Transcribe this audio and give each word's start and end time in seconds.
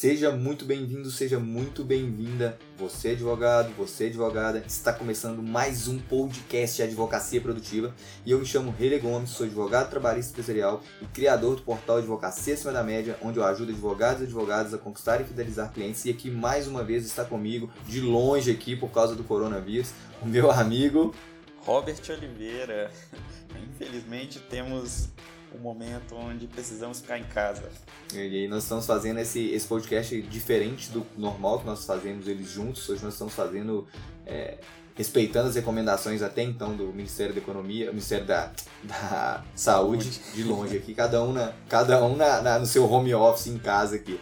Seja 0.00 0.30
muito 0.32 0.64
bem-vindo, 0.64 1.10
seja 1.10 1.38
muito 1.38 1.84
bem-vinda. 1.84 2.58
Você 2.78 3.10
advogado, 3.10 3.70
você 3.76 4.06
advogada, 4.06 4.64
está 4.66 4.94
começando 4.94 5.42
mais 5.42 5.88
um 5.88 5.98
podcast 5.98 6.78
de 6.78 6.84
advocacia 6.84 7.38
produtiva 7.38 7.94
e 8.24 8.30
eu 8.30 8.38
me 8.38 8.46
chamo 8.46 8.70
Rele 8.70 8.98
Gomes, 8.98 9.28
sou 9.28 9.44
advogado 9.44 9.90
trabalhista 9.90 10.32
empresarial 10.32 10.82
e 11.02 11.04
criador 11.04 11.56
do 11.56 11.62
portal 11.64 11.98
Advocacia 11.98 12.54
Acima 12.54 12.72
da 12.72 12.82
Média, 12.82 13.18
onde 13.20 13.38
eu 13.38 13.44
ajudo 13.44 13.72
advogados 13.72 14.22
e 14.22 14.24
advogadas 14.24 14.72
a 14.72 14.78
conquistar 14.78 15.20
e 15.20 15.24
fidelizar 15.24 15.70
clientes. 15.70 16.02
E 16.06 16.10
aqui 16.10 16.30
mais 16.30 16.66
uma 16.66 16.82
vez 16.82 17.04
está 17.04 17.22
comigo, 17.22 17.70
de 17.86 18.00
longe 18.00 18.50
aqui 18.50 18.74
por 18.74 18.90
causa 18.90 19.14
do 19.14 19.22
coronavírus, 19.22 19.92
o 20.22 20.26
meu 20.26 20.50
amigo 20.50 21.14
Robert 21.58 22.00
Oliveira. 22.08 22.90
Infelizmente 23.68 24.38
temos 24.48 25.10
um 25.54 25.58
momento 25.58 26.14
onde 26.14 26.46
precisamos 26.46 27.00
ficar 27.00 27.18
em 27.18 27.24
casa. 27.24 27.70
E 28.14 28.18
aí 28.18 28.48
nós 28.48 28.62
estamos 28.62 28.86
fazendo 28.86 29.18
esse, 29.18 29.50
esse 29.50 29.66
podcast 29.66 30.20
diferente 30.22 30.90
do 30.90 31.06
normal 31.16 31.60
que 31.60 31.66
nós 31.66 31.84
fazemos 31.84 32.28
eles 32.28 32.50
juntos. 32.50 32.88
Hoje 32.88 33.02
nós 33.02 33.14
estamos 33.14 33.34
fazendo 33.34 33.86
é, 34.26 34.58
respeitando 34.94 35.48
as 35.48 35.54
recomendações 35.54 36.22
até 36.22 36.42
então 36.42 36.74
do 36.74 36.92
Ministério 36.92 37.34
da 37.34 37.40
Economia, 37.40 37.86
Ministério 37.90 38.26
da, 38.26 38.52
da 38.84 39.44
Saúde, 39.54 40.20
de 40.34 40.42
longe 40.42 40.76
aqui, 40.76 40.94
cada 40.94 41.22
um, 41.22 41.32
na, 41.32 41.52
cada 41.68 42.04
um 42.04 42.16
na, 42.16 42.42
na, 42.42 42.58
no 42.58 42.66
seu 42.66 42.90
home 42.90 43.14
office 43.14 43.46
em 43.46 43.58
casa 43.58 43.96
aqui. 43.96 44.20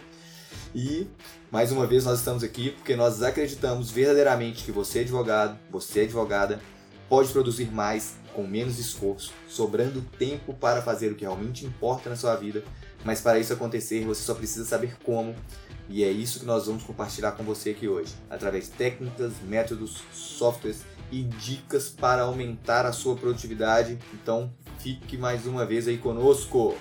E 0.73 1.07
mais 1.51 1.71
uma 1.71 1.87
vez 1.87 2.05
nós 2.05 2.19
estamos 2.19 2.43
aqui 2.43 2.71
porque 2.71 2.95
nós 2.95 3.21
acreditamos 3.23 3.91
verdadeiramente 3.91 4.63
que 4.63 4.71
você 4.71 4.99
advogado, 4.99 5.57
você 5.69 6.01
advogada, 6.01 6.59
pode 7.09 7.29
produzir 7.31 7.71
mais 7.71 8.18
com 8.33 8.45
menos 8.45 8.79
esforço, 8.79 9.33
sobrando 9.47 10.01
tempo 10.17 10.53
para 10.53 10.81
fazer 10.81 11.11
o 11.11 11.15
que 11.15 11.23
realmente 11.23 11.65
importa 11.65 12.09
na 12.09 12.15
sua 12.15 12.35
vida. 12.35 12.63
Mas 13.03 13.21
para 13.21 13.39
isso 13.39 13.53
acontecer, 13.53 14.03
você 14.05 14.21
só 14.21 14.33
precisa 14.33 14.65
saber 14.65 14.97
como. 15.03 15.35
E 15.87 16.03
é 16.03 16.11
isso 16.11 16.39
que 16.39 16.45
nós 16.45 16.67
vamos 16.67 16.83
compartilhar 16.83 17.31
com 17.31 17.43
você 17.43 17.71
aqui 17.71 17.87
hoje, 17.87 18.13
através 18.29 18.65
de 18.65 18.71
técnicas, 18.71 19.33
métodos, 19.47 20.03
softwares 20.13 20.83
e 21.11 21.23
dicas 21.23 21.89
para 21.89 22.21
aumentar 22.21 22.85
a 22.85 22.91
sua 22.91 23.15
produtividade. 23.15 23.97
Então, 24.13 24.53
fique 24.77 25.17
mais 25.17 25.45
uma 25.45 25.65
vez 25.65 25.87
aí 25.87 25.97
conosco. 25.97 26.75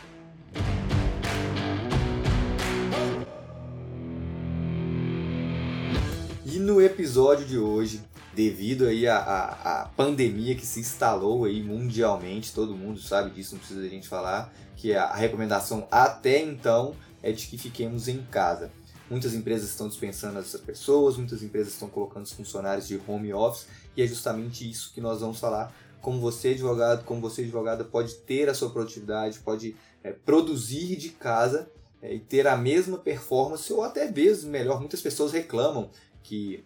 E 6.45 6.59
no 6.59 6.83
episódio 6.83 7.47
de 7.47 7.59
hoje, 7.59 8.03
devido 8.39 8.87
aí 8.87 9.05
à, 9.09 9.91
pandemia 9.97 10.55
que 10.55 10.65
se 10.65 10.79
instalou 10.79 11.45
aí 11.45 11.61
mundialmente, 11.61 12.55
todo 12.55 12.77
mundo 12.77 13.01
sabe 13.01 13.31
disso, 13.31 13.55
não 13.55 13.59
precisa 13.59 13.81
a 13.81 13.89
gente 13.89 14.07
falar, 14.07 14.55
que 14.77 14.95
a 14.95 15.13
recomendação 15.13 15.89
até 15.91 16.41
então 16.41 16.95
é 17.21 17.33
de 17.33 17.49
que 17.49 17.59
fiquemos 17.59 18.07
em 18.07 18.23
casa. 18.23 18.71
Muitas 19.11 19.35
empresas 19.35 19.71
estão 19.71 19.89
dispensando 19.89 20.39
essas 20.39 20.61
pessoas, 20.61 21.17
muitas 21.17 21.43
empresas 21.43 21.73
estão 21.73 21.89
colocando 21.89 22.27
os 22.27 22.33
funcionários 22.33 22.87
de 22.87 23.01
home 23.09 23.35
office, 23.35 23.67
e 23.97 24.03
é 24.03 24.07
justamente 24.07 24.71
isso 24.71 24.93
que 24.95 25.01
nós 25.01 25.21
vamos 25.21 25.41
falar. 25.41 25.75
Como 26.01 26.21
você, 26.21 26.51
advogado, 26.51 27.05
como 27.05 27.21
você, 27.21 27.43
advogada, 27.43 27.83
pode 27.83 28.15
ter 28.19 28.49
a 28.49 28.55
sua 28.55 28.71
produtividade, 28.71 29.41
pode 29.41 29.75
é, 30.05 30.13
produzir 30.13 30.95
de 30.95 31.09
casa 31.09 31.69
é, 32.01 32.15
e 32.15 32.21
ter 32.21 32.47
a 32.47 32.57
mesma 32.57 32.99
performance, 32.99 33.73
ou 33.73 33.83
até 33.83 34.09
mesmo 34.09 34.49
melhor. 34.49 34.79
Muitas 34.79 35.01
pessoas 35.01 35.33
reclamam 35.33 35.91
que 36.23 36.65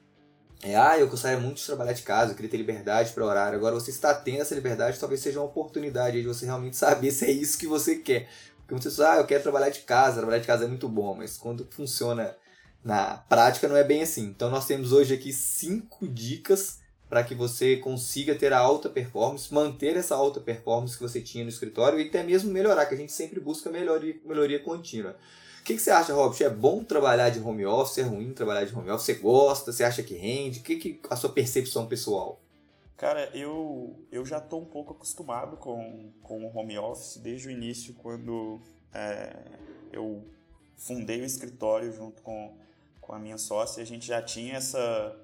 é, 0.62 0.76
ah, 0.76 0.96
eu 0.96 1.08
gostaria 1.08 1.38
muito 1.38 1.56
de 1.56 1.66
trabalhar 1.66 1.92
de 1.92 2.02
casa, 2.02 2.30
eu 2.30 2.36
queria 2.36 2.50
ter 2.50 2.56
liberdade 2.56 3.12
para 3.12 3.24
horário. 3.24 3.58
Agora 3.58 3.74
você 3.74 3.90
está 3.90 4.14
tendo 4.14 4.42
essa 4.42 4.54
liberdade, 4.54 4.98
talvez 4.98 5.20
seja 5.20 5.40
uma 5.40 5.46
oportunidade 5.46 6.22
de 6.22 6.28
você 6.28 6.46
realmente 6.46 6.76
saber 6.76 7.10
se 7.10 7.24
é 7.24 7.32
isso 7.32 7.58
que 7.58 7.66
você 7.66 7.96
quer. 7.96 8.28
Porque 8.58 8.72
muitas 8.72 8.92
pessoas, 8.92 9.08
ah, 9.08 9.16
eu 9.16 9.26
quero 9.26 9.42
trabalhar 9.42 9.70
de 9.70 9.80
casa, 9.80 10.18
trabalhar 10.18 10.38
de 10.38 10.46
casa 10.46 10.64
é 10.64 10.68
muito 10.68 10.88
bom, 10.88 11.14
mas 11.16 11.36
quando 11.36 11.66
funciona 11.68 12.36
na 12.84 13.16
prática 13.28 13.66
não 13.66 13.76
é 13.76 13.82
bem 13.82 14.02
assim. 14.02 14.24
Então 14.24 14.50
nós 14.50 14.64
temos 14.64 14.92
hoje 14.92 15.14
aqui 15.14 15.32
cinco 15.32 16.06
dicas 16.06 16.80
para 17.08 17.24
que 17.24 17.34
você 17.34 17.76
consiga 17.76 18.34
ter 18.34 18.52
a 18.52 18.58
alta 18.58 18.88
performance, 18.88 19.52
manter 19.52 19.96
essa 19.96 20.14
alta 20.14 20.40
performance 20.40 20.96
que 20.96 21.02
você 21.02 21.20
tinha 21.20 21.44
no 21.44 21.50
escritório 21.50 22.00
e 22.00 22.06
até 22.06 22.22
mesmo 22.22 22.52
melhorar, 22.52 22.86
que 22.86 22.94
a 22.94 22.96
gente 22.96 23.12
sempre 23.12 23.40
busca 23.40 23.68
melhoria, 23.68 24.14
melhoria 24.24 24.60
contínua. 24.60 25.16
O 25.62 25.64
que, 25.64 25.76
que, 25.76 25.80
você 25.80 25.92
acha, 25.92 26.12
Robert? 26.12 26.42
É 26.42 26.50
bom 26.50 26.82
trabalhar 26.82 27.30
de 27.30 27.38
home 27.38 27.64
office? 27.64 27.98
É 27.98 28.02
ruim 28.02 28.32
trabalhar 28.32 28.64
de 28.64 28.76
home 28.76 28.90
office? 28.90 29.06
Você 29.06 29.14
gosta? 29.14 29.70
Você 29.70 29.84
acha 29.84 30.02
que 30.02 30.12
rende? 30.16 30.58
O 30.58 30.62
que, 30.64 30.74
que 30.74 31.00
a 31.08 31.14
sua 31.14 31.30
percepção 31.30 31.86
pessoal? 31.86 32.40
Cara, 32.96 33.30
eu, 33.32 33.94
eu 34.10 34.26
já 34.26 34.38
estou 34.38 34.60
um 34.60 34.64
pouco 34.64 34.92
acostumado 34.92 35.56
com, 35.56 36.10
com 36.20 36.44
o 36.44 36.58
home 36.58 36.76
office 36.76 37.16
desde 37.18 37.46
o 37.46 37.50
início, 37.52 37.94
quando 37.94 38.60
é, 38.92 39.36
eu 39.92 40.24
fundei 40.76 41.20
o 41.20 41.24
escritório 41.24 41.92
junto 41.92 42.22
com, 42.22 42.56
com 43.00 43.12
a 43.12 43.18
minha 43.20 43.38
sócia. 43.38 43.84
A 43.84 43.86
gente 43.86 44.04
já 44.04 44.20
tinha 44.20 44.56
essa, 44.56 45.16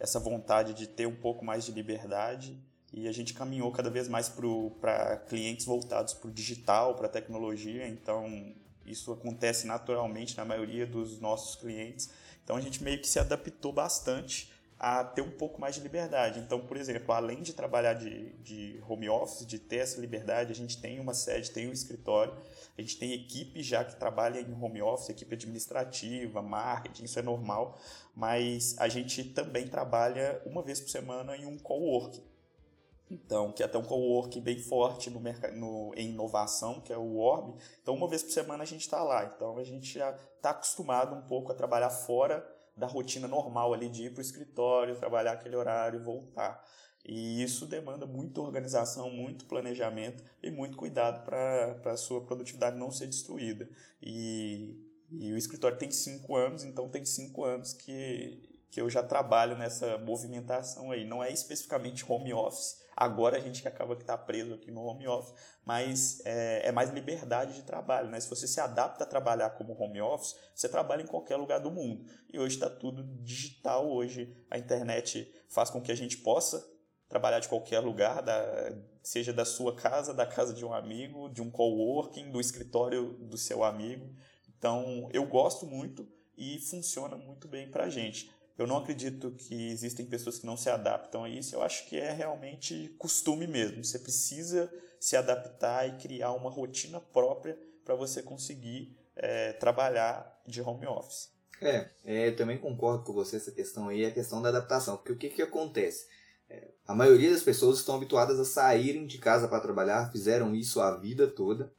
essa 0.00 0.18
vontade 0.18 0.72
de 0.72 0.86
ter 0.86 1.06
um 1.06 1.14
pouco 1.14 1.44
mais 1.44 1.62
de 1.62 1.72
liberdade 1.72 2.58
e 2.90 3.06
a 3.06 3.12
gente 3.12 3.34
caminhou 3.34 3.70
cada 3.70 3.90
vez 3.90 4.08
mais 4.08 4.30
para 4.30 5.18
clientes 5.28 5.66
voltados 5.66 6.14
para 6.14 6.28
o 6.28 6.32
digital, 6.32 6.94
para 6.94 7.04
a 7.04 7.10
tecnologia. 7.10 7.86
Então, 7.86 8.54
isso 8.86 9.12
acontece 9.12 9.66
naturalmente 9.66 10.36
na 10.36 10.44
maioria 10.44 10.86
dos 10.86 11.20
nossos 11.20 11.56
clientes. 11.56 12.10
Então 12.42 12.56
a 12.56 12.60
gente 12.60 12.82
meio 12.82 13.00
que 13.00 13.08
se 13.08 13.18
adaptou 13.18 13.72
bastante 13.72 14.52
a 14.78 15.02
ter 15.02 15.22
um 15.22 15.30
pouco 15.30 15.60
mais 15.60 15.76
de 15.76 15.80
liberdade. 15.80 16.40
Então, 16.40 16.60
por 16.60 16.76
exemplo, 16.76 17.12
além 17.14 17.42
de 17.42 17.54
trabalhar 17.54 17.94
de, 17.94 18.30
de 18.42 18.82
home 18.86 19.08
office, 19.08 19.46
de 19.46 19.58
ter 19.58 19.76
essa 19.76 20.00
liberdade, 20.00 20.52
a 20.52 20.54
gente 20.54 20.78
tem 20.78 21.00
uma 21.00 21.14
sede, 21.14 21.50
tem 21.50 21.68
um 21.68 21.72
escritório, 21.72 22.36
a 22.76 22.80
gente 22.80 22.98
tem 22.98 23.12
equipe 23.12 23.62
já 23.62 23.84
que 23.84 23.96
trabalha 23.96 24.40
em 24.40 24.52
home 24.52 24.82
office, 24.82 25.08
equipe 25.08 25.34
administrativa, 25.34 26.42
marketing, 26.42 27.04
isso 27.04 27.18
é 27.18 27.22
normal, 27.22 27.78
mas 28.14 28.76
a 28.78 28.88
gente 28.88 29.24
também 29.24 29.68
trabalha 29.68 30.42
uma 30.44 30.60
vez 30.60 30.80
por 30.80 30.90
semana 30.90 31.36
em 31.36 31.46
um 31.46 31.56
coworking. 31.56 32.33
Então, 33.10 33.52
que 33.52 33.62
é 33.62 33.66
até 33.66 33.76
um 33.76 33.84
coworking 33.84 34.40
bem 34.40 34.58
forte 34.58 35.10
no, 35.10 35.20
no, 35.20 35.92
em 35.94 36.10
inovação, 36.10 36.80
que 36.80 36.92
é 36.92 36.96
o 36.96 37.16
Orb. 37.16 37.54
Então, 37.82 37.94
uma 37.94 38.08
vez 38.08 38.22
por 38.22 38.32
semana 38.32 38.62
a 38.62 38.66
gente 38.66 38.80
está 38.80 39.02
lá. 39.02 39.24
Então, 39.24 39.58
a 39.58 39.64
gente 39.64 39.98
já 39.98 40.10
está 40.36 40.50
acostumado 40.50 41.14
um 41.14 41.22
pouco 41.22 41.52
a 41.52 41.54
trabalhar 41.54 41.90
fora 41.90 42.44
da 42.76 42.86
rotina 42.86 43.28
normal 43.28 43.72
ali 43.72 43.88
de 43.88 44.04
ir 44.04 44.10
para 44.10 44.18
o 44.18 44.24
escritório, 44.24 44.96
trabalhar 44.96 45.32
aquele 45.32 45.56
horário 45.56 46.00
e 46.00 46.02
voltar. 46.02 46.64
E 47.04 47.42
isso 47.42 47.66
demanda 47.66 48.06
muita 48.06 48.40
organização, 48.40 49.10
muito 49.10 49.44
planejamento 49.44 50.24
e 50.42 50.50
muito 50.50 50.76
cuidado 50.76 51.22
para 51.24 51.92
a 51.92 51.96
sua 51.96 52.22
produtividade 52.22 52.78
não 52.78 52.90
ser 52.90 53.06
destruída. 53.06 53.68
E, 54.02 54.74
e 55.10 55.30
o 55.32 55.36
escritório 55.36 55.76
tem 55.76 55.90
cinco 55.90 56.34
anos, 56.34 56.64
então 56.64 56.88
tem 56.88 57.04
cinco 57.04 57.44
anos 57.44 57.74
que, 57.74 58.53
que 58.74 58.80
eu 58.80 58.90
já 58.90 59.04
trabalho 59.04 59.56
nessa 59.56 59.96
movimentação 59.98 60.90
aí. 60.90 61.04
Não 61.04 61.22
é 61.22 61.30
especificamente 61.30 62.04
home 62.10 62.34
office, 62.34 62.82
Agora 62.96 63.36
a 63.36 63.40
gente 63.40 63.60
que 63.60 63.66
acaba 63.66 63.96
que 63.96 64.02
está 64.02 64.16
preso 64.16 64.54
aqui 64.54 64.70
no 64.70 64.84
home 64.84 65.08
office, 65.08 65.34
mas 65.64 66.24
é, 66.24 66.68
é, 66.68 66.72
mais 66.72 66.90
liberdade 66.90 67.54
de 67.54 67.62
trabalho. 67.62 68.08
Né? 68.08 68.20
Se 68.20 68.30
você 68.30 68.46
se 68.46 68.60
adapta 68.60 69.02
a 69.02 69.06
trabalhar 69.06 69.50
como 69.50 69.76
home 69.76 70.00
office, 70.00 70.36
você 70.54 70.68
trabalha 70.68 71.02
em 71.02 71.06
qualquer 71.06 71.36
lugar 71.36 71.58
do 71.58 71.72
mundo. 71.72 72.04
E 72.32 72.38
hoje 72.38 72.54
está 72.54 72.70
tudo 72.70 73.02
digital. 73.20 73.90
Hoje 73.90 74.32
a 74.48 74.58
internet 74.58 75.28
faz 75.48 75.70
com 75.70 75.80
que 75.80 75.90
a 75.90 75.96
gente 75.96 76.18
possa 76.18 76.64
trabalhar 77.08 77.40
de 77.40 77.48
qualquer 77.48 77.80
lugar, 77.80 78.22
da, 78.22 78.72
seja 79.02 79.32
da 79.32 79.44
sua 79.44 79.74
casa, 79.74 80.14
da 80.14 80.24
casa 80.24 80.54
de 80.54 80.64
um 80.64 80.72
amigo, 80.72 81.28
de 81.30 81.42
um 81.42 81.50
coworking, 81.50 82.30
do 82.30 82.40
escritório 82.40 83.14
do 83.14 83.36
seu 83.36 83.64
amigo. 83.64 84.14
Então 84.56 85.08
eu 85.12 85.26
gosto 85.26 85.66
muito 85.66 86.08
e 86.36 86.60
funciona 86.60 87.16
muito 87.16 87.48
bem 87.48 87.68
para 87.68 87.86
a 87.86 87.90
gente. 87.90 88.32
Eu 88.56 88.66
não 88.66 88.78
acredito 88.78 89.32
que 89.32 89.70
existem 89.70 90.06
pessoas 90.06 90.38
que 90.38 90.46
não 90.46 90.56
se 90.56 90.70
adaptam 90.70 91.24
a 91.24 91.28
isso. 91.28 91.54
Eu 91.54 91.62
acho 91.62 91.86
que 91.86 91.98
é 91.98 92.12
realmente 92.12 92.94
costume 92.98 93.46
mesmo. 93.46 93.84
Você 93.84 93.98
precisa 93.98 94.72
se 95.00 95.16
adaptar 95.16 95.88
e 95.88 95.98
criar 95.98 96.32
uma 96.32 96.50
rotina 96.50 97.00
própria 97.00 97.58
para 97.84 97.94
você 97.94 98.22
conseguir 98.22 98.96
é, 99.16 99.52
trabalhar 99.54 100.40
de 100.46 100.62
home 100.62 100.86
office. 100.86 101.34
É, 101.60 101.90
é, 102.04 102.28
eu 102.28 102.36
também 102.36 102.58
concordo 102.58 103.04
com 103.04 103.12
você 103.12 103.36
essa 103.36 103.50
questão 103.50 103.88
aí, 103.88 104.04
a 104.04 104.10
questão 104.10 104.40
da 104.40 104.50
adaptação. 104.50 104.96
Porque 104.96 105.12
o 105.12 105.18
que, 105.18 105.30
que 105.30 105.42
acontece? 105.42 106.06
É, 106.48 106.68
a 106.86 106.94
maioria 106.94 107.30
das 107.32 107.42
pessoas 107.42 107.78
estão 107.78 107.96
habituadas 107.96 108.38
a 108.38 108.44
saírem 108.44 109.06
de 109.06 109.18
casa 109.18 109.48
para 109.48 109.60
trabalhar, 109.60 110.12
fizeram 110.12 110.54
isso 110.54 110.80
a 110.80 110.96
vida 110.96 111.26
toda. 111.26 111.72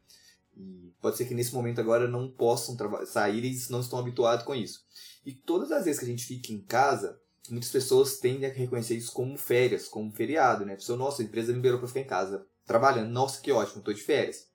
E 0.58 0.94
pode 1.02 1.18
ser 1.18 1.26
que 1.26 1.34
nesse 1.34 1.54
momento 1.54 1.80
agora 1.80 2.08
não 2.08 2.30
possam 2.30 2.76
sair 3.06 3.44
e 3.44 3.72
não 3.72 3.82
estão 3.82 4.00
habituados 4.00 4.46
com 4.46 4.56
isso. 4.56 4.86
E 5.26 5.34
todas 5.34 5.72
as 5.72 5.86
vezes 5.86 6.00
que 6.00 6.06
a 6.06 6.10
gente 6.10 6.26
fica 6.26 6.54
em 6.54 6.62
casa, 6.62 7.20
muitas 7.50 7.72
pessoas 7.72 8.18
tendem 8.18 8.50
a 8.50 8.54
reconhecer 8.54 8.96
isso 8.96 9.12
como 9.12 9.38
férias, 9.38 9.88
como 9.88 10.12
feriado, 10.12 10.66
né? 10.66 10.74
A 10.74 10.78
pessoa, 10.78 10.98
nossa, 10.98 11.22
a 11.22 11.26
empresa 11.26 11.52
me 11.52 11.56
liberou 11.56 11.80
para 11.80 11.88
ficar 11.88 12.02
em 12.02 12.06
casa 12.06 12.46
trabalhando. 12.66 13.10
Nossa, 13.10 13.42
que 13.42 13.52
ótimo, 13.52 13.80
estou 13.80 13.94
de 13.94 14.02
férias. 14.02 14.48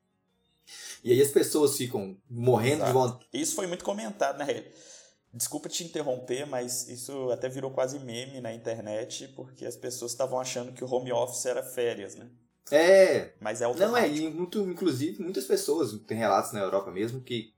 E 1.03 1.13
aí 1.13 1.21
as 1.21 1.31
pessoas 1.31 1.77
ficam 1.77 2.17
morrendo 2.29 2.85
Exato. 2.85 2.87
de 2.87 2.93
vontade. 2.93 3.29
Isso 3.33 3.55
foi 3.55 3.67
muito 3.67 3.85
comentado, 3.85 4.39
né? 4.39 4.65
Desculpa 5.33 5.69
te 5.69 5.85
interromper, 5.85 6.45
mas 6.47 6.89
isso 6.89 7.31
até 7.31 7.49
virou 7.49 7.71
quase 7.71 7.99
meme 8.01 8.41
na 8.41 8.53
internet, 8.53 9.29
porque 9.29 9.65
as 9.65 9.77
pessoas 9.77 10.13
estavam 10.13 10.41
achando 10.41 10.73
que 10.73 10.85
o 10.85 10.93
home 10.93 11.13
office 11.13 11.47
era 11.47 11.63
férias, 11.63 12.17
né? 12.17 12.29
É. 12.71 13.33
Mas 13.41 13.61
é 13.61 13.65
automático. 13.65 13.93
Não, 13.93 13.97
é, 13.97 14.09
e 14.09 14.29
muito, 14.29 14.61
inclusive, 14.63 15.23
muitas 15.23 15.45
pessoas, 15.45 15.93
tem 16.07 16.19
relatos 16.19 16.53
na 16.53 16.61
Europa 16.61 16.91
mesmo, 16.91 17.21
que 17.21 17.53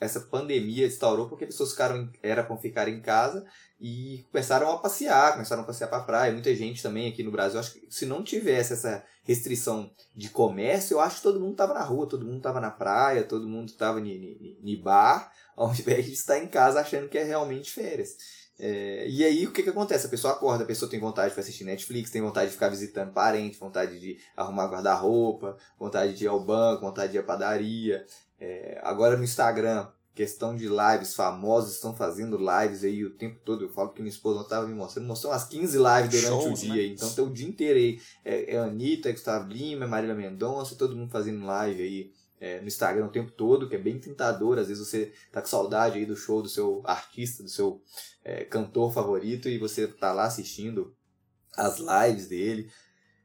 essa 0.00 0.20
pandemia 0.20 0.86
instaurou 0.86 1.28
porque 1.28 1.46
pessoas 1.46 1.72
ficaram 1.72 2.10
era 2.22 2.42
para 2.42 2.56
ficar 2.56 2.88
em 2.88 3.00
casa 3.00 3.44
e 3.80 4.26
começaram 4.30 4.70
a 4.70 4.78
passear, 4.78 5.32
começaram 5.32 5.62
a 5.62 5.66
passear 5.66 5.88
para 5.88 5.98
a 5.98 6.04
praia. 6.04 6.32
Muita 6.32 6.54
gente 6.54 6.82
também 6.82 7.08
aqui 7.08 7.22
no 7.22 7.30
Brasil, 7.30 7.58
acho 7.58 7.74
que 7.74 7.86
se 7.90 8.06
não 8.06 8.22
tivesse 8.22 8.72
essa 8.72 9.04
restrição 9.22 9.90
de 10.14 10.28
comércio, 10.30 10.94
eu 10.94 11.00
acho 11.00 11.16
que 11.16 11.22
todo 11.22 11.40
mundo 11.40 11.52
estava 11.52 11.74
na 11.74 11.82
rua, 11.82 12.08
todo 12.08 12.24
mundo 12.24 12.38
estava 12.38 12.60
na 12.60 12.70
praia, 12.70 13.24
todo 13.24 13.48
mundo 13.48 13.68
estava 13.68 14.00
em 14.00 14.80
bar, 14.82 15.32
ao 15.56 15.70
invés 15.72 16.06
de 16.06 16.12
estar 16.12 16.38
em 16.38 16.46
casa 16.46 16.80
achando 16.80 17.08
que 17.08 17.18
é 17.18 17.24
realmente 17.24 17.70
férias. 17.70 18.16
É, 18.58 19.06
e 19.08 19.24
aí 19.24 19.46
o 19.46 19.52
que, 19.52 19.62
que 19.62 19.70
acontece? 19.70 20.06
A 20.06 20.10
pessoa 20.10 20.34
acorda, 20.34 20.62
a 20.62 20.66
pessoa 20.66 20.90
tem 20.90 21.00
vontade 21.00 21.34
de 21.34 21.40
assistir 21.40 21.64
Netflix, 21.64 22.10
tem 22.10 22.22
vontade 22.22 22.46
de 22.46 22.52
ficar 22.52 22.68
visitando 22.68 23.12
parente, 23.12 23.58
vontade 23.58 23.98
de 23.98 24.18
arrumar 24.36 24.66
guarda-roupa, 24.66 25.56
vontade 25.78 26.14
de 26.14 26.24
ir 26.24 26.28
ao 26.28 26.40
banco, 26.40 26.82
vontade 26.82 27.12
de 27.12 27.18
ir 27.18 27.20
à 27.20 27.24
padaria. 27.24 28.06
É, 28.38 28.80
agora 28.82 29.16
no 29.16 29.24
Instagram, 29.24 29.88
questão 30.14 30.54
de 30.54 30.68
lives, 30.68 31.14
famosos 31.14 31.74
estão 31.74 31.94
fazendo 31.94 32.38
lives 32.38 32.84
aí 32.84 33.04
o 33.04 33.10
tempo 33.10 33.40
todo. 33.44 33.64
Eu 33.64 33.68
falo 33.68 33.90
que 33.90 34.00
minha 34.00 34.12
esposa 34.12 34.36
não 34.36 34.44
estava 34.44 34.66
me 34.66 34.74
mostrando, 34.74 35.06
mostrou 35.06 35.32
umas 35.32 35.44
15 35.44 35.76
lives 35.76 36.22
durante 36.22 36.42
Shows, 36.44 36.62
o 36.62 36.62
dia. 36.62 36.74
Né? 36.74 36.88
Então 36.94 37.10
tem 37.12 37.24
o 37.24 37.30
dia 37.30 37.48
inteiro 37.48 37.78
aí. 37.78 38.00
É, 38.24 38.54
é 38.54 38.58
a 38.58 38.64
Anitta, 38.64 39.08
é 39.08 39.12
Gustavo 39.12 39.50
Lima, 39.50 39.84
é 39.84 39.88
Marília 39.88 40.14
Mendonça, 40.14 40.76
todo 40.76 40.96
mundo 40.96 41.10
fazendo 41.10 41.44
live 41.44 41.82
aí 41.82 42.12
é, 42.40 42.60
no 42.60 42.66
Instagram 42.66 43.06
o 43.06 43.12
tempo 43.12 43.30
todo, 43.30 43.68
que 43.68 43.74
é 43.74 43.78
bem 43.78 43.98
tentador. 43.98 44.58
Às 44.58 44.68
vezes 44.68 44.86
você 44.86 45.12
tá 45.32 45.40
com 45.40 45.48
saudade 45.48 45.98
aí 45.98 46.06
do 46.06 46.16
show 46.16 46.42
do 46.42 46.48
seu 46.48 46.82
artista, 46.84 47.42
do 47.42 47.48
seu 47.48 47.82
é, 48.24 48.44
cantor 48.44 48.92
favorito 48.92 49.48
e 49.48 49.58
você 49.58 49.86
tá 49.86 50.12
lá 50.12 50.24
assistindo 50.24 50.94
as 51.56 51.78
lives 51.78 52.28
dele. 52.28 52.70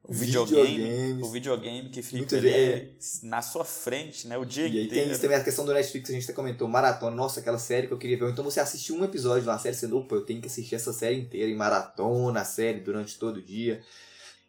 O 0.01 0.13
videogame, 0.13 1.21
o 1.21 1.29
videogame 1.29 1.89
que 1.89 2.01
fica 2.01 2.38
ali 2.38 2.50
é, 2.50 2.89
na 3.21 3.41
sua 3.41 3.65
frente, 3.65 4.27
né? 4.27 4.38
O 4.38 4.45
dia 4.45 4.65
e 4.65 4.85
inteiro. 4.85 5.09
Tem 5.12 5.19
também 5.19 5.38
a 5.38 5.44
questão 5.44 5.65
do 5.65 5.73
Netflix, 5.73 6.09
a 6.09 6.13
gente 6.13 6.23
até 6.23 6.33
comentou, 6.33 6.67
maratona, 6.67 7.15
nossa, 7.15 7.41
aquela 7.41 7.59
série 7.59 7.85
que 7.85 7.94
eu 7.94 7.97
queria 7.97 8.17
ver. 8.17 8.31
Então 8.31 8.44
você 8.44 8.59
assistiu 8.59 8.95
um 8.95 9.03
episódio 9.03 9.44
de 9.44 9.50
uma 9.50 9.59
série, 9.59 9.75
você, 9.75 9.85
opa, 9.88 10.15
eu 10.15 10.25
tenho 10.25 10.41
que 10.41 10.47
assistir 10.47 10.73
essa 10.73 10.94
série 10.94 11.19
inteira, 11.19 11.51
em 11.51 11.55
maratona, 11.55 12.41
a 12.41 12.45
série, 12.45 12.79
durante 12.79 13.19
todo 13.19 13.38
o 13.38 13.41
dia. 13.41 13.83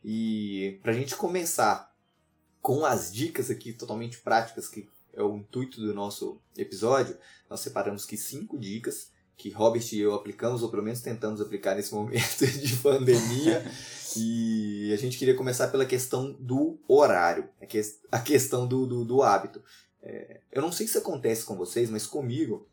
E 0.03 0.79
pra 0.83 0.95
gente 0.95 1.15
começar 1.17 1.90
com 2.61 2.85
as 2.85 3.13
dicas 3.13 3.51
aqui 3.51 3.73
totalmente 3.73 4.19
práticas, 4.19 4.69
que 4.69 4.89
é 5.13 5.23
o 5.23 5.37
intuito 5.37 5.81
do 5.81 5.93
nosso 5.95 6.41
episódio, 6.57 7.17
nós 7.49 7.61
separamos 7.61 8.05
aqui 8.05 8.17
cinco 8.17 8.59
dicas 8.59 9.11
que 9.41 9.51
Robert 9.51 9.83
e 9.93 9.99
eu 9.99 10.15
aplicamos, 10.15 10.63
ou 10.63 10.71
pelo 10.71 10.83
menos 10.83 11.01
tentamos 11.01 11.41
aplicar 11.41 11.75
nesse 11.75 11.93
momento 11.95 12.47
de 12.47 12.77
pandemia. 12.77 13.65
e 14.17 14.93
a 14.93 14.97
gente 14.97 15.17
queria 15.17 15.35
começar 15.35 15.69
pela 15.69 15.87
questão 15.87 16.37
do 16.39 16.79
horário, 16.87 17.49
a 18.13 18.19
questão 18.19 18.67
do, 18.67 18.87
do, 18.87 19.05
do 19.05 19.23
hábito. 19.23 19.63
É, 20.03 20.41
eu 20.53 20.61
não 20.61 20.71
sei 20.71 20.87
se 20.87 20.99
acontece 20.99 21.45
com 21.45 21.57
vocês, 21.57 21.89
mas 21.89 22.07
comigo, 22.07 22.69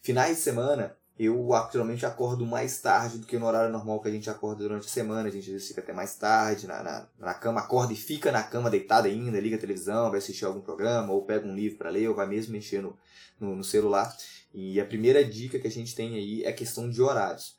finais 0.00 0.38
de 0.38 0.42
semana, 0.42 0.96
eu 1.18 1.48
geralmente 1.72 2.04
acordo 2.04 2.44
mais 2.44 2.78
tarde 2.80 3.18
do 3.18 3.26
que 3.26 3.38
no 3.38 3.46
horário 3.46 3.72
normal 3.72 4.00
que 4.00 4.08
a 4.08 4.10
gente 4.10 4.28
acorda 4.28 4.62
durante 4.62 4.84
a 4.84 4.90
semana. 4.90 5.28
A 5.28 5.32
gente 5.32 5.46
às 5.46 5.52
vezes 5.52 5.68
fica 5.68 5.80
até 5.80 5.92
mais 5.92 6.14
tarde 6.14 6.66
na, 6.66 6.82
na, 6.82 7.08
na 7.18 7.34
cama, 7.34 7.60
acorda 7.60 7.94
e 7.94 7.96
fica 7.96 8.30
na 8.30 8.42
cama 8.42 8.68
deitado 8.68 9.06
ainda, 9.06 9.40
liga 9.40 9.56
a 9.56 9.58
televisão, 9.58 10.10
vai 10.10 10.18
assistir 10.18 10.44
algum 10.44 10.60
programa, 10.60 11.12
ou 11.12 11.24
pega 11.24 11.46
um 11.46 11.54
livro 11.54 11.78
para 11.78 11.88
ler, 11.88 12.08
ou 12.08 12.14
vai 12.14 12.26
mesmo 12.26 12.52
mexer 12.52 12.82
no, 12.82 12.98
no, 13.40 13.56
no, 13.56 13.64
celular. 13.64 14.14
E 14.52 14.78
a 14.78 14.84
primeira 14.84 15.24
dica 15.24 15.58
que 15.58 15.66
a 15.66 15.70
gente 15.70 15.94
tem 15.94 16.16
aí 16.16 16.44
é 16.44 16.50
a 16.50 16.54
questão 16.54 16.90
de 16.90 17.00
horários. 17.00 17.56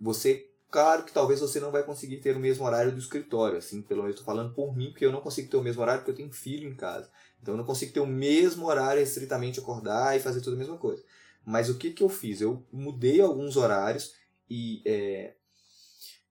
Você, 0.00 0.48
claro 0.70 1.02
que 1.02 1.12
talvez 1.12 1.40
você 1.40 1.58
não 1.58 1.72
vai 1.72 1.82
conseguir 1.82 2.18
ter 2.18 2.36
o 2.36 2.40
mesmo 2.40 2.64
horário 2.64 2.92
do 2.92 3.00
escritório, 3.00 3.58
assim, 3.58 3.82
pelo 3.82 4.02
menos 4.02 4.14
estou 4.14 4.26
falando 4.26 4.54
por 4.54 4.76
mim, 4.76 4.90
porque 4.90 5.04
eu 5.04 5.12
não 5.12 5.20
consigo 5.20 5.50
ter 5.50 5.56
o 5.56 5.62
mesmo 5.62 5.82
horário 5.82 6.02
porque 6.02 6.12
eu 6.12 6.16
tenho 6.16 6.32
filho 6.32 6.68
em 6.68 6.76
casa. 6.76 7.10
Então 7.42 7.54
eu 7.54 7.58
não 7.58 7.64
consigo 7.64 7.92
ter 7.92 8.00
o 8.00 8.06
mesmo 8.06 8.66
horário 8.66 9.02
estritamente 9.02 9.58
acordar 9.58 10.16
e 10.16 10.20
fazer 10.20 10.40
tudo 10.40 10.54
a 10.54 10.58
mesma 10.58 10.78
coisa. 10.78 11.02
Mas 11.46 11.70
o 11.70 11.78
que, 11.78 11.92
que 11.92 12.02
eu 12.02 12.08
fiz? 12.08 12.40
Eu 12.40 12.66
mudei 12.72 13.20
alguns 13.20 13.56
horários 13.56 14.12
e 14.50 14.82
é, 14.84 15.34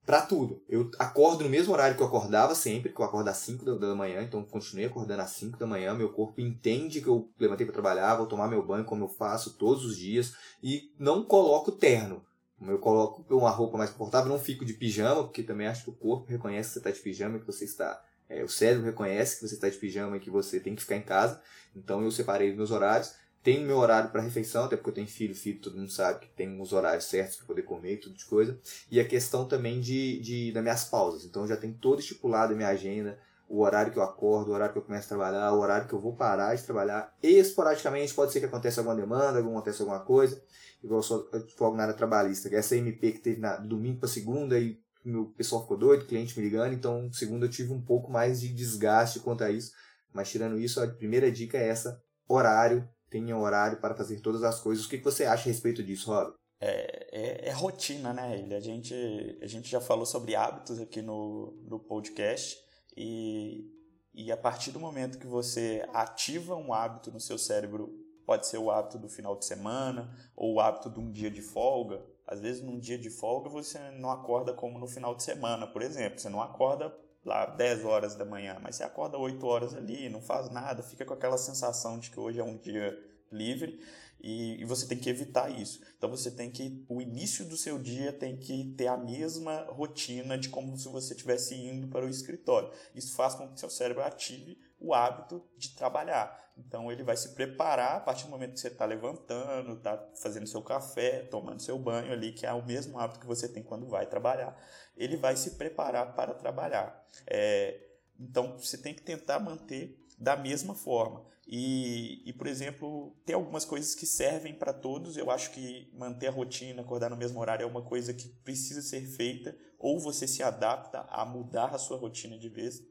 para 0.06 0.22
tudo. 0.22 0.62
Eu 0.68 0.92
acordo 1.00 1.46
no 1.46 1.50
mesmo 1.50 1.72
horário 1.74 1.96
que 1.96 2.04
eu 2.04 2.08
acordava 2.08 2.54
sempre, 2.54 2.92
que 2.92 3.00
eu 3.00 3.06
acordo 3.06 3.30
às 3.30 3.38
5 3.38 3.64
da, 3.80 3.96
manhã, 3.96 4.22
então 4.22 4.44
continuei 4.44 4.86
acordando 4.86 5.22
às 5.22 5.32
5 5.32 5.58
da 5.58 5.66
manhã. 5.66 5.94
Meu 5.94 6.10
corpo 6.10 6.42
entende 6.42 7.00
que 7.00 7.08
eu 7.08 7.32
levantei 7.40 7.66
para 7.66 7.74
trabalhar, 7.74 8.18
vou 8.18 8.28
tomar 8.28 8.50
meu 8.50 8.62
banho 8.62 8.84
como 8.84 9.06
eu 9.06 9.08
faço 9.08 9.58
todos 9.58 9.86
os 9.86 9.98
dias 9.98 10.34
e 10.62 10.94
não 11.00 11.24
coloco 11.24 11.72
terno. 11.72 12.22
Eu 12.62 12.80
coloco 12.80 13.26
uma 13.34 13.50
roupa 13.50 13.78
mais 13.78 13.90
confortável, 13.90 14.30
não 14.30 14.40
fico 14.40 14.66
de 14.66 14.74
pijama, 14.74 15.24
porque 15.24 15.44
também 15.44 15.68
acho 15.68 15.86
que 15.86 15.90
o 15.90 15.96
corpo 15.96 16.30
reconhece 16.30 16.70
que 16.70 16.74
você 16.74 16.80
está 16.80 16.92
de 16.92 17.00
pijama, 17.00 17.40
que 17.40 17.46
você 17.46 17.64
está. 17.64 18.02
É, 18.28 18.44
o 18.44 18.50
cérebro 18.50 18.86
reconhece 18.86 19.36
que 19.36 19.48
você 19.48 19.56
está 19.56 19.70
de 19.70 19.78
pijama 19.78 20.18
e 20.18 20.20
que 20.20 20.30
você 20.30 20.60
tem 20.60 20.76
que 20.76 20.82
ficar 20.82 20.98
em 20.98 21.02
casa. 21.02 21.42
Então 21.76 22.02
eu 22.04 22.12
separei 22.12 22.52
os 22.52 22.56
meus 22.56 22.72
horários 22.72 23.14
tenho 23.45 23.63
meu 23.63 23.77
horário 23.77 24.09
para 24.09 24.24
refeição, 24.24 24.63
até 24.63 24.75
porque 24.75 24.89
eu 24.89 24.94
tenho 24.95 25.07
filho, 25.07 25.36
filho, 25.36 25.62
todo 25.62 25.77
mundo 25.77 25.92
sabe 25.92 26.21
que 26.21 26.27
tem 26.30 26.59
uns 26.59 26.74
horários 26.74 27.06
certos 27.06 27.38
para 27.38 27.45
poder 27.45 27.62
comer 27.62 27.94
e 27.94 27.97
tudo 27.97 28.15
de 28.15 28.25
coisa. 28.25 28.59
E 28.89 29.00
a 29.00 29.07
questão 29.07 29.47
também 29.47 29.80
de, 29.80 30.19
de 30.19 30.51
das 30.51 30.63
minhas 30.63 30.86
pausas. 30.86 31.24
Então 31.25 31.47
já 31.47 31.56
tenho 31.56 31.75
todo 31.75 32.00
estipulado 32.00 32.53
a 32.53 32.56
minha 32.56 32.69
agenda, 32.69 33.19
o 33.47 33.62
horário 33.62 33.94
que 33.94 34.00
eu 34.00 34.03
acordo, 34.03 34.50
o 34.50 34.53
horário 34.56 34.74
que 34.74 34.80
eu 34.80 34.83
começo 34.83 35.06
a 35.06 35.09
trabalhar, 35.09 35.53
o 35.53 35.59
horário 35.59 35.88
que 35.88 35.94
eu 35.94 36.00
vou 36.00 36.15
parar 36.15 36.56
de 36.56 36.63
trabalhar. 36.63 37.15
Esporadicamente 37.21 38.15
pode 38.15 38.33
ser 38.33 38.39
que 38.39 38.47
aconteça 38.47 38.81
alguma 38.81 38.95
demanda, 38.95 39.39
que 39.39 39.47
aconteça 39.47 39.83
alguma 39.83 40.00
coisa. 40.00 40.42
Igual 40.83 41.00
eu 41.00 41.03
sou 41.03 41.30
na 41.75 41.83
área 41.83 41.94
trabalhista, 41.94 42.50
que 42.50 42.56
essa 42.56 42.75
MP 42.75 43.12
que 43.12 43.19
teve 43.19 43.39
na, 43.39 43.57
domingo 43.57 44.00
para 44.00 44.09
segunda 44.09 44.59
e 44.59 44.80
meu 45.03 45.25
pessoal 45.38 45.62
ficou 45.62 45.77
doido, 45.77 46.07
cliente 46.07 46.36
me 46.39 46.44
ligando, 46.44 46.74
então 46.74 47.13
segunda 47.13 47.45
eu 47.45 47.50
tive 47.51 47.71
um 47.71 47.81
pouco 47.81 48.12
mais 48.12 48.42
de 48.42 48.51
desgaste 48.51 49.19
quanto 49.19 49.44
a 49.44 49.51
isso. 49.51 49.71
Mas 50.12 50.31
tirando 50.31 50.57
isso, 50.57 50.81
a 50.81 50.88
primeira 50.88 51.31
dica 51.31 51.59
é 51.59 51.68
essa, 51.68 52.01
horário 52.27 52.89
tenha 53.16 53.38
horário 53.38 53.80
para 53.80 53.96
fazer 53.96 54.20
todas 54.20 54.44
as 54.44 54.60
coisas. 54.60 54.84
O 54.84 54.90
que 54.90 54.98
você 54.98 55.24
acha 55.24 55.48
a 55.48 55.52
respeito 55.52 55.82
disso, 55.82 56.12
Rob? 56.12 56.34
É, 56.60 57.08
é, 57.12 57.50
é, 57.50 57.52
rotina, 57.54 58.12
né, 58.12 58.38
ele? 58.38 58.54
A 58.54 58.60
gente, 58.60 58.94
a 59.42 59.48
gente 59.48 59.70
já 59.70 59.80
falou 59.80 60.06
sobre 60.06 60.36
hábitos 60.36 60.82
aqui 60.82 61.02
no, 61.02 61.58
no 61.66 61.80
podcast 61.80 62.58
e, 62.98 63.72
e 64.14 64.32
a 64.34 64.38
partir 64.38 64.72
do 64.72 64.82
momento 64.82 65.18
que 65.18 65.28
você 65.28 65.88
ativa 65.94 66.56
um 66.56 66.74
hábito 66.74 67.10
no 67.10 67.22
seu 67.22 67.38
cérebro, 67.38 67.90
pode 68.26 68.48
ser 68.48 68.58
o 68.58 68.70
hábito 68.70 68.98
do 68.98 69.08
final 69.08 69.38
de 69.38 69.46
semana 69.46 70.14
ou 70.36 70.56
o 70.56 70.60
hábito 70.60 70.90
de 70.90 71.00
um 71.00 71.10
dia 71.10 71.32
de 71.32 71.42
folga. 71.42 72.06
Às 72.28 72.42
vezes, 72.42 72.62
num 72.62 72.80
dia 72.80 72.98
de 72.98 73.10
folga, 73.10 73.50
você 73.50 73.80
não 73.92 74.12
acorda 74.12 74.54
como 74.54 74.78
no 74.78 74.88
final 74.88 75.16
de 75.16 75.24
semana, 75.24 75.66
por 75.68 75.82
exemplo. 75.82 76.20
Você 76.20 76.28
não 76.28 76.42
acorda 76.42 76.94
lá 77.25 77.48
10 77.48 77.83
horas 77.83 78.16
da 78.16 78.24
manhã, 78.24 78.57
mas 78.62 78.75
você 78.75 78.83
acorda 78.83 79.18
8 79.18 79.45
horas 79.45 79.74
ali, 79.74 80.07
não 80.07 80.22
faz 80.22 80.50
nada, 80.51 80.83
fica 80.83 81.04
com 81.04 81.13
aquela 81.13 81.38
sensação 81.38 81.98
de 81.98 82.12
que 82.12 82.19
hoje 82.19 82.39
é 82.39 82.44
um 82.44 82.56
dia 82.56 82.98
livre 83.31 83.80
e, 84.22 84.62
e, 84.62 84.66
você 84.66 84.88
tem 84.88 84.98
que 84.98 85.09
evitar 85.09 85.50
isso. 85.50 85.81
Então 85.97 86.09
você 86.09 86.31
tem 86.31 86.50
que, 86.50 86.83
o 86.88 87.02
início 87.02 87.45
do 87.45 87.57
seu 87.57 87.78
dia 87.78 88.14
tem 88.14 88.38
que 88.38 88.73
ter 88.78 88.88
a 88.88 88.97
mesma 88.97 89.66
rotina 89.69 90.38
de 90.38 90.50
como 90.50 90.78
se 90.78 90.88
você 90.88 91.14
estivesse 91.14 91.56
indo 91.56 91.88
para 91.88 92.06
o 92.06 92.09
escritório. 92.09 92.71
Isso 92.95 93.14
faz 93.14 93.35
com 93.35 93.47
que 93.50 93.59
seu 93.59 93.69
cérebro 93.69 94.04
ative 94.04 94.57
o 94.85 94.94
hábito 94.94 95.44
de 95.57 95.75
trabalhar. 95.75 96.44
Então 96.57 96.92
ele 96.92 97.04
vai 97.04 97.18
se 97.18 97.35
preparar 97.35 97.97
a 97.97 97.99
partir 97.99 98.25
do 98.25 98.30
momento 98.30 98.54
que 98.54 98.59
você 98.59 98.69
está 98.69 98.85
levantando, 98.85 99.73
está 99.73 99.97
fazendo 100.21 100.47
seu 100.47 100.61
café, 100.61 101.23
tomando 101.23 101.61
seu 101.61 101.77
banho 101.77 102.13
ali, 102.13 102.31
que 102.31 102.45
é 102.45 102.54
o 102.54 102.65
mesmo 102.65 102.97
hábito 102.99 103.19
que 103.19 103.25
você 103.25 103.49
tem 103.49 103.61
quando 103.61 103.87
vai 103.87 104.06
trabalhar. 104.06 104.56
Ele 104.95 105.18
vai 105.18 105.35
se 105.35 105.51
preparar 105.51 106.15
para 106.15 106.33
trabalhar. 106.33 107.06
É, 107.27 107.80
então 108.19 108.57
você 108.57 108.77
tem 108.77 108.94
que 108.94 109.01
tentar 109.01 109.39
manter 109.39 109.99
da 110.18 110.37
mesma 110.37 110.73
forma. 110.73 111.25
E, 111.47 112.27
e, 112.27 112.33
por 112.33 112.47
exemplo, 112.47 113.15
tem 113.23 113.35
algumas 113.35 113.65
coisas 113.65 113.94
que 113.94 114.06
servem 114.06 114.54
para 114.54 114.73
todos. 114.73 115.15
Eu 115.15 115.30
acho 115.30 115.51
que 115.51 115.92
manter 115.94 116.27
a 116.27 116.31
rotina, 116.31 116.81
acordar 116.81 117.09
no 117.09 117.18
mesmo 117.18 117.39
horário 117.39 117.63
é 117.63 117.68
uma 117.68 117.83
coisa 117.83 118.13
que 118.13 118.27
precisa 118.27 118.81
ser 118.81 119.01
feita, 119.01 119.56
ou 119.77 119.99
você 119.99 120.27
se 120.27 120.42
adapta 120.42 121.01
a 121.01 121.23
mudar 121.23 121.75
a 121.75 121.77
sua 121.77 121.97
rotina 121.97 122.39
de 122.39 122.49
vez 122.49 122.81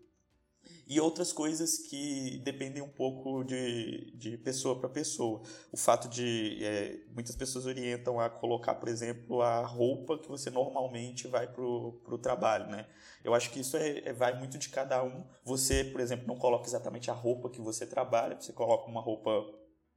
e 0.87 1.01
outras 1.01 1.33
coisas 1.33 1.79
que 1.79 2.39
dependem 2.45 2.83
um 2.83 2.89
pouco 2.89 3.43
de, 3.43 4.13
de 4.17 4.37
pessoa 4.37 4.79
para 4.79 4.89
pessoa. 4.89 5.43
O 5.73 5.77
fato 5.77 6.09
de 6.09 6.59
é, 6.63 7.01
muitas 7.13 7.35
pessoas 7.35 7.65
orientam 7.65 8.21
a 8.21 8.29
colocar, 8.29 8.75
por 8.75 8.89
exemplo, 8.89 9.41
a 9.41 9.65
roupa 9.65 10.19
que 10.19 10.29
você 10.29 10.51
normalmente 10.51 11.27
vai 11.27 11.47
para 11.47 11.65
o 11.65 12.19
trabalho, 12.19 12.67
né? 12.67 12.87
Eu 13.23 13.35
acho 13.35 13.51
que 13.51 13.61
isso 13.61 13.77
é, 13.77 14.01
é, 14.05 14.13
vai 14.13 14.39
muito 14.39 14.59
de 14.59 14.69
cada 14.69 15.03
um. 15.03 15.25
Você, 15.45 15.85
por 15.85 16.01
exemplo, 16.01 16.27
não 16.27 16.37
coloca 16.37 16.67
exatamente 16.67 17.11
a 17.11 17.15
roupa 17.15 17.49
que 17.49 17.61
você 17.61 17.87
trabalha, 17.87 18.39
você 18.39 18.53
coloca 18.53 18.91
uma 18.91 19.01
roupa 19.01 19.31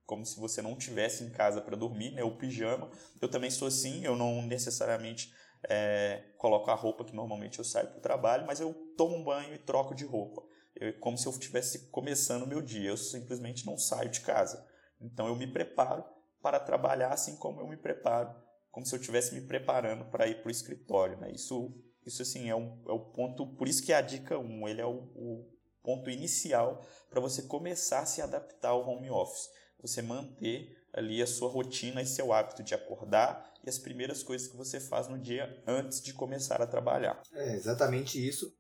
como 0.06 0.25
se 0.25 0.39
você 0.39 0.62
não 0.62 0.74
tivesse 0.77 1.25
em 1.25 1.29
casa 1.29 1.60
para 1.60 1.75
dormir, 1.75 2.12
né? 2.12 2.24
O 2.24 2.38
pijama. 2.38 2.89
Eu 3.22 3.27
também 3.27 3.51
sou 3.51 3.67
assim, 3.67 4.06
eu 4.06 4.15
não 4.15 4.41
necessariamente 4.41 5.34
é, 5.67 6.24
coloco 6.38 6.72
a 6.72 6.75
roupa 6.75 7.03
que 7.03 7.13
normalmente 7.13 7.60
eu 7.60 7.65
saio 7.65 7.89
para 7.89 7.98
o 7.98 8.01
trabalho, 8.01 8.46
mas 8.48 8.62
eu 8.62 8.74
tomo 8.96 9.17
um 9.17 9.24
banho 9.24 9.53
e 9.53 9.58
troco 9.58 9.94
de 9.94 10.06
roupa 10.06 10.48
eu, 10.79 10.93
como 11.00 11.17
se 11.17 11.27
eu 11.27 11.31
estivesse 11.31 11.89
começando 11.89 12.43
o 12.43 12.48
meu 12.48 12.62
dia. 12.62 12.89
Eu 12.89 12.98
simplesmente 12.98 13.65
não 13.65 13.77
saio 13.77 14.10
de 14.10 14.22
casa. 14.22 14.65
Então 15.00 15.27
eu 15.27 15.36
me 15.36 15.48
preparo 15.48 16.03
para 16.41 16.60
trabalhar 16.60 17.10
assim 17.10 17.36
como 17.36 17.60
eu 17.62 17.67
me 17.67 17.77
preparo, 17.77 18.34
como 18.72 18.86
se 18.86 18.96
eu 18.96 19.00
estivesse 19.00 19.34
me 19.34 19.41
preparando 19.41 20.05
para 20.05 20.27
ir 20.27 20.41
para 20.41 20.48
o 20.48 20.51
escritório. 20.51 21.17
Né? 21.17 21.31
Isso, 21.31 21.74
isso 22.05 22.22
assim, 22.22 22.50
é, 22.50 22.55
um, 22.55 22.81
é 22.88 22.91
o 22.91 23.00
ponto, 23.00 23.46
por 23.55 23.67
isso 23.67 23.84
que 23.84 23.91
a 23.91 24.01
dica 24.01 24.38
1, 24.38 24.41
um, 24.41 24.67
ele 24.67 24.81
é 24.81 24.86
o, 24.86 25.10
o 25.15 25.50
ponto 25.84 26.10
inicial 26.10 26.86
para 27.10 27.19
você 27.19 27.43
começar 27.43 28.00
a 28.01 28.05
se 28.05 28.22
adaptar 28.22 28.69
ao 28.69 28.88
home 28.88 29.10
office. 29.10 29.50
Você 29.81 30.01
manter 30.01 30.75
ali 30.93 31.22
a 31.22 31.27
sua 31.27 31.50
rotina 31.50 32.01
e 32.01 32.05
seu 32.05 32.34
hábito 32.34 32.63
de 32.63 32.74
acordar 32.74 33.53
e 33.63 33.69
as 33.69 33.77
primeiras 33.77 34.24
coisas 34.24 34.48
que 34.48 34.57
você 34.57 34.79
faz 34.79 35.07
no 35.07 35.19
dia 35.19 35.62
antes 35.67 36.01
de 36.01 36.13
começar 36.13 36.62
a 36.62 36.67
trabalhar. 36.67 37.22
É 37.34 37.53
exatamente 37.53 38.25
isso. 38.25 38.56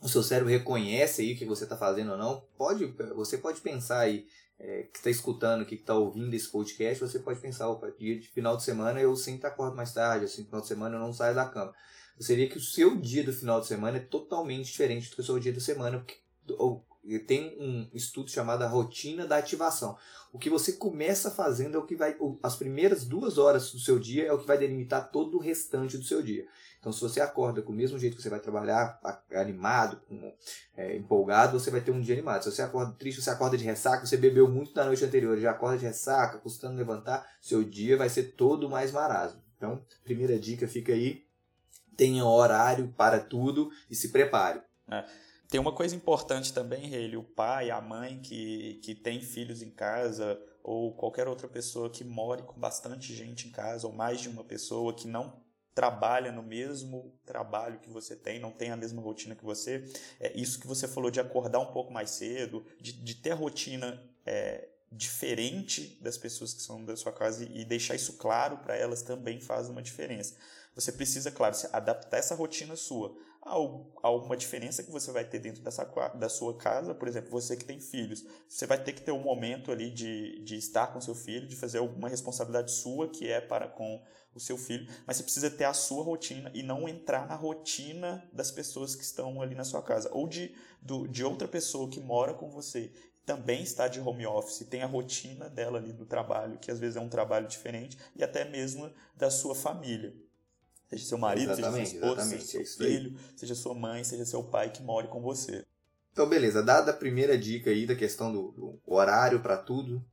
O 0.00 0.08
seu 0.08 0.22
cérebro 0.22 0.50
reconhece 0.50 1.22
aí 1.22 1.34
o 1.34 1.36
que 1.36 1.44
você 1.44 1.64
está 1.64 1.76
fazendo 1.76 2.12
ou 2.12 2.18
não. 2.18 2.44
Pode, 2.56 2.86
você 3.14 3.36
pode 3.36 3.60
pensar 3.60 4.00
aí 4.00 4.26
é, 4.58 4.82
que 4.84 4.98
está 4.98 5.10
escutando, 5.10 5.64
que 5.64 5.74
está 5.74 5.94
ouvindo 5.94 6.34
esse 6.34 6.50
podcast, 6.50 7.00
você 7.00 7.18
pode 7.18 7.40
pensar, 7.40 7.68
opa, 7.68 7.90
dia 7.98 8.18
de 8.18 8.28
final 8.28 8.56
de 8.56 8.64
semana 8.64 9.00
eu 9.00 9.14
sempre 9.16 9.46
acordo 9.46 9.76
mais 9.76 9.92
tarde, 9.92 10.24
assim, 10.24 10.44
final 10.44 10.60
de 10.60 10.66
semana 10.66 10.96
eu 10.96 11.00
não 11.00 11.12
saio 11.12 11.34
da 11.34 11.46
cama. 11.46 11.72
Você 12.18 12.34
vê 12.34 12.48
que 12.48 12.58
o 12.58 12.60
seu 12.60 12.96
dia 12.96 13.22
do 13.22 13.32
final 13.32 13.60
de 13.60 13.68
semana 13.68 13.98
é 13.98 14.00
totalmente 14.00 14.66
diferente 14.66 15.08
do 15.08 15.16
que 15.16 15.20
o 15.20 15.24
seu 15.24 15.38
dia 15.38 15.52
da 15.52 15.60
semana, 15.60 15.98
porque, 15.98 16.16
ou, 16.58 16.84
tem 17.18 17.56
um 17.60 17.88
estudo 17.94 18.28
chamado 18.28 18.64
a 18.64 18.66
rotina 18.66 19.24
da 19.24 19.36
ativação. 19.36 19.96
O 20.32 20.38
que 20.38 20.50
você 20.50 20.72
começa 20.72 21.30
fazendo 21.30 21.76
é 21.76 21.78
o 21.78 21.86
que 21.86 21.94
vai. 21.94 22.16
As 22.42 22.56
primeiras 22.56 23.04
duas 23.04 23.38
horas 23.38 23.70
do 23.70 23.78
seu 23.78 23.98
dia 23.98 24.26
é 24.26 24.32
o 24.32 24.38
que 24.38 24.46
vai 24.46 24.58
delimitar 24.58 25.12
todo 25.12 25.36
o 25.36 25.40
restante 25.40 25.96
do 25.96 26.04
seu 26.04 26.20
dia. 26.20 26.44
Então, 26.78 26.92
se 26.92 27.00
você 27.00 27.20
acorda 27.20 27.62
com 27.62 27.72
o 27.72 27.74
mesmo 27.74 27.98
jeito 27.98 28.16
que 28.16 28.22
você 28.22 28.28
vai 28.28 28.40
trabalhar, 28.40 29.00
animado, 29.32 30.00
é, 30.76 30.96
empolgado, 30.96 31.58
você 31.58 31.70
vai 31.70 31.80
ter 31.80 31.90
um 31.90 32.00
dia 32.00 32.14
animado. 32.14 32.42
Se 32.42 32.52
você 32.52 32.62
acorda 32.62 32.92
triste, 32.92 33.22
você 33.22 33.30
acorda 33.30 33.56
de 33.56 33.64
ressaca, 33.64 34.06
você 34.06 34.16
bebeu 34.16 34.48
muito 34.48 34.74
na 34.74 34.84
noite 34.84 35.04
anterior, 35.04 35.38
já 35.38 35.50
acorda 35.50 35.78
de 35.78 35.86
ressaca, 35.86 36.38
custando 36.38 36.76
levantar, 36.76 37.26
seu 37.40 37.64
dia 37.64 37.96
vai 37.96 38.08
ser 38.08 38.34
todo 38.34 38.68
mais 38.68 38.92
marasmo. 38.92 39.42
Então, 39.56 39.82
primeira 40.04 40.38
dica 40.38 40.68
fica 40.68 40.92
aí: 40.92 41.24
tenha 41.96 42.24
horário 42.24 42.94
para 42.96 43.18
tudo 43.18 43.70
e 43.90 43.94
se 43.94 44.10
prepare. 44.10 44.62
É. 44.88 45.04
Tem 45.48 45.58
uma 45.58 45.72
coisa 45.72 45.96
importante 45.96 46.52
também, 46.52 46.92
ele, 46.92 47.16
o 47.16 47.22
pai, 47.22 47.70
a 47.70 47.80
mãe 47.80 48.20
que, 48.20 48.74
que 48.82 48.94
tem 48.94 49.20
filhos 49.22 49.62
em 49.62 49.70
casa, 49.70 50.38
ou 50.62 50.92
qualquer 50.94 51.26
outra 51.26 51.48
pessoa 51.48 51.88
que 51.88 52.04
more 52.04 52.42
com 52.42 52.60
bastante 52.60 53.14
gente 53.14 53.48
em 53.48 53.50
casa, 53.50 53.86
ou 53.86 53.92
mais 53.92 54.20
de 54.20 54.28
uma 54.28 54.44
pessoa 54.44 54.92
que 54.92 55.08
não 55.08 55.42
trabalha 55.74 56.30
no 56.30 56.42
mesmo 56.42 57.18
trabalho 57.24 57.78
que 57.78 57.88
você 57.88 58.14
tem, 58.14 58.38
não 58.38 58.50
tem 58.50 58.70
a 58.70 58.76
mesma 58.76 59.00
rotina 59.00 59.34
que 59.34 59.44
você. 59.44 59.90
É 60.20 60.36
isso 60.38 60.60
que 60.60 60.66
você 60.66 60.86
falou 60.86 61.10
de 61.10 61.20
acordar 61.20 61.60
um 61.60 61.72
pouco 61.72 61.90
mais 61.90 62.10
cedo, 62.10 62.66
de, 62.78 62.92
de 62.92 63.14
ter 63.14 63.30
a 63.30 63.34
rotina 63.34 64.02
é, 64.26 64.68
diferente 64.92 65.98
das 66.02 66.18
pessoas 66.18 66.52
que 66.52 66.60
são 66.60 66.84
da 66.84 66.96
sua 66.96 67.12
casa 67.12 67.44
e, 67.44 67.64
deixar 67.64 67.94
isso 67.94 68.14
claro 68.14 68.58
para 68.58 68.76
elas 68.76 69.00
também 69.00 69.40
faz 69.40 69.68
uma 69.68 69.80
diferença. 69.80 70.36
Você 70.74 70.92
precisa, 70.92 71.30
claro, 71.30 71.56
adaptar 71.72 72.18
essa 72.18 72.34
rotina 72.34 72.76
sua 72.76 73.16
a 73.48 74.10
uma 74.10 74.36
diferença 74.36 74.82
que 74.82 74.90
você 74.90 75.10
vai 75.10 75.24
ter 75.24 75.38
dentro 75.38 75.62
dessa, 75.62 75.84
da 76.14 76.28
sua 76.28 76.56
casa, 76.56 76.94
por 76.94 77.08
exemplo, 77.08 77.30
você 77.30 77.56
que 77.56 77.64
tem 77.64 77.80
filhos, 77.80 78.24
você 78.48 78.66
vai 78.66 78.82
ter 78.82 78.92
que 78.92 79.02
ter 79.02 79.12
um 79.12 79.22
momento 79.22 79.72
ali 79.72 79.90
de, 79.90 80.40
de 80.44 80.56
estar 80.56 80.88
com 80.88 81.00
seu 81.00 81.14
filho, 81.14 81.46
de 81.46 81.56
fazer 81.56 81.78
alguma 81.78 82.08
responsabilidade 82.08 82.70
sua 82.72 83.08
que 83.08 83.28
é 83.28 83.40
para 83.40 83.68
com 83.68 84.02
o 84.34 84.40
seu 84.40 84.56
filho, 84.56 84.86
mas 85.06 85.16
você 85.16 85.22
precisa 85.22 85.50
ter 85.50 85.64
a 85.64 85.72
sua 85.72 86.04
rotina 86.04 86.50
e 86.54 86.62
não 86.62 86.88
entrar 86.88 87.26
na 87.26 87.34
rotina 87.34 88.28
das 88.32 88.50
pessoas 88.50 88.94
que 88.94 89.02
estão 89.02 89.40
ali 89.42 89.54
na 89.54 89.64
sua 89.64 89.82
casa, 89.82 90.10
ou 90.12 90.28
de, 90.28 90.54
do, 90.80 91.08
de 91.08 91.24
outra 91.24 91.48
pessoa 91.48 91.88
que 91.88 92.00
mora 92.00 92.34
com 92.34 92.50
você, 92.50 92.92
também 93.28 93.62
está 93.62 93.88
de 93.88 94.00
home 94.00 94.26
office, 94.26 94.66
tem 94.70 94.82
a 94.82 94.86
rotina 94.86 95.50
dela 95.50 95.78
ali 95.78 95.92
do 95.92 96.06
trabalho, 96.06 96.58
que 96.58 96.70
às 96.70 96.78
vezes 96.78 96.96
é 96.96 97.00
um 97.00 97.10
trabalho 97.10 97.46
diferente, 97.46 97.98
e 98.16 98.24
até 98.24 98.44
mesmo 98.44 98.90
da 99.14 99.30
sua 99.30 99.54
família. 99.54 100.14
Seja 100.88 101.04
seu 101.04 101.18
marido, 101.18 101.52
exatamente, 101.52 101.90
seja 101.90 102.00
sua 102.00 102.08
esposa, 102.08 102.28
seja 102.28 102.44
seu 102.44 102.60
é 102.60 102.64
filho, 102.64 103.18
seja 103.36 103.54
sua 103.54 103.74
mãe, 103.74 104.04
seja 104.04 104.24
seu 104.24 104.42
pai 104.42 104.70
que 104.70 104.82
more 104.82 105.08
com 105.08 105.20
você. 105.20 105.66
Então, 106.12 106.28
beleza. 106.28 106.62
Dada 106.62 106.90
a 106.90 106.96
primeira 106.96 107.36
dica 107.36 107.70
aí 107.70 107.86
da 107.86 107.94
questão 107.94 108.32
do, 108.32 108.52
do 108.52 108.80
horário 108.86 109.40
para 109.40 109.56
tudo, 109.56 110.04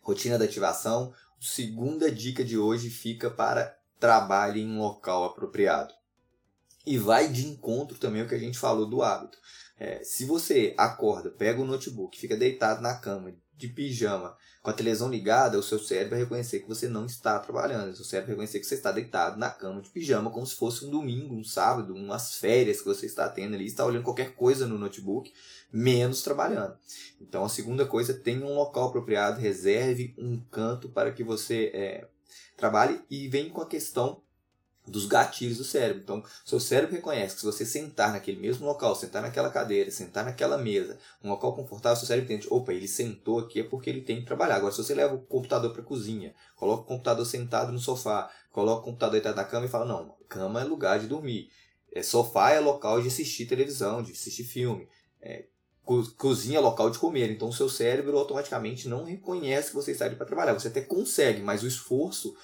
rotina 0.00 0.38
da 0.38 0.46
ativação, 0.46 1.12
a 1.14 1.44
segunda 1.44 2.10
dica 2.10 2.42
de 2.42 2.58
hoje 2.58 2.88
fica 2.90 3.30
para 3.30 3.78
trabalhe 4.00 4.62
em 4.62 4.68
um 4.68 4.80
local 4.80 5.24
apropriado. 5.24 5.94
E 6.84 6.98
vai 6.98 7.28
de 7.28 7.46
encontro 7.46 7.98
também 7.98 8.22
o 8.22 8.28
que 8.28 8.34
a 8.34 8.38
gente 8.38 8.58
falou 8.58 8.88
do 8.88 9.02
hábito. 9.02 9.38
É, 9.78 10.02
se 10.02 10.24
você 10.24 10.74
acorda, 10.76 11.30
pega 11.30 11.60
o 11.60 11.64
notebook, 11.64 12.18
fica 12.18 12.36
deitado 12.36 12.80
na 12.82 12.96
cama, 12.96 13.32
de 13.66 13.72
pijama, 13.72 14.36
com 14.60 14.70
a 14.70 14.72
televisão 14.72 15.08
ligada, 15.08 15.58
o 15.58 15.62
seu 15.62 15.78
cérebro 15.78 16.10
vai 16.10 16.20
reconhecer 16.20 16.60
que 16.60 16.68
você 16.68 16.88
não 16.88 17.06
está 17.06 17.38
trabalhando. 17.38 17.90
O 17.90 17.96
seu 17.96 18.04
cérebro 18.04 18.28
vai 18.28 18.34
reconhecer 18.34 18.60
que 18.60 18.66
você 18.66 18.74
está 18.74 18.90
deitado 18.90 19.38
na 19.38 19.50
cama 19.50 19.80
de 19.80 19.88
pijama, 19.88 20.30
como 20.30 20.46
se 20.46 20.56
fosse 20.56 20.84
um 20.84 20.90
domingo, 20.90 21.34
um 21.34 21.44
sábado, 21.44 21.94
umas 21.94 22.36
férias 22.36 22.78
que 22.78 22.84
você 22.84 23.06
está 23.06 23.28
tendo 23.28 23.54
ali, 23.54 23.66
está 23.66 23.84
olhando 23.84 24.04
qualquer 24.04 24.34
coisa 24.34 24.66
no 24.66 24.78
notebook, 24.78 25.32
menos 25.72 26.22
trabalhando. 26.22 26.76
Então, 27.20 27.44
a 27.44 27.48
segunda 27.48 27.86
coisa, 27.86 28.14
tenha 28.14 28.44
um 28.44 28.54
local 28.54 28.88
apropriado, 28.88 29.40
reserve 29.40 30.14
um 30.18 30.40
canto 30.50 30.88
para 30.88 31.12
que 31.12 31.22
você 31.22 31.70
é, 31.72 32.08
trabalhe 32.56 33.00
e 33.10 33.28
vem 33.28 33.48
com 33.48 33.60
a 33.60 33.66
questão 33.66 34.22
dos 34.86 35.06
gatilhos 35.06 35.58
do 35.58 35.64
cérebro. 35.64 36.02
Então, 36.02 36.24
seu 36.44 36.58
cérebro 36.58 36.94
reconhece 36.94 37.34
que 37.34 37.40
se 37.40 37.46
você 37.46 37.64
sentar 37.64 38.12
naquele 38.12 38.40
mesmo 38.40 38.66
local, 38.66 38.94
sentar 38.96 39.22
naquela 39.22 39.50
cadeira, 39.50 39.90
sentar 39.90 40.24
naquela 40.24 40.58
mesa, 40.58 40.98
um 41.22 41.30
local 41.30 41.54
confortável, 41.54 41.96
seu 41.96 42.06
cérebro 42.06 42.32
entende, 42.32 42.48
opa, 42.50 42.72
ele 42.72 42.88
sentou 42.88 43.38
aqui 43.38 43.60
é 43.60 43.64
porque 43.64 43.88
ele 43.88 44.00
tem 44.00 44.20
que 44.20 44.26
trabalhar. 44.26 44.56
Agora, 44.56 44.72
se 44.72 44.82
você 44.82 44.94
leva 44.94 45.14
o 45.14 45.20
computador 45.20 45.72
para 45.72 45.82
a 45.82 45.84
cozinha, 45.84 46.34
coloca 46.56 46.82
o 46.82 46.86
computador 46.86 47.24
sentado 47.24 47.72
no 47.72 47.78
sofá, 47.78 48.30
coloca 48.50 48.82
o 48.82 48.84
computador 48.84 49.12
deitado 49.12 49.36
na 49.36 49.44
cama 49.44 49.66
e 49.66 49.68
fala, 49.68 49.84
não, 49.84 50.14
cama 50.28 50.60
é 50.60 50.64
lugar 50.64 50.98
de 50.98 51.06
dormir. 51.06 51.50
É, 51.94 52.02
sofá 52.02 52.50
é 52.50 52.60
local 52.60 53.00
de 53.00 53.08
assistir 53.08 53.46
televisão, 53.46 54.02
de 54.02 54.12
assistir 54.12 54.44
filme. 54.44 54.88
É, 55.20 55.44
cozinha 56.16 56.58
é 56.58 56.60
local 56.60 56.90
de 56.90 56.98
comer. 56.98 57.30
Então, 57.30 57.48
o 57.48 57.52
seu 57.52 57.68
cérebro 57.68 58.16
automaticamente 58.16 58.88
não 58.88 59.04
reconhece 59.04 59.68
que 59.68 59.74
você 59.74 59.92
está 59.92 60.06
ali 60.06 60.16
para 60.16 60.26
trabalhar. 60.26 60.54
Você 60.54 60.68
até 60.68 60.80
consegue, 60.80 61.42
mas 61.42 61.62
o 61.62 61.66
esforço 61.66 62.34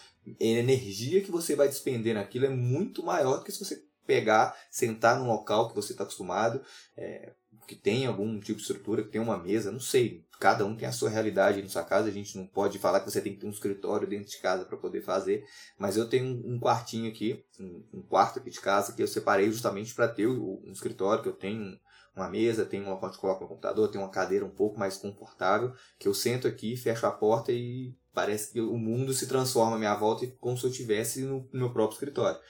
energia 0.40 1.20
que 1.20 1.30
você 1.30 1.54
vai 1.54 1.68
despender 1.68 2.14
naquilo 2.14 2.46
é 2.46 2.50
muito 2.50 3.02
maior 3.02 3.38
do 3.38 3.44
que 3.44 3.52
se 3.52 3.64
você 3.64 3.82
pegar, 4.06 4.56
sentar 4.70 5.18
num 5.18 5.28
local 5.28 5.68
que 5.68 5.74
você 5.74 5.92
está 5.92 6.02
acostumado, 6.02 6.62
é, 6.96 7.32
que 7.66 7.76
tem 7.76 8.06
algum 8.06 8.40
tipo 8.40 8.56
de 8.56 8.62
estrutura, 8.62 9.02
que 9.02 9.10
tem 9.10 9.20
uma 9.20 9.36
mesa, 9.36 9.70
não 9.70 9.78
sei. 9.78 10.24
Cada 10.40 10.64
um 10.64 10.74
tem 10.74 10.88
a 10.88 10.92
sua 10.92 11.10
realidade 11.10 11.60
na 11.60 11.68
sua 11.68 11.84
casa. 11.84 12.08
A 12.08 12.12
gente 12.12 12.38
não 12.38 12.46
pode 12.46 12.78
falar 12.78 13.00
que 13.00 13.10
você 13.10 13.20
tem 13.20 13.34
que 13.34 13.40
ter 13.40 13.46
um 13.46 13.50
escritório 13.50 14.08
dentro 14.08 14.30
de 14.30 14.38
casa 14.38 14.64
para 14.64 14.78
poder 14.78 15.02
fazer. 15.02 15.44
Mas 15.76 15.96
eu 15.96 16.08
tenho 16.08 16.24
um 16.46 16.58
quartinho 16.58 17.10
aqui, 17.10 17.44
um, 17.60 18.02
quarto 18.08 18.38
aqui 18.38 18.48
de 18.48 18.60
casa 18.60 18.94
que 18.94 19.02
eu 19.02 19.06
separei 19.06 19.50
justamente 19.50 19.94
para 19.94 20.08
ter 20.08 20.26
um 20.26 20.72
escritório 20.72 21.22
que 21.22 21.28
eu 21.28 21.34
tenho 21.34 21.78
uma 22.16 22.28
mesa, 22.28 22.64
tem 22.64 22.82
um 22.82 22.90
local 22.90 23.10
de 23.10 23.18
colocar 23.18 23.42
no 23.42 23.48
computador, 23.48 23.90
tem 23.90 24.00
uma 24.00 24.10
cadeira 24.10 24.44
um 24.44 24.50
pouco 24.50 24.78
mais 24.78 24.96
confortável, 24.96 25.72
que 25.98 26.08
eu 26.08 26.14
sento 26.14 26.48
aqui, 26.48 26.76
fecho 26.76 27.06
a 27.06 27.10
porta 27.10 27.52
e 27.52 27.94
parece 28.18 28.52
que 28.52 28.60
o 28.60 28.76
mundo 28.76 29.14
se 29.14 29.28
transforma 29.28 29.76
à 29.76 29.78
minha 29.78 29.94
volta 29.94 30.26
como 30.40 30.58
se 30.58 30.64
eu 30.64 30.70
estivesse 30.70 31.22
no, 31.22 31.48
meu 31.52 31.72
próprio 31.72 31.94
escritório. 31.94 32.40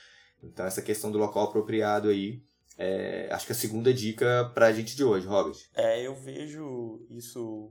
Então 0.42 0.64
essa 0.64 0.80
questão 0.80 1.12
do 1.12 1.18
local 1.18 1.44
apropriado 1.44 2.08
aí, 2.08 2.42
é, 2.78 3.28
acho 3.30 3.44
que 3.44 3.52
é 3.52 3.54
a 3.54 3.58
segunda 3.58 3.92
dica 3.92 4.50
para 4.54 4.68
a 4.68 4.72
gente 4.72 4.96
de 4.96 5.04
hoje, 5.04 5.26
Robert. 5.26 5.58
É, 5.74 6.00
eu 6.00 6.14
vejo 6.14 7.04
isso, 7.10 7.70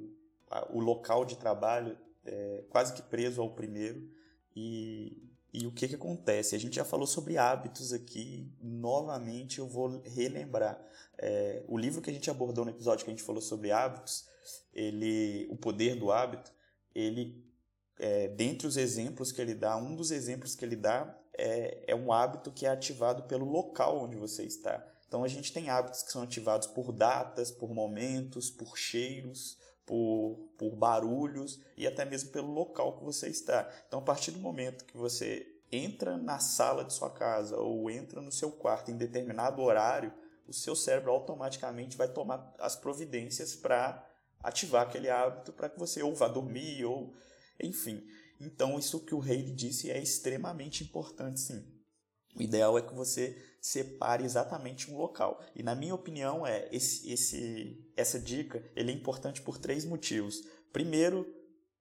o 0.69 0.79
local 0.79 1.25
de 1.25 1.37
trabalho 1.37 1.97
é, 2.23 2.65
quase 2.69 2.93
que 2.93 3.01
preso 3.01 3.41
ao 3.41 3.55
primeiro 3.55 4.07
e 4.55 5.23
e 5.53 5.65
o 5.65 5.71
que, 5.71 5.87
que 5.87 5.95
acontece? 5.95 6.55
A 6.55 6.59
gente 6.59 6.75
já 6.75 6.85
falou 6.85 7.07
sobre 7.07 7.35
hábitos 7.35 7.91
aqui, 7.91 8.47
novamente 8.61 9.57
eu 9.57 9.67
vou 9.67 9.99
relembrar. 10.05 10.79
É, 11.17 11.63
o 11.67 11.77
livro 11.79 11.99
que 11.99 12.11
a 12.11 12.13
gente 12.13 12.29
abordou 12.29 12.63
no 12.63 12.69
episódio 12.69 13.03
que 13.03 13.09
a 13.09 13.15
gente 13.15 13.23
falou 13.23 13.41
sobre 13.41 13.71
hábitos, 13.71 14.27
ele, 14.71 15.47
o 15.49 15.55
poder 15.55 15.95
do 15.95 16.11
hábito, 16.11 16.51
ele, 16.93 17.43
é, 17.99 18.27
dentre 18.27 18.67
os 18.67 18.77
exemplos 18.77 19.31
que 19.31 19.41
ele 19.41 19.53
dá, 19.53 19.75
um 19.77 19.95
dos 19.95 20.11
exemplos 20.11 20.55
que 20.55 20.63
ele 20.63 20.75
dá 20.75 21.17
é, 21.33 21.83
é 21.87 21.95
um 21.95 22.11
hábito 22.11 22.51
que 22.51 22.65
é 22.65 22.69
ativado 22.69 23.23
pelo 23.23 23.45
local 23.45 24.03
onde 24.03 24.15
você 24.15 24.43
está. 24.43 24.85
Então 25.07 25.23
a 25.23 25.27
gente 25.27 25.53
tem 25.53 25.69
hábitos 25.69 26.03
que 26.03 26.11
são 26.11 26.21
ativados 26.21 26.67
por 26.67 26.91
datas, 26.91 27.49
por 27.51 27.73
momentos, 27.73 28.49
por 28.49 28.77
cheiros, 28.77 29.57
por, 29.87 30.37
por 30.57 30.75
barulhos 30.75 31.61
e 31.77 31.87
até 31.87 32.03
mesmo 32.03 32.29
pelo 32.31 32.51
local 32.51 32.97
que 32.97 33.05
você 33.05 33.29
está. 33.29 33.71
Então, 33.87 33.99
a 33.99 34.03
partir 34.03 34.31
do 34.31 34.39
momento 34.39 34.85
que 34.85 34.97
você 34.97 35.47
entra 35.71 36.17
na 36.17 36.39
sala 36.39 36.83
de 36.83 36.93
sua 36.93 37.09
casa 37.09 37.57
ou 37.57 37.89
entra 37.89 38.21
no 38.21 38.31
seu 38.31 38.51
quarto 38.51 38.91
em 38.91 38.97
determinado 38.97 39.61
horário, 39.61 40.13
o 40.45 40.53
seu 40.53 40.75
cérebro 40.75 41.11
automaticamente 41.11 41.97
vai 41.97 42.07
tomar 42.07 42.53
as 42.59 42.75
providências 42.75 43.55
para 43.55 44.05
ativar 44.43 44.83
aquele 44.83 45.09
hábito 45.09 45.53
para 45.53 45.69
que 45.69 45.79
você 45.79 46.03
ou 46.03 46.13
vá 46.13 46.27
dormir 46.27 46.85
ou 46.85 47.13
enfim. 47.61 48.03
Então, 48.39 48.77
isso 48.77 48.99
que 48.99 49.15
o 49.15 49.19
rei 49.19 49.41
disse 49.43 49.89
é 49.89 49.99
extremamente 50.01 50.83
importante, 50.83 51.39
sim. 51.39 51.65
O 52.35 52.41
ideal 52.41 52.77
é 52.77 52.81
que 52.81 52.93
você 52.93 53.35
separe 53.59 54.23
exatamente 54.23 54.91
um 54.91 54.97
local. 54.97 55.43
E 55.55 55.63
na 55.63 55.75
minha 55.75 55.95
opinião, 55.95 56.45
é 56.45 56.69
esse, 56.71 57.11
esse, 57.11 57.91
essa 57.95 58.19
dica 58.19 58.63
ele 58.75 58.91
é 58.91 58.95
importante 58.95 59.41
por 59.41 59.57
três 59.57 59.83
motivos. 59.83 60.43
Primeiro, 60.71 61.27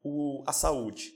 o, 0.02 0.42
a 0.46 0.52
saúde. 0.52 1.12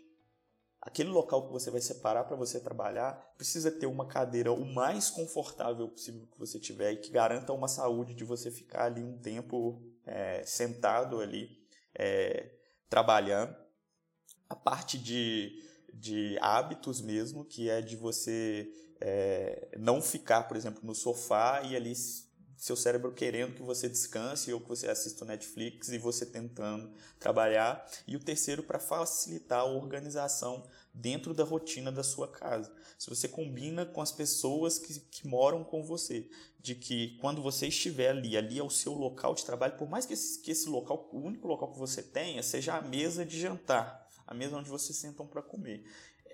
Aquele 0.80 1.10
local 1.10 1.46
que 1.46 1.52
você 1.52 1.70
vai 1.70 1.80
separar 1.80 2.24
para 2.24 2.36
você 2.36 2.58
trabalhar 2.58 3.12
precisa 3.36 3.70
ter 3.70 3.86
uma 3.86 4.06
cadeira 4.06 4.50
o 4.52 4.64
mais 4.64 5.10
confortável 5.10 5.88
possível 5.88 6.26
que 6.26 6.38
você 6.38 6.58
tiver 6.58 6.92
e 6.92 6.96
que 6.96 7.10
garanta 7.10 7.52
uma 7.52 7.68
saúde 7.68 8.14
de 8.14 8.24
você 8.24 8.50
ficar 8.50 8.84
ali 8.86 9.02
um 9.02 9.18
tempo 9.18 9.82
é, 10.06 10.42
sentado 10.44 11.20
ali 11.20 11.50
é, 11.94 12.50
trabalhando. 12.88 13.54
A 14.50 14.56
parte 14.56 14.98
de, 14.98 15.62
de 15.94 16.36
hábitos 16.42 17.00
mesmo, 17.00 17.44
que 17.44 17.70
é 17.70 17.80
de 17.80 17.96
você 17.96 18.68
é, 19.00 19.68
não 19.78 20.02
ficar, 20.02 20.42
por 20.42 20.56
exemplo, 20.56 20.80
no 20.82 20.94
sofá 20.94 21.62
e 21.62 21.76
ali 21.76 21.94
seu 22.60 22.76
cérebro 22.76 23.12
querendo 23.12 23.54
que 23.54 23.62
você 23.62 23.88
descanse 23.88 24.52
ou 24.52 24.60
que 24.60 24.68
você 24.68 24.86
assista 24.86 25.24
o 25.24 25.26
Netflix 25.26 25.88
e 25.88 25.96
você 25.96 26.26
tentando 26.26 26.92
trabalhar. 27.18 27.86
E 28.06 28.14
o 28.16 28.20
terceiro, 28.20 28.62
para 28.62 28.78
facilitar 28.78 29.60
a 29.60 29.64
organização 29.64 30.68
dentro 30.92 31.32
da 31.32 31.42
rotina 31.42 31.90
da 31.90 32.02
sua 32.02 32.28
casa. 32.28 32.70
Se 32.98 33.08
você 33.08 33.26
combina 33.26 33.86
com 33.86 34.02
as 34.02 34.12
pessoas 34.12 34.78
que, 34.78 35.00
que 35.00 35.26
moram 35.26 35.64
com 35.64 35.82
você, 35.82 36.28
de 36.58 36.74
que 36.74 37.16
quando 37.18 37.40
você 37.40 37.68
estiver 37.68 38.10
ali, 38.10 38.36
ali 38.36 38.58
é 38.58 38.62
o 38.62 38.68
seu 38.68 38.92
local 38.92 39.34
de 39.34 39.46
trabalho, 39.46 39.78
por 39.78 39.88
mais 39.88 40.04
que 40.04 40.12
esse, 40.12 40.38
que 40.42 40.50
esse 40.50 40.68
local, 40.68 41.08
o 41.12 41.18
único 41.18 41.48
local 41.48 41.72
que 41.72 41.78
você 41.78 42.02
tenha, 42.02 42.42
seja 42.42 42.74
a 42.74 42.82
mesa 42.82 43.24
de 43.24 43.40
jantar, 43.40 44.06
a 44.30 44.34
mesa 44.34 44.56
onde 44.56 44.70
vocês 44.70 44.96
sentam 44.96 45.26
para 45.26 45.42
comer. 45.42 45.84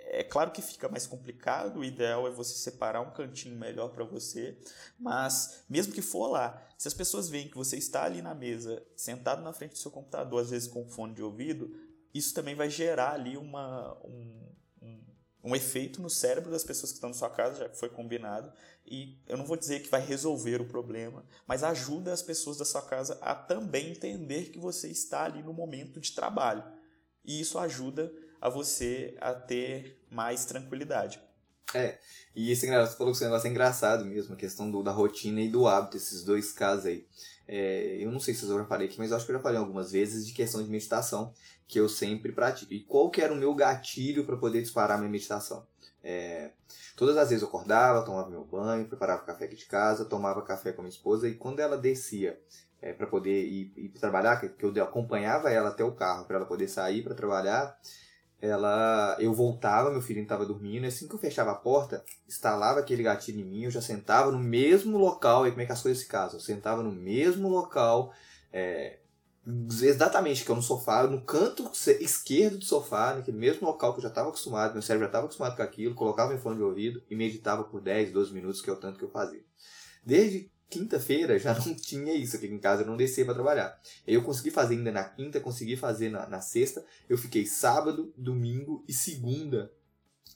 É 0.09 0.23
claro 0.23 0.53
que 0.53 0.62
fica 0.62 0.88
mais 0.88 1.07
complicado, 1.07 1.81
o 1.81 1.85
ideal 1.85 2.29
é 2.29 2.31
você 2.31 2.55
separar 2.55 3.00
um 3.00 3.11
cantinho 3.11 3.57
melhor 3.57 3.88
para 3.88 4.05
você, 4.05 4.57
mas 4.99 5.65
mesmo 5.69 5.93
que 5.93 6.03
for 6.03 6.29
lá, 6.29 6.62
se 6.79 6.87
as 6.87 6.95
pessoas 6.95 7.29
veem 7.29 7.49
que 7.49 7.57
você 7.57 7.76
está 7.76 8.05
ali 8.05 8.23
na 8.23 8.35
mesa, 8.35 8.81
sentado 8.95 9.43
na 9.43 9.53
frente 9.53 9.73
do 9.73 9.79
seu 9.79 9.91
computador, 9.91 10.43
às 10.43 10.50
vezes 10.50 10.69
com 10.69 10.87
fone 10.87 11.15
de 11.15 11.23
ouvido, 11.23 11.75
isso 12.15 12.35
também 12.35 12.55
vai 12.55 12.71
gerar 12.71 13.15
ali 13.15 13.37
uma, 13.37 13.95
um, 14.05 14.53
um, 14.83 15.05
um 15.43 15.57
efeito 15.57 16.00
no 16.00 16.11
cérebro 16.11 16.50
das 16.50 16.62
pessoas 16.62 16.93
que 16.93 16.99
estão 16.99 17.11
na 17.11 17.17
sua 17.17 17.31
casa, 17.31 17.61
já 17.61 17.69
que 17.69 17.79
foi 17.79 17.88
combinado, 17.88 18.53
e 18.87 19.19
eu 19.26 19.37
não 19.37 19.45
vou 19.45 19.57
dizer 19.57 19.81
que 19.81 19.88
vai 19.88 20.00
resolver 20.00 20.61
o 20.61 20.69
problema, 20.69 21.25
mas 21.47 21.65
ajuda 21.65 22.12
as 22.12 22.23
pessoas 22.23 22.59
da 22.59 22.65
sua 22.65 22.83
casa 22.83 23.19
a 23.21 23.35
também 23.35 23.91
entender 23.91 24.50
que 24.50 24.59
você 24.59 24.88
está 24.88 25.25
ali 25.25 25.43
no 25.43 25.53
momento 25.53 25.99
de 25.99 26.12
trabalho. 26.12 26.75
E 27.26 27.40
isso 27.40 27.59
ajuda 27.59 28.12
a 28.40 28.49
você 28.49 29.16
a 29.21 29.35
ter 29.35 30.00
mais 30.11 30.45
tranquilidade. 30.45 31.21
É, 31.75 31.99
e 32.35 32.50
esse 32.52 32.66
você 32.66 32.97
falou 32.97 33.12
que 33.12 33.18
esse 33.18 33.25
negócio 33.25 33.49
é 33.49 33.50
engraçado 33.50 34.04
mesmo, 34.04 34.35
a 34.35 34.37
questão 34.37 34.71
do, 34.71 34.83
da 34.83 34.92
rotina 34.92 35.40
e 35.40 35.49
do 35.49 35.66
hábito, 35.66 35.97
esses 35.97 36.23
dois 36.23 36.52
casos 36.52 36.87
aí. 36.87 37.06
É, 37.49 37.99
eu 38.00 38.11
não 38.11 38.21
sei 38.21 38.35
se 38.35 38.45
eu 38.45 38.59
já 38.59 38.64
falei 38.64 38.87
aqui, 38.87 38.99
mas 38.99 39.11
eu 39.11 39.16
acho 39.16 39.26
que 39.26 39.33
eu 39.33 39.37
já 39.37 39.42
falei 39.42 39.59
algumas 39.59 39.92
vezes 39.92 40.26
de 40.26 40.33
questão 40.33 40.62
de 40.62 40.71
meditação, 40.71 41.33
que 41.66 41.78
eu 41.78 41.88
sempre 41.88 42.33
pratico. 42.33 42.73
E 42.73 42.80
qual 42.80 43.11
que 43.11 43.21
era 43.21 43.33
o 43.33 43.37
meu 43.37 43.54
gatilho 43.54 44.25
para 44.25 44.37
poder 44.37 44.62
disparar 44.62 44.99
minha 44.99 45.11
meditação? 45.11 45.66
É, 46.02 46.52
todas 46.97 47.16
as 47.16 47.30
vezes 47.30 47.42
eu 47.42 47.49
acordava, 47.49 48.04
tomava 48.04 48.30
meu 48.30 48.45
banho, 48.45 48.87
preparava 48.87 49.25
café 49.25 49.47
aqui 49.47 49.56
de 49.56 49.66
casa, 49.66 50.04
tomava 50.04 50.42
café 50.42 50.73
com 50.73 50.83
minha 50.83 50.90
esposa, 50.90 51.28
e 51.28 51.35
quando 51.35 51.59
ela 51.59 51.76
descia 51.76 52.40
é, 52.87 52.93
para 52.93 53.07
poder 53.07 53.45
ir, 53.45 53.73
ir 53.76 53.88
trabalhar, 53.88 54.37
que 54.37 54.64
eu 54.64 54.85
acompanhava 54.85 55.50
ela 55.50 55.71
até 55.71 55.83
o 55.83 55.93
carro 55.93 56.25
para 56.25 56.37
ela 56.37 56.47
poder 56.47 56.69
sair 56.69 57.02
para 57.02 57.14
trabalhar, 57.14 57.76
ela 58.40 59.16
eu 59.19 59.35
voltava, 59.35 59.90
meu 59.90 60.00
filho 60.00 60.23
estava 60.23 60.47
dormindo, 60.47 60.85
e 60.85 60.87
assim 60.87 61.09
que 61.09 61.14
eu 61.14 61.19
fechava 61.19 61.50
a 61.50 61.57
porta, 61.57 62.05
instalava 62.28 62.78
aquele 62.78 63.02
gatilho 63.02 63.40
em 63.40 63.45
mim, 63.45 63.64
eu 63.64 63.71
já 63.71 63.81
sentava 63.81 64.31
no 64.31 64.38
mesmo 64.38 64.99
local, 64.99 65.47
e 65.47 65.50
como 65.50 65.62
é 65.62 65.66
que 65.66 65.73
as 65.73 65.83
coisas 65.83 66.00
se 66.00 66.09
casam? 66.09 66.38
Eu 66.38 66.45
sentava 66.45 66.83
no 66.83 66.93
mesmo 66.93 67.49
local, 67.49 68.12
é, 68.52 69.00
exatamente, 69.83 70.45
que 70.45 70.50
eu 70.50 70.57
no 70.57 70.62
sofá, 70.62 71.05
no 71.09 71.23
canto 71.23 71.69
esquerdo 72.00 72.59
do 72.59 72.64
sofá, 72.64 73.14
naquele 73.14 73.37
mesmo 73.37 73.66
local 73.66 73.95
que 73.95 73.99
eu 73.99 74.02
já 74.02 74.11
estava 74.11 74.28
acostumado, 74.28 74.75
meu 74.75 74.83
cérebro 74.83 75.07
já 75.07 75.09
estava 75.09 75.25
acostumado 75.25 75.57
com 75.57 75.62
aquilo, 75.62 75.95
colocava 75.97 76.31
meu 76.31 76.38
fone 76.38 76.57
de 76.57 76.62
ouvido 76.62 77.02
e 77.11 77.16
meditava 77.16 77.64
por 77.64 77.81
10, 77.81 78.12
12 78.12 78.33
minutos, 78.33 78.62
que 78.62 78.71
é 78.71 78.73
o 78.73 78.76
tanto 78.76 78.97
que 78.97 79.05
eu 79.05 79.11
fazia. 79.11 79.43
Desde 80.05 80.49
quinta-feira 80.68 81.38
já 81.38 81.54
não 81.54 81.75
tinha 81.76 82.14
isso 82.14 82.37
aqui 82.37 82.46
em 82.46 82.58
casa, 82.58 82.82
eu 82.82 82.87
não 82.87 82.96
descia 82.96 83.25
para 83.25 83.35
trabalhar. 83.35 83.80
Eu 84.06 84.23
consegui 84.23 84.50
fazer 84.50 84.75
ainda 84.75 84.92
na 84.92 85.04
quinta, 85.04 85.40
consegui 85.40 85.76
fazer 85.76 86.11
na, 86.11 86.26
na 86.26 86.40
sexta, 86.40 86.85
eu 87.08 87.16
fiquei 87.16 87.46
sábado, 87.46 88.12
domingo 88.16 88.85
e 88.88 88.92
segunda 88.92 89.73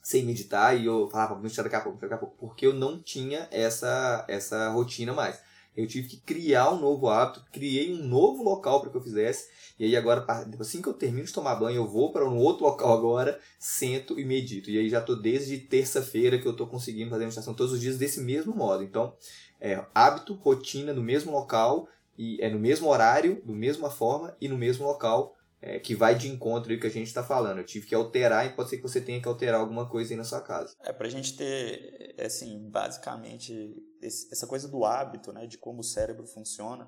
sem 0.03 0.25
meditar 0.25 0.79
e 0.79 0.87
eu 0.87 1.09
falava, 1.11 1.35
vou 1.35 1.43
meditar 1.43 1.63
daqui 1.63 1.77
a 1.77 1.81
pouco, 1.81 2.01
daqui 2.01 2.15
a 2.15 2.19
pouco, 2.19 2.37
porque 2.39 2.67
eu 2.67 2.73
não 2.73 3.01
tinha 3.01 3.47
essa, 3.51 4.25
essa 4.29 4.71
rotina 4.71 5.13
mais. 5.13 5.41
Eu 5.77 5.87
tive 5.87 6.09
que 6.09 6.17
criar 6.19 6.73
um 6.73 6.81
novo 6.81 7.09
hábito, 7.09 7.45
criei 7.53 7.95
um 7.95 8.03
novo 8.05 8.43
local 8.43 8.81
para 8.81 8.91
que 8.91 8.97
eu 8.97 9.03
fizesse. 9.03 9.49
E 9.81 9.87
aí 9.87 9.97
agora, 9.97 10.27
assim 10.59 10.83
que 10.83 10.89
eu 10.91 10.93
termino 10.93 11.27
de 11.27 11.33
tomar 11.33 11.55
banho, 11.55 11.77
eu 11.77 11.89
vou 11.89 12.13
para 12.13 12.29
um 12.29 12.37
outro 12.37 12.67
local 12.67 12.93
agora, 12.93 13.41
sento 13.59 14.21
e 14.21 14.27
medito. 14.27 14.69
E 14.69 14.79
aí 14.79 14.91
já 14.91 15.01
estou 15.01 15.19
desde 15.19 15.57
terça-feira 15.57 16.39
que 16.39 16.47
eu 16.47 16.53
estou 16.53 16.67
conseguindo 16.67 17.09
fazer 17.09 17.25
meditação 17.25 17.55
todos 17.55 17.73
os 17.73 17.81
dias 17.81 17.97
desse 17.97 18.21
mesmo 18.21 18.55
modo. 18.55 18.85
Então, 18.85 19.17
é, 19.59 19.83
hábito, 19.95 20.35
rotina 20.35 20.93
no 20.93 21.03
mesmo 21.03 21.33
local, 21.33 21.89
e 22.19 22.39
é 22.43 22.51
no 22.51 22.59
mesmo 22.59 22.91
horário, 22.91 23.43
da 23.43 23.55
mesma 23.55 23.89
forma 23.89 24.37
e 24.39 24.49
no 24.49 24.59
mesmo 24.59 24.85
local, 24.85 25.35
é, 25.63 25.79
que 25.79 25.95
vai 25.95 26.15
de 26.15 26.29
encontro 26.29 26.75
ao 26.75 26.79
que 26.79 26.87
a 26.87 26.91
gente 26.91 27.07
está 27.07 27.23
falando. 27.23 27.57
Eu 27.57 27.65
tive 27.65 27.87
que 27.87 27.95
alterar 27.95 28.45
e 28.45 28.51
pode 28.51 28.69
ser 28.69 28.77
que 28.77 28.83
você 28.83 29.01
tenha 29.01 29.19
que 29.19 29.29
alterar 29.29 29.61
alguma 29.63 29.89
coisa 29.89 30.13
aí 30.13 30.17
na 30.19 30.25
sua 30.25 30.43
casa. 30.43 30.77
É, 30.83 30.93
para 30.93 31.07
a 31.07 31.11
gente 31.11 31.35
ter, 31.39 32.15
é, 32.19 32.27
assim, 32.27 32.69
basicamente, 32.69 33.83
esse, 34.03 34.31
essa 34.31 34.47
coisa 34.47 34.69
do 34.69 34.85
hábito, 34.85 35.33
né, 35.33 35.47
de 35.47 35.57
como 35.57 35.81
o 35.81 35.85
cérebro 35.85 36.27
funciona, 36.27 36.87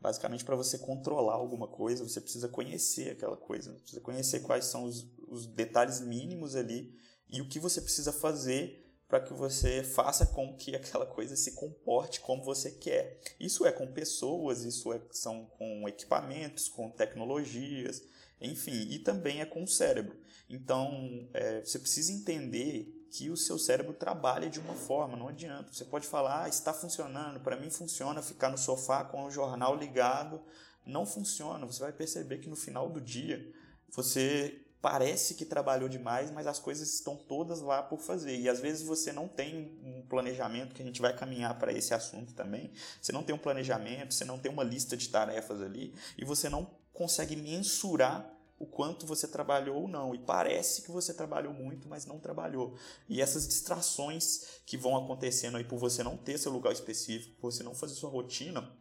basicamente 0.00 0.44
para 0.44 0.56
você 0.56 0.78
controlar 0.78 1.34
alguma 1.34 1.66
coisa, 1.66 2.06
você 2.06 2.20
precisa 2.20 2.48
conhecer 2.48 3.10
aquela 3.10 3.36
coisa, 3.36 3.72
precisa 3.72 4.00
conhecer 4.00 4.40
quais 4.40 4.66
são 4.66 4.84
os, 4.84 5.10
os 5.26 5.46
detalhes 5.46 6.00
mínimos 6.00 6.54
ali 6.54 6.94
e 7.28 7.40
o 7.40 7.48
que 7.48 7.58
você 7.58 7.80
precisa 7.80 8.12
fazer 8.12 8.84
para 9.08 9.20
que 9.20 9.32
você 9.32 9.82
faça 9.82 10.26
com 10.26 10.54
que 10.54 10.76
aquela 10.76 11.06
coisa 11.06 11.34
se 11.34 11.52
comporte 11.52 12.20
como 12.20 12.44
você 12.44 12.70
quer. 12.70 13.20
Isso 13.40 13.66
é 13.66 13.72
com 13.72 13.90
pessoas, 13.92 14.64
isso 14.64 14.92
é, 14.92 15.00
são 15.10 15.46
com 15.46 15.88
equipamentos, 15.88 16.68
com 16.68 16.90
tecnologias, 16.90 18.02
enfim, 18.40 18.88
e 18.90 18.98
também 18.98 19.40
é 19.40 19.46
com 19.46 19.64
o 19.64 19.68
cérebro. 19.68 20.16
Então, 20.48 21.28
é, 21.32 21.60
você 21.64 21.78
precisa 21.78 22.12
entender 22.12 22.97
que 23.10 23.30
o 23.30 23.36
seu 23.36 23.58
cérebro 23.58 23.92
trabalha 23.92 24.50
de 24.50 24.60
uma 24.60 24.74
forma, 24.74 25.16
não 25.16 25.28
adianta. 25.28 25.72
Você 25.72 25.84
pode 25.84 26.06
falar, 26.06 26.44
ah, 26.44 26.48
está 26.48 26.72
funcionando, 26.72 27.40
para 27.40 27.56
mim 27.56 27.70
funciona 27.70 28.22
ficar 28.22 28.50
no 28.50 28.58
sofá 28.58 29.04
com 29.04 29.24
o 29.24 29.30
jornal 29.30 29.76
ligado. 29.76 30.40
Não 30.84 31.04
funciona, 31.04 31.66
você 31.66 31.80
vai 31.80 31.92
perceber 31.92 32.38
que 32.38 32.48
no 32.48 32.56
final 32.56 32.88
do 32.88 33.00
dia 33.00 33.52
você 33.90 34.64
parece 34.80 35.34
que 35.34 35.44
trabalhou 35.44 35.88
demais, 35.88 36.30
mas 36.30 36.46
as 36.46 36.58
coisas 36.58 36.94
estão 36.94 37.16
todas 37.16 37.60
lá 37.60 37.82
por 37.82 37.98
fazer. 37.98 38.36
E 38.38 38.48
às 38.48 38.60
vezes 38.60 38.82
você 38.86 39.12
não 39.12 39.26
tem 39.26 39.78
um 39.82 40.02
planejamento, 40.08 40.74
que 40.74 40.82
a 40.82 40.84
gente 40.84 41.00
vai 41.00 41.14
caminhar 41.14 41.58
para 41.58 41.72
esse 41.72 41.92
assunto 41.92 42.32
também. 42.32 42.70
Você 43.00 43.12
não 43.12 43.22
tem 43.22 43.34
um 43.34 43.38
planejamento, 43.38 44.14
você 44.14 44.24
não 44.24 44.38
tem 44.38 44.52
uma 44.52 44.62
lista 44.62 44.96
de 44.96 45.08
tarefas 45.08 45.60
ali, 45.60 45.94
e 46.16 46.24
você 46.24 46.48
não 46.48 46.70
consegue 46.92 47.36
mensurar 47.36 48.37
o 48.58 48.66
quanto 48.66 49.06
você 49.06 49.28
trabalhou 49.28 49.82
ou 49.82 49.88
não. 49.88 50.14
E 50.14 50.18
parece 50.18 50.82
que 50.82 50.90
você 50.90 51.14
trabalhou 51.14 51.52
muito, 51.52 51.88
mas 51.88 52.06
não 52.06 52.18
trabalhou. 52.18 52.76
E 53.08 53.20
essas 53.20 53.46
distrações 53.46 54.60
que 54.66 54.76
vão 54.76 54.96
acontecendo 54.96 55.56
aí 55.56 55.64
por 55.64 55.78
você 55.78 56.02
não 56.02 56.16
ter 56.16 56.38
seu 56.38 56.52
lugar 56.52 56.72
específico, 56.72 57.36
por 57.40 57.52
você 57.52 57.62
não 57.62 57.74
fazer 57.74 57.94
sua 57.94 58.10
rotina, 58.10 58.72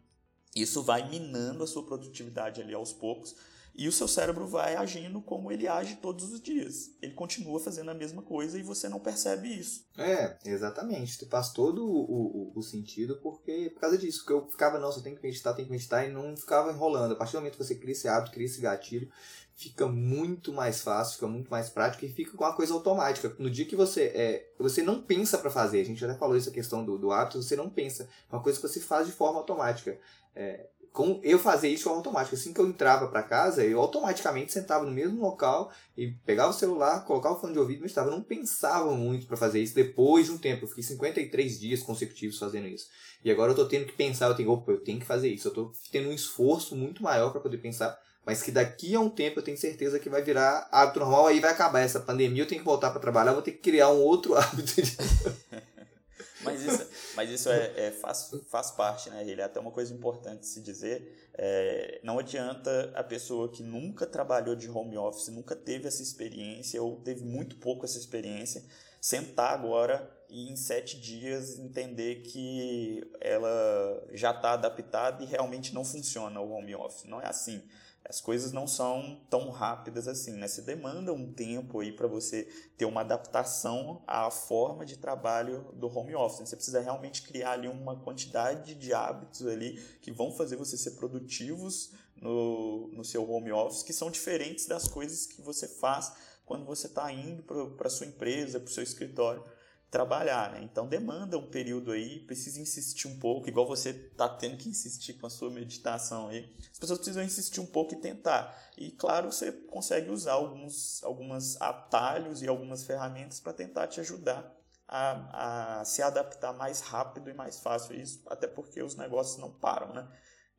isso 0.56 0.82
vai 0.82 1.08
minando 1.08 1.64
a 1.64 1.68
sua 1.68 1.86
produtividade 1.86 2.62
ali 2.62 2.74
aos 2.74 2.92
poucos 2.92 3.36
e 3.78 3.88
o 3.88 3.92
seu 3.92 4.08
cérebro 4.08 4.48
vai 4.48 4.76
agindo 4.76 5.22
como 5.22 5.52
ele 5.52 5.68
age 5.68 5.98
todos 5.98 6.34
os 6.34 6.42
dias. 6.42 6.96
Ele 7.00 7.14
continua 7.14 7.60
fazendo 7.60 7.92
a 7.92 7.94
mesma 7.94 8.24
coisa 8.24 8.58
e 8.58 8.64
você 8.64 8.90
não 8.90 9.00
percebe 9.00 9.48
isso. 9.48 9.86
É, 9.96 10.36
exatamente. 10.44 11.24
Faz 11.28 11.52
todo 11.54 11.86
o, 11.86 12.54
o, 12.56 12.60
o 12.60 12.64
sentido 12.64 13.20
porque 13.22 13.70
por 13.70 13.82
causa 13.82 13.96
disso. 13.96 14.22
Porque 14.22 14.34
eu 14.34 14.50
ficava, 14.50 14.80
não, 14.80 14.92
você 14.92 15.02
tem 15.02 15.16
que 15.16 15.22
meditar, 15.22 15.56
tem 15.56 15.66
que 15.66 15.70
meditar, 15.70 16.10
e 16.10 16.12
não 16.12 16.36
ficava 16.36 16.72
enrolando. 16.72 17.12
A 17.12 17.16
partir 17.16 17.34
do 17.34 17.40
momento 17.40 17.58
que 17.58 17.64
você 17.64 17.76
cria 17.76 17.92
esse 17.92 18.08
hábito, 18.08 18.32
cria 18.32 18.48
esse 18.48 18.60
gatilho, 18.60 19.12
fica 19.58 19.88
muito 19.88 20.54
mais 20.54 20.82
fácil, 20.82 21.16
fica 21.16 21.28
muito 21.28 21.50
mais 21.50 21.68
prático 21.68 22.06
e 22.06 22.10
fica 22.10 22.38
com 22.38 22.44
uma 22.44 22.54
coisa 22.54 22.74
automática. 22.76 23.36
No 23.40 23.50
dia 23.50 23.66
que 23.66 23.76
você 23.76 24.04
é, 24.04 24.52
você 24.60 24.84
não 24.84 25.02
pensa 25.02 25.38
para 25.40 25.50
fazer, 25.50 25.82
a 25.82 25.84
gente 25.84 26.00
já 26.00 26.14
falou 26.16 26.38
isso 26.38 26.50
a 26.50 26.54
questão 26.54 26.86
do, 26.86 26.98
do 26.98 27.12
hábito, 27.12 27.42
você 27.42 27.56
não 27.56 27.68
pensa, 27.68 28.04
é 28.04 28.36
uma 28.36 28.42
coisa 28.42 28.60
que 28.60 28.68
você 28.68 28.80
faz 28.80 29.08
de 29.08 29.14
forma 29.14 29.40
automática. 29.40 29.98
É, 30.36 30.68
com 30.94 31.20
eu 31.24 31.40
fazia 31.40 31.70
isso 31.72 31.90
automático. 31.90 32.36
Assim 32.36 32.54
que 32.54 32.62
eu 32.62 32.68
entrava 32.68 33.08
para 33.08 33.24
casa, 33.24 33.64
eu 33.64 33.80
automaticamente 33.80 34.52
sentava 34.52 34.86
no 34.86 34.92
mesmo 34.92 35.22
local 35.22 35.72
e 35.96 36.12
pegava 36.26 36.52
o 36.52 36.54
celular, 36.54 37.04
colocava 37.04 37.36
o 37.36 37.40
fone 37.40 37.54
de 37.54 37.60
ouvido 37.60 37.84
e 37.84 37.88
estava. 37.88 38.12
Não 38.12 38.22
pensava 38.22 38.92
muito 38.96 39.26
para 39.26 39.38
fazer 39.38 39.60
isso 39.60 39.74
depois 39.76 40.28
de 40.28 40.32
um 40.32 40.38
tempo. 40.38 40.66
Eu 40.66 40.68
fiquei 40.68 40.84
53 40.84 41.60
dias 41.60 41.84
consecutivos 41.84 42.38
fazendo 42.38 42.68
isso. 42.68 42.88
E 43.24 43.32
agora 43.32 43.52
eu 43.52 43.56
tô 43.56 43.68
tendo 43.68 43.86
que 43.86 43.94
pensar, 43.94 44.28
eu 44.28 44.36
tenho, 44.36 44.52
opa, 44.52 44.72
eu 44.72 44.84
tenho 44.84 45.00
que 45.00 45.06
fazer 45.06 45.30
isso. 45.30 45.48
Eu 45.48 45.54
tô 45.54 45.72
tendo 45.92 46.10
um 46.10 46.14
esforço 46.14 46.76
muito 46.76 47.02
maior 47.02 47.32
para 47.32 47.42
poder 47.42 47.58
pensar, 47.58 48.00
mas 48.28 48.44
que 48.44 48.52
daqui 48.52 48.94
a 48.94 49.00
um 49.00 49.10
tempo 49.10 49.40
eu 49.40 49.44
tenho 49.44 49.58
certeza 49.58 49.98
que 49.98 50.10
vai 50.10 50.22
virar 50.22 50.68
hábito 50.70 51.00
normal, 51.00 51.28
aí 51.28 51.40
vai 51.40 51.52
acabar 51.52 51.80
essa 51.80 52.02
pandemia, 52.02 52.44
eu 52.44 52.48
tenho 52.48 52.60
que 52.60 52.66
voltar 52.66 52.92
para 52.92 53.00
trabalhar, 53.00 53.32
vou 53.32 53.42
ter 53.42 53.54
que 53.54 53.60
criar 53.60 53.90
um 53.90 54.02
outro 54.02 54.36
hábito. 54.38 54.82
De... 54.82 54.98
Mas 56.44 56.62
isso, 56.62 56.88
mas 57.16 57.30
isso 57.30 57.50
é, 57.50 57.88
é, 57.88 57.92
faz, 57.92 58.32
faz 58.50 58.72
parte, 58.72 59.10
né? 59.10 59.28
Ele 59.28 59.42
é 59.42 59.44
até 59.44 59.60
uma 59.60 59.72
coisa 59.72 59.94
importante 59.94 60.46
se 60.46 60.62
dizer. 60.62 61.30
É, 61.34 62.00
não 62.04 62.20
adianta 62.20 62.92
a 62.96 63.04
pessoa 63.04 63.50
que 63.50 63.62
nunca 63.62 64.06
trabalhou 64.06 64.56
de 64.56 64.70
home 64.70 64.98
office, 64.98 65.28
nunca 65.28 65.56
teve 65.56 65.88
essa 65.88 66.02
experiência 66.02 66.82
ou 66.82 67.02
teve 67.02 67.26
muito 67.26 67.58
pouco 67.58 67.84
essa 67.84 67.98
experiência, 67.98 68.64
sentar 69.02 69.52
agora 69.52 70.10
e 70.30 70.50
em 70.50 70.56
sete 70.56 70.98
dias 71.02 71.60
entender 71.60 72.22
que 72.22 73.04
ela 73.20 74.08
já 74.14 74.32
está 74.32 74.52
adaptada 74.52 75.24
e 75.24 75.26
realmente 75.26 75.74
não 75.74 75.84
funciona 75.84 76.40
o 76.40 76.52
home 76.52 76.76
office. 76.76 77.04
Não 77.06 77.20
é 77.20 77.28
assim. 77.28 77.62
As 78.10 78.22
coisas 78.22 78.54
não 78.54 78.66
são 78.66 79.20
tão 79.30 79.50
rápidas 79.50 80.08
assim, 80.08 80.32
né? 80.32 80.48
Você 80.48 80.62
demanda 80.62 81.12
um 81.12 81.34
tempo 81.34 81.82
aí 81.82 81.92
para 81.92 82.08
você 82.08 82.48
ter 82.78 82.86
uma 82.86 83.02
adaptação 83.02 84.02
à 84.08 84.32
forma 84.32 84.86
de 84.86 84.98
trabalho 84.98 85.66
do 85.74 85.88
home 85.88 86.16
office. 86.16 86.40
Né? 86.40 86.46
Você 86.46 86.56
precisa 86.56 86.80
realmente 86.80 87.24
criar 87.24 87.52
ali 87.52 87.68
uma 87.68 88.00
quantidade 88.00 88.76
de 88.76 88.94
hábitos 88.94 89.46
ali 89.46 89.78
que 90.02 90.10
vão 90.10 90.32
fazer 90.32 90.56
você 90.56 90.78
ser 90.78 90.92
produtivos 90.92 91.92
no, 92.16 92.88
no 92.94 93.04
seu 93.04 93.30
home 93.30 93.52
office, 93.52 93.84
que 93.84 93.92
são 93.92 94.10
diferentes 94.10 94.68
das 94.68 94.88
coisas 94.88 95.26
que 95.26 95.42
você 95.42 95.68
faz 95.68 96.14
quando 96.46 96.66
você 96.66 96.88
está 96.88 97.12
indo 97.12 97.44
para 97.44 97.88
a 97.88 97.92
sua 97.92 98.08
empresa, 98.08 98.58
para 98.58 98.70
o 98.70 98.74
seu 98.74 98.84
escritório 98.84 99.44
trabalhar, 99.90 100.52
né? 100.52 100.62
Então 100.64 100.88
demanda 100.88 101.38
um 101.38 101.50
período 101.50 101.92
aí, 101.92 102.20
precisa 102.20 102.60
insistir 102.60 103.08
um 103.08 103.18
pouco, 103.20 103.48
igual 103.48 103.66
você 103.66 103.94
tá 103.94 104.28
tendo 104.28 104.58
que 104.58 104.68
insistir 104.68 105.14
com 105.14 105.28
a 105.28 105.30
sua 105.30 105.50
meditação 105.50 106.28
aí. 106.28 106.54
As 106.72 106.78
pessoas 106.78 107.00
precisam 107.00 107.24
insistir 107.24 107.62
um 107.62 107.66
pouco 107.66 107.94
e 107.94 107.98
tentar. 107.98 108.56
E 108.78 108.92
claro, 108.92 109.32
você 109.32 109.52
consegue 109.52 110.10
usar 110.10 110.34
alguns 110.34 111.02
algumas 111.04 111.60
atalhos 111.62 112.42
e 112.42 112.48
algumas 112.48 112.84
ferramentas 112.84 113.40
para 113.40 113.54
tentar 113.54 113.88
te 113.88 114.02
ajudar 114.02 114.54
a, 114.88 115.80
a 115.80 115.86
se 115.86 116.02
adaptar 116.02 116.54
mais 116.54 116.82
rápido 116.82 117.30
e 117.30 117.34
mais 117.34 117.60
fácil 117.60 117.96
isso, 117.96 118.22
até 118.28 118.48
porque 118.48 118.82
os 118.82 118.96
negócios 118.96 119.38
não 119.38 119.52
param, 119.52 119.94
né? 119.94 120.08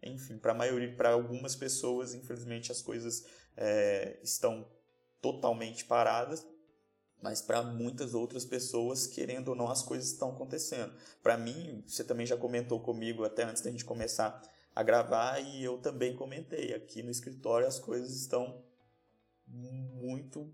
Enfim, 0.02 0.38
para 0.38 0.54
maioria, 0.54 0.94
para 0.96 1.10
algumas 1.10 1.56
pessoas, 1.56 2.14
infelizmente 2.14 2.70
as 2.70 2.80
coisas 2.80 3.26
é, 3.56 4.18
estão 4.22 4.66
totalmente 5.20 5.84
paradas 5.84 6.46
mas 7.22 7.42
para 7.42 7.62
muitas 7.62 8.14
outras 8.14 8.44
pessoas, 8.44 9.06
querendo 9.06 9.48
ou 9.48 9.54
não, 9.54 9.68
as 9.68 9.82
coisas 9.82 10.08
estão 10.10 10.30
acontecendo. 10.30 10.92
Para 11.22 11.36
mim, 11.36 11.82
você 11.86 12.04
também 12.04 12.26
já 12.26 12.36
comentou 12.36 12.80
comigo 12.80 13.24
até 13.24 13.44
antes 13.44 13.62
da 13.62 13.70
gente 13.70 13.84
começar 13.84 14.40
a 14.74 14.82
gravar 14.82 15.40
e 15.40 15.64
eu 15.64 15.78
também 15.78 16.14
comentei. 16.14 16.72
Aqui 16.74 17.02
no 17.02 17.10
escritório 17.10 17.66
as 17.66 17.78
coisas 17.78 18.14
estão 18.14 18.62
muito 19.46 20.52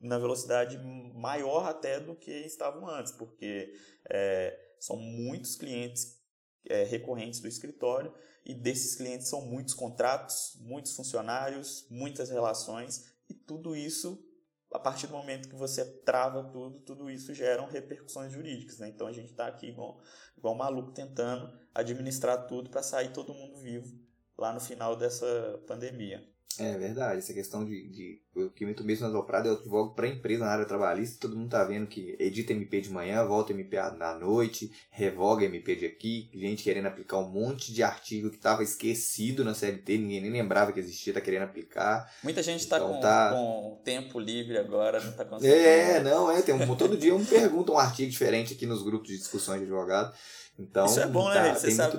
na 0.00 0.18
velocidade 0.18 0.78
maior 1.14 1.66
até 1.66 2.00
do 2.00 2.14
que 2.14 2.30
estavam 2.30 2.88
antes, 2.88 3.12
porque 3.12 3.74
é, 4.08 4.58
são 4.78 4.96
muitos 4.96 5.56
clientes 5.56 6.18
é, 6.64 6.84
recorrentes 6.84 7.40
do 7.40 7.48
escritório 7.48 8.12
e 8.44 8.54
desses 8.54 8.94
clientes 8.94 9.28
são 9.28 9.42
muitos 9.42 9.74
contratos, 9.74 10.56
muitos 10.60 10.94
funcionários, 10.94 11.86
muitas 11.90 12.30
relações 12.30 13.12
e 13.28 13.34
tudo 13.34 13.74
isso 13.74 14.24
a 14.72 14.78
partir 14.78 15.06
do 15.06 15.12
momento 15.12 15.48
que 15.48 15.54
você 15.54 15.84
trava 15.84 16.44
tudo, 16.44 16.80
tudo 16.80 17.10
isso 17.10 17.32
gera 17.34 17.64
repercussões 17.66 18.32
jurídicas. 18.32 18.78
Né? 18.78 18.88
Então 18.88 19.06
a 19.06 19.12
gente 19.12 19.30
está 19.30 19.46
aqui 19.46 19.68
igual, 19.68 20.00
igual 20.36 20.54
um 20.54 20.58
maluco 20.58 20.92
tentando 20.92 21.52
administrar 21.74 22.46
tudo 22.46 22.70
para 22.70 22.82
sair 22.82 23.12
todo 23.12 23.34
mundo 23.34 23.56
vivo 23.56 23.98
lá 24.36 24.52
no 24.52 24.60
final 24.60 24.96
dessa 24.96 25.62
pandemia. 25.66 26.35
É 26.58 26.72
verdade, 26.78 27.18
essa 27.18 27.34
questão 27.34 27.64
de, 27.64 27.86
de 27.88 28.22
eu 28.34 28.50
que 28.50 28.64
muito 28.64 28.82
mesmo 28.82 29.06
nas 29.06 29.14
alpradas, 29.14 29.52
eu 29.52 29.58
advogo 29.58 29.94
para 29.94 30.08
empresa 30.08 30.44
na 30.44 30.50
área 30.50 30.64
trabalhista, 30.64 31.18
todo 31.20 31.36
mundo 31.36 31.50
tá 31.50 31.62
vendo 31.64 31.86
que 31.86 32.16
edita 32.18 32.52
MP 32.52 32.80
de 32.80 32.90
manhã, 32.90 33.24
volta 33.24 33.52
MP 33.52 33.76
na 33.98 34.14
noite, 34.18 34.72
revoga 34.90 35.44
MP 35.44 35.76
de 35.76 35.86
aqui, 35.86 36.30
gente 36.34 36.62
querendo 36.62 36.86
aplicar 36.86 37.18
um 37.18 37.28
monte 37.28 37.72
de 37.72 37.82
artigo 37.82 38.30
que 38.30 38.36
estava 38.36 38.62
esquecido 38.62 39.44
na 39.44 39.54
CLT, 39.54 39.98
ninguém 39.98 40.22
nem 40.22 40.30
lembrava 40.30 40.72
que 40.72 40.80
existia, 40.80 41.12
tá 41.12 41.20
querendo 41.20 41.42
aplicar. 41.42 42.10
Muita 42.22 42.42
gente 42.42 42.60
está 42.60 42.78
então, 42.78 42.94
com, 42.94 43.00
tá... 43.00 43.30
com 43.32 43.80
tempo 43.84 44.18
livre 44.18 44.56
agora, 44.56 45.02
não 45.02 45.12
tá 45.12 45.26
conseguindo. 45.26 45.58
É, 45.58 46.02
não, 46.02 46.30
é, 46.30 46.40
tem 46.40 46.54
um, 46.54 46.76
todo 46.76 46.96
dia 46.96 47.10
eu 47.10 47.18
me 47.18 47.26
pergunto 47.26 47.72
um 47.72 47.78
artigo 47.78 48.10
diferente 48.10 48.54
aqui 48.54 48.64
nos 48.64 48.82
grupos 48.82 49.08
de 49.08 49.18
discussões 49.18 49.58
de 49.58 49.64
advogado. 49.64 50.14
Então, 50.58 50.86
Isso 50.86 51.00
é 51.00 51.06
bom, 51.06 51.28
né, 51.28 51.34
tá, 51.34 51.42
né? 51.42 51.54
Você 51.54 51.70
sabe, 51.70 51.98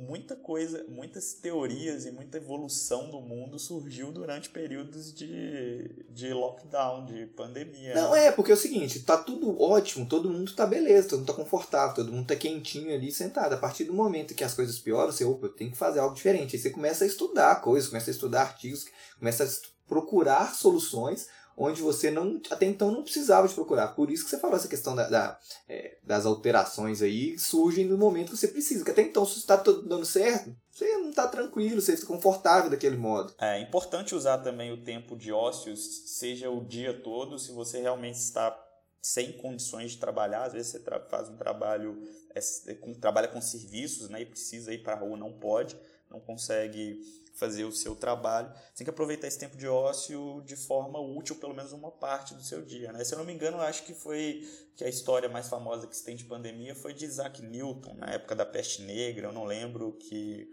muita 0.00 0.34
coisa, 0.34 0.86
muitas 0.88 1.34
teorias 1.34 2.06
e 2.06 2.10
muita 2.10 2.38
evolução 2.38 3.10
do 3.10 3.20
mundo 3.20 3.58
surgiu 3.58 4.10
durante 4.10 4.48
períodos 4.48 5.12
de, 5.12 6.06
de 6.08 6.32
lockdown, 6.32 7.04
de 7.04 7.26
pandemia. 7.26 7.94
Não, 7.94 8.12
né? 8.12 8.26
é, 8.26 8.32
porque 8.32 8.50
é 8.50 8.54
o 8.54 8.58
seguinte, 8.58 9.00
tá 9.00 9.18
tudo 9.18 9.60
ótimo, 9.60 10.06
todo 10.06 10.30
mundo 10.30 10.54
tá 10.54 10.66
beleza, 10.66 11.10
todo 11.10 11.18
mundo 11.20 11.28
tá 11.28 11.34
confortável, 11.34 11.94
todo 11.96 12.12
mundo 12.12 12.26
tá 12.26 12.36
quentinho 12.36 12.94
ali 12.94 13.12
sentado. 13.12 13.52
A 13.52 13.58
partir 13.58 13.84
do 13.84 13.92
momento 13.92 14.34
que 14.34 14.44
as 14.44 14.54
coisas 14.54 14.78
pioram, 14.78 15.12
você, 15.12 15.24
opa, 15.24 15.46
eu 15.46 15.52
tenho 15.52 15.70
que 15.70 15.76
fazer 15.76 16.00
algo 16.00 16.14
diferente. 16.14 16.56
Aí 16.56 16.62
você 16.62 16.70
começa 16.70 17.04
a 17.04 17.06
estudar 17.06 17.60
coisas, 17.60 17.90
começa 17.90 18.10
a 18.10 18.12
estudar 18.12 18.42
artigos, 18.42 18.86
começa 19.18 19.44
a 19.44 19.48
procurar 19.86 20.54
soluções 20.54 21.28
onde 21.56 21.80
você 21.80 22.10
não 22.10 22.40
até 22.50 22.66
então 22.66 22.90
não 22.90 23.02
precisava 23.02 23.46
de 23.46 23.54
procurar. 23.54 23.88
Por 23.88 24.10
isso 24.10 24.24
que 24.24 24.30
você 24.30 24.38
falou 24.38 24.56
essa 24.56 24.68
questão 24.68 24.94
da, 24.94 25.08
da 25.08 25.38
é, 25.68 25.98
das 26.02 26.26
alterações 26.26 27.02
aí 27.02 27.38
surgem 27.38 27.86
no 27.86 27.96
momento 27.96 28.30
que 28.30 28.36
você 28.36 28.48
precisa. 28.48 28.84
Que 28.84 28.90
até 28.90 29.02
então, 29.02 29.24
se 29.24 29.38
está 29.38 29.56
dando 29.56 30.04
certo, 30.04 30.54
você 30.70 30.96
não 30.98 31.10
está 31.10 31.28
tranquilo, 31.28 31.80
você 31.80 31.92
está 31.92 32.06
confortável 32.06 32.70
daquele 32.70 32.96
modo. 32.96 33.32
É 33.40 33.60
importante 33.60 34.14
usar 34.14 34.38
também 34.38 34.72
o 34.72 34.82
tempo 34.82 35.16
de 35.16 35.32
ócios, 35.32 36.02
seja 36.06 36.50
o 36.50 36.64
dia 36.64 37.00
todo, 37.02 37.38
se 37.38 37.52
você 37.52 37.80
realmente 37.80 38.16
está 38.16 38.60
sem 39.00 39.32
condições 39.32 39.92
de 39.92 39.98
trabalhar, 39.98 40.44
às 40.44 40.54
vezes 40.54 40.72
você 40.72 40.82
faz 41.10 41.28
um 41.28 41.36
trabalho, 41.36 42.02
é, 42.34 42.40
é, 42.68 42.74
com, 42.74 42.94
trabalha 42.94 43.28
com 43.28 43.40
serviços 43.40 44.08
né, 44.08 44.22
e 44.22 44.26
precisa 44.26 44.72
ir 44.72 44.82
para 44.82 44.94
a 44.94 44.98
rua, 44.98 45.14
não 45.14 45.30
pode, 45.30 45.76
não 46.10 46.18
consegue 46.18 46.98
fazer 47.34 47.64
o 47.64 47.72
seu 47.72 47.94
trabalho. 47.94 48.52
Você 48.54 48.78
tem 48.78 48.84
que 48.84 48.90
aproveitar 48.90 49.26
esse 49.26 49.38
tempo 49.38 49.56
de 49.56 49.66
ócio 49.66 50.42
de 50.46 50.56
forma 50.56 51.00
útil, 51.00 51.36
pelo 51.36 51.54
menos 51.54 51.72
uma 51.72 51.90
parte 51.90 52.34
do 52.34 52.42
seu 52.42 52.62
dia. 52.62 52.92
Né? 52.92 53.04
Se 53.04 53.14
eu 53.14 53.18
não 53.18 53.24
me 53.24 53.32
engano, 53.32 53.60
acho 53.60 53.84
que 53.84 53.94
foi 53.94 54.42
que 54.76 54.84
a 54.84 54.88
história 54.88 55.28
mais 55.28 55.48
famosa 55.48 55.86
que 55.86 55.96
se 55.96 56.04
tem 56.04 56.16
de 56.16 56.24
pandemia 56.24 56.74
foi 56.74 56.94
de 56.94 57.04
Isaac 57.04 57.42
Newton, 57.42 57.94
na 57.94 58.06
época 58.06 58.34
da 58.34 58.46
peste 58.46 58.82
negra. 58.82 59.28
Eu 59.28 59.32
não 59.32 59.44
lembro 59.44 59.92
que, 59.92 60.48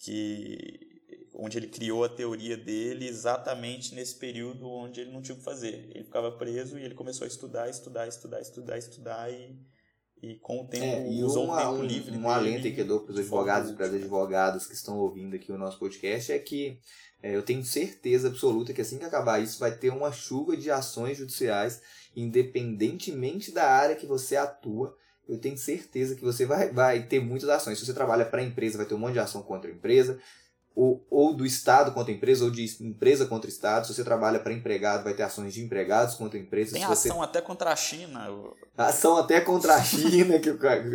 que 0.00 0.88
onde 1.34 1.56
ele 1.56 1.68
criou 1.68 2.04
a 2.04 2.08
teoria 2.08 2.56
dele 2.56 3.06
exatamente 3.06 3.94
nesse 3.94 4.16
período 4.16 4.68
onde 4.68 5.00
ele 5.00 5.12
não 5.12 5.22
tinha 5.22 5.34
o 5.34 5.38
que 5.38 5.44
fazer. 5.44 5.90
Ele 5.94 6.04
ficava 6.04 6.32
preso 6.32 6.78
e 6.78 6.84
ele 6.84 6.94
começou 6.94 7.24
a 7.24 7.28
estudar, 7.28 7.68
estudar, 7.68 8.08
estudar, 8.08 8.40
estudar, 8.40 8.78
estudar 8.78 9.32
e 9.32 9.56
e 10.22 10.34
com 10.36 10.62
o 10.62 10.66
tempo 10.66 10.84
é, 10.84 11.10
e 11.10 11.22
usou 11.22 11.44
uma, 11.44 11.70
o 11.70 11.74
tempo 11.74 11.86
livre. 11.86 12.16
Um, 12.16 12.22
um 12.22 12.30
alento 12.30 12.70
que 12.72 12.80
eu 12.80 12.86
dou 12.86 13.00
para 13.00 13.12
os 13.12 13.18
advogados 13.18 13.70
e 13.70 13.74
para 13.74 13.86
as 13.86 13.94
advogadas 13.94 14.66
que 14.66 14.74
estão 14.74 14.98
ouvindo 14.98 15.36
aqui 15.36 15.52
o 15.52 15.58
nosso 15.58 15.78
podcast 15.78 16.32
é 16.32 16.38
que 16.38 16.78
é, 17.22 17.34
eu 17.34 17.42
tenho 17.42 17.64
certeza 17.64 18.28
absoluta 18.28 18.72
que 18.72 18.80
assim 18.80 18.98
que 18.98 19.04
acabar 19.04 19.42
isso 19.42 19.58
vai 19.58 19.72
ter 19.72 19.90
uma 19.90 20.12
chuva 20.12 20.56
de 20.56 20.70
ações 20.70 21.18
judiciais, 21.18 21.80
independentemente 22.14 23.52
da 23.52 23.70
área 23.70 23.96
que 23.96 24.06
você 24.06 24.36
atua. 24.36 24.96
Eu 25.28 25.38
tenho 25.38 25.58
certeza 25.58 26.14
que 26.14 26.22
você 26.22 26.46
vai, 26.46 26.72
vai 26.72 27.02
ter 27.02 27.20
muitas 27.20 27.48
ações. 27.48 27.78
Se 27.78 27.84
você 27.84 27.92
trabalha 27.92 28.24
para 28.24 28.40
a 28.40 28.44
empresa, 28.44 28.78
vai 28.78 28.86
ter 28.86 28.94
um 28.94 28.98
monte 28.98 29.12
de 29.12 29.18
ação 29.18 29.42
contra 29.42 29.70
a 29.70 29.74
empresa 29.74 30.18
ou, 30.78 31.04
ou 31.10 31.34
do 31.34 31.44
Estado 31.44 31.90
contra 31.90 32.12
a 32.12 32.14
empresa, 32.14 32.44
ou 32.44 32.52
de 32.52 32.64
empresa 32.80 33.26
contra 33.26 33.50
o 33.50 33.52
Estado. 33.52 33.84
Se 33.84 33.92
você 33.92 34.04
trabalha 34.04 34.38
para 34.38 34.52
empregado, 34.52 35.02
vai 35.02 35.12
ter 35.12 35.24
ações 35.24 35.52
de 35.52 35.60
empregados 35.60 36.14
contra 36.14 36.38
empresas. 36.38 36.72
Tem 36.72 36.86
Se 36.86 36.92
ação 36.92 37.16
você... 37.16 37.24
até 37.24 37.40
contra 37.40 37.72
a 37.72 37.76
China. 37.76 38.28
Ação 38.76 39.16
até 39.16 39.40
contra 39.40 39.74
a 39.74 39.82
China, 39.82 40.38
que, 40.38 40.52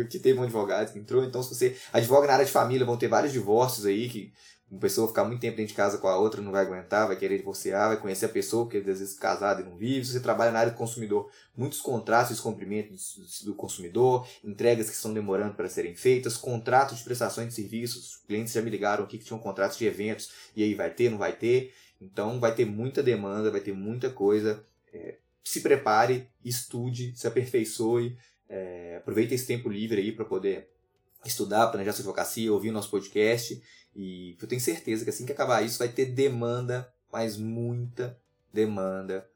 que 0.08 0.18
teve 0.18 0.38
um 0.40 0.42
advogado 0.42 0.90
que 0.90 0.98
entrou. 0.98 1.22
Então, 1.22 1.42
se 1.42 1.54
você 1.54 1.76
advoga 1.92 2.26
na 2.26 2.32
área 2.32 2.46
de 2.46 2.50
família, 2.50 2.86
vão 2.86 2.96
ter 2.96 3.08
vários 3.08 3.30
divórcios 3.30 3.84
aí 3.84 4.08
que 4.08 4.32
uma 4.74 4.80
pessoa 4.80 5.06
ficar 5.06 5.24
muito 5.24 5.40
tempo 5.40 5.56
dentro 5.56 5.70
de 5.70 5.76
casa 5.76 5.98
com 5.98 6.08
a 6.08 6.18
outra, 6.18 6.42
não 6.42 6.50
vai 6.50 6.62
aguentar, 6.62 7.06
vai 7.06 7.16
querer 7.16 7.38
divorciar, 7.38 7.88
vai 7.88 7.96
conhecer 7.96 8.26
a 8.26 8.28
pessoa, 8.28 8.64
porque 8.64 8.78
às 8.78 8.84
vezes 8.84 9.14
casado 9.14 9.62
e 9.62 9.64
não 9.64 9.76
vive. 9.76 10.04
Se 10.04 10.12
você 10.12 10.20
trabalha 10.20 10.50
na 10.50 10.58
área 10.58 10.72
do 10.72 10.76
consumidor, 10.76 11.30
muitos 11.56 11.80
contratos 11.80 12.36
e 12.36 13.44
do 13.44 13.54
consumidor, 13.54 14.26
entregas 14.42 14.90
que 14.90 14.96
estão 14.96 15.14
demorando 15.14 15.54
para 15.54 15.68
serem 15.68 15.94
feitas, 15.94 16.36
contratos 16.36 16.98
de 16.98 17.04
prestações 17.04 17.48
de 17.48 17.54
serviços. 17.54 18.08
Os 18.08 18.16
clientes 18.26 18.52
já 18.52 18.60
me 18.60 18.68
ligaram 18.68 19.04
aqui 19.04 19.16
que 19.16 19.24
tinham 19.24 19.38
contratos 19.38 19.78
de 19.78 19.86
eventos, 19.86 20.32
e 20.56 20.64
aí 20.64 20.74
vai 20.74 20.90
ter, 20.90 21.08
não 21.08 21.18
vai 21.18 21.32
ter. 21.32 21.72
Então 22.00 22.40
vai 22.40 22.52
ter 22.52 22.64
muita 22.64 23.00
demanda, 23.00 23.52
vai 23.52 23.60
ter 23.60 23.72
muita 23.72 24.10
coisa. 24.10 24.64
É, 24.92 25.18
se 25.44 25.60
prepare, 25.60 26.28
estude, 26.44 27.12
se 27.16 27.28
aperfeiçoe, 27.28 28.16
é, 28.48 28.96
aproveite 28.96 29.34
esse 29.34 29.46
tempo 29.46 29.68
livre 29.68 30.00
aí 30.00 30.10
para 30.10 30.24
poder 30.24 30.73
estudar, 31.28 31.68
planejar 31.68 31.92
sua 31.92 32.02
advocacia, 32.02 32.52
ouvir 32.52 32.70
o 32.70 32.72
nosso 32.72 32.90
podcast 32.90 33.62
e 33.94 34.36
eu 34.40 34.48
tenho 34.48 34.60
certeza 34.60 35.04
que 35.04 35.10
assim 35.10 35.24
que 35.24 35.32
acabar 35.32 35.62
isso 35.62 35.78
vai 35.78 35.88
ter 35.88 36.06
demanda, 36.06 36.92
mas 37.12 37.36
muita 37.36 38.18
demanda 38.52 39.28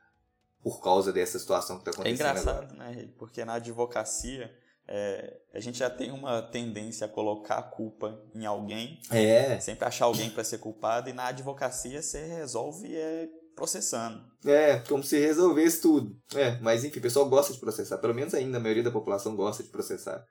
por 0.62 0.82
causa 0.82 1.12
dessa 1.12 1.38
situação 1.38 1.76
que 1.76 1.88
está 1.88 1.92
acontecendo. 1.92 2.26
É 2.26 2.30
engraçado, 2.30 2.72
agora. 2.72 2.92
né? 2.92 3.08
Porque 3.16 3.44
na 3.44 3.54
advocacia 3.54 4.52
é, 4.86 5.38
a 5.52 5.60
gente 5.60 5.78
já 5.78 5.90
tem 5.90 6.10
uma 6.10 6.42
tendência 6.42 7.06
a 7.06 7.08
colocar 7.08 7.58
a 7.58 7.62
culpa 7.62 8.20
em 8.34 8.46
alguém. 8.46 8.98
É. 9.10 9.60
Sempre 9.60 9.84
achar 9.84 10.06
alguém 10.06 10.30
para 10.30 10.42
ser 10.42 10.58
culpado. 10.58 11.10
E 11.10 11.12
na 11.12 11.26
advocacia 11.26 12.00
você 12.02 12.24
resolve 12.24 12.96
é, 12.96 13.28
processando. 13.54 14.24
É, 14.44 14.78
como 14.88 15.02
se 15.02 15.18
resolvesse 15.18 15.82
tudo. 15.82 16.16
É, 16.34 16.58
mas 16.60 16.84
enfim, 16.84 16.98
o 16.98 17.02
pessoal 17.02 17.28
gosta 17.28 17.52
de 17.52 17.60
processar. 17.60 17.98
Pelo 17.98 18.14
menos 18.14 18.32
ainda 18.32 18.56
a 18.56 18.60
maioria 18.60 18.82
da 18.82 18.90
população 18.90 19.36
gosta 19.36 19.62
de 19.62 19.68
processar. 19.68 20.26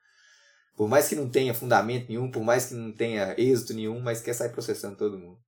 Por 0.77 0.87
mais 0.87 1.07
que 1.07 1.15
não 1.15 1.27
tenha 1.27 1.55
fundamento 1.55 2.07
nenhum, 2.07 2.29
por 2.29 2.43
mais 2.43 2.67
que 2.67 2.75
não 2.75 2.91
tenha 2.91 3.33
êxito 3.35 3.73
nenhum, 3.73 3.99
mas 3.99 4.21
quer 4.21 4.35
sair 4.35 4.49
processando 4.49 4.95
todo 4.95 5.17
mundo. 5.17 5.39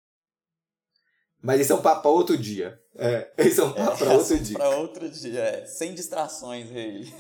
Mas 1.40 1.62
esse 1.62 1.72
é 1.72 1.76
um 1.76 1.84
papo 1.84 2.02
para 2.02 2.12
outro 2.12 2.36
dia. 2.36 2.82
É, 2.96 3.32
esse 3.38 3.60
é 3.60 3.64
um 3.64 3.72
papo 3.72 4.00
para 4.00 4.14
outro 4.14 4.38
dia. 4.42 4.58
Para 4.58 4.70
outro 4.78 5.08
dia, 5.08 5.40
é. 5.40 5.66
sem 5.68 5.94
distrações 5.94 6.72
aí. 6.72 7.14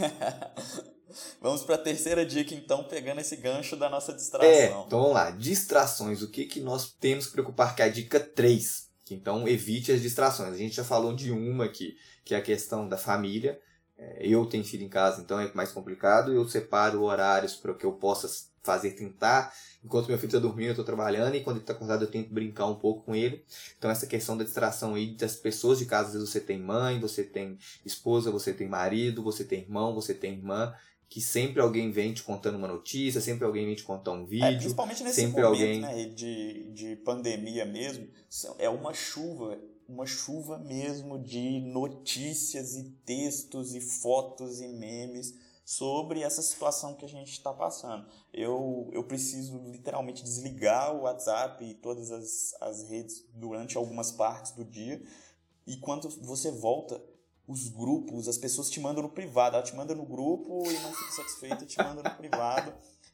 Vamos 1.39 1.61
para 1.61 1.75
a 1.75 1.79
terceira 1.79 2.25
dica, 2.25 2.53
então, 2.53 2.83
pegando 2.83 3.21
esse 3.21 3.35
gancho 3.35 3.75
da 3.75 3.89
nossa 3.89 4.11
distração. 4.11 4.49
É, 4.49 4.65
então 4.65 5.01
vamos 5.01 5.13
lá. 5.13 5.31
Distrações. 5.31 6.21
O 6.21 6.29
que, 6.29 6.45
que 6.45 6.59
nós 6.59 6.93
temos 6.99 7.25
que 7.25 7.31
preocupar? 7.31 7.75
Que 7.75 7.81
é 7.81 7.85
a 7.85 7.89
dica 7.89 8.19
3. 8.19 8.87
Então, 9.09 9.47
evite 9.47 9.91
as 9.91 10.03
distrações. 10.03 10.53
A 10.53 10.57
gente 10.57 10.75
já 10.75 10.83
falou 10.83 11.15
de 11.15 11.31
uma 11.31 11.65
aqui, 11.65 11.95
que 12.23 12.35
é 12.35 12.37
a 12.37 12.43
questão 12.43 12.87
da 12.87 12.95
família. 12.95 13.59
É, 13.99 14.25
eu 14.25 14.45
tenho 14.45 14.63
filho 14.63 14.85
em 14.85 14.89
casa, 14.89 15.21
então 15.21 15.39
é 15.39 15.51
mais 15.53 15.71
complicado. 15.71 16.31
Eu 16.31 16.47
separo 16.47 17.03
horários 17.03 17.53
para 17.55 17.73
que 17.73 17.85
eu 17.85 17.91
possa 17.91 18.29
fazer 18.63 18.91
tentar. 18.91 19.53
Enquanto 19.83 20.07
meu 20.07 20.17
filho 20.17 20.29
está 20.29 20.39
dormindo, 20.39 20.67
eu 20.67 20.71
estou 20.71 20.85
trabalhando. 20.85 21.35
E 21.35 21.41
quando 21.41 21.57
ele 21.57 21.63
está 21.63 21.73
acordado, 21.73 22.03
eu 22.03 22.11
tento 22.11 22.33
brincar 22.33 22.65
um 22.67 22.75
pouco 22.75 23.03
com 23.03 23.15
ele. 23.15 23.43
Então, 23.77 23.91
essa 23.91 24.07
questão 24.07 24.37
da 24.37 24.43
distração 24.43 24.95
aí 24.95 25.15
das 25.15 25.35
pessoas 25.35 25.79
de 25.79 25.85
casa. 25.85 26.07
Às 26.07 26.13
vezes 26.13 26.29
você 26.29 26.39
tem 26.39 26.59
mãe, 26.59 26.99
você 26.99 27.23
tem 27.23 27.57
esposa, 27.85 28.31
você 28.31 28.53
tem 28.53 28.67
marido, 28.67 29.21
você 29.21 29.43
tem 29.43 29.61
irmão, 29.61 29.93
você 29.93 30.13
tem 30.13 30.33
irmã 30.33 30.73
que 31.09 31.19
sempre 31.19 31.59
alguém 31.59 31.89
vem 31.91 32.13
te 32.13 32.21
contando 32.21 32.55
uma 32.55 32.67
notícia, 32.67 33.19
sempre 33.19 33.43
alguém 33.43 33.65
vem 33.65 33.73
te 33.73 33.83
contar 33.83 34.11
um 34.11 34.23
é, 34.23 34.27
vídeo. 34.27 34.45
É, 34.45 34.57
principalmente 34.57 35.03
nesse 35.03 35.25
momento 35.25 35.45
alguém... 35.45 35.81
né, 35.81 36.05
de, 36.05 36.71
de 36.71 36.95
pandemia 36.97 37.65
mesmo, 37.65 38.07
é 38.59 38.69
uma 38.69 38.93
chuva, 38.93 39.59
uma 39.89 40.05
chuva 40.05 40.57
mesmo 40.59 41.17
de 41.17 41.59
notícias 41.61 42.75
e 42.75 42.83
textos 43.05 43.73
e 43.73 43.81
fotos 43.81 44.61
e 44.61 44.67
memes 44.67 45.33
sobre 45.65 46.21
essa 46.21 46.41
situação 46.41 46.95
que 46.95 47.05
a 47.05 47.09
gente 47.09 47.31
está 47.31 47.51
passando. 47.51 48.07
Eu, 48.33 48.89
eu 48.93 49.03
preciso 49.03 49.57
literalmente 49.65 50.23
desligar 50.23 50.95
o 50.95 51.01
WhatsApp 51.01 51.63
e 51.63 51.73
todas 51.73 52.11
as, 52.11 52.55
as 52.61 52.89
redes 52.89 53.25
durante 53.33 53.77
algumas 53.77 54.11
partes 54.11 54.51
do 54.53 54.63
dia. 54.63 55.01
E 55.67 55.77
quando 55.77 56.09
você 56.21 56.51
volta, 56.51 57.01
os 57.47 57.67
grupos, 57.67 58.27
as 58.27 58.37
pessoas 58.37 58.69
te 58.69 58.79
mandam 58.79 59.01
no 59.01 59.09
privado. 59.09 59.55
Ela 59.55 59.65
te 59.65 59.75
manda 59.75 59.95
no 59.95 60.05
grupo 60.05 60.63
e 60.69 60.73
não 60.79 60.93
fica 60.93 61.11
satisfeita, 61.11 61.65
te 61.65 61.77
manda 61.77 62.03
no 62.03 62.15
privado. 62.15 62.71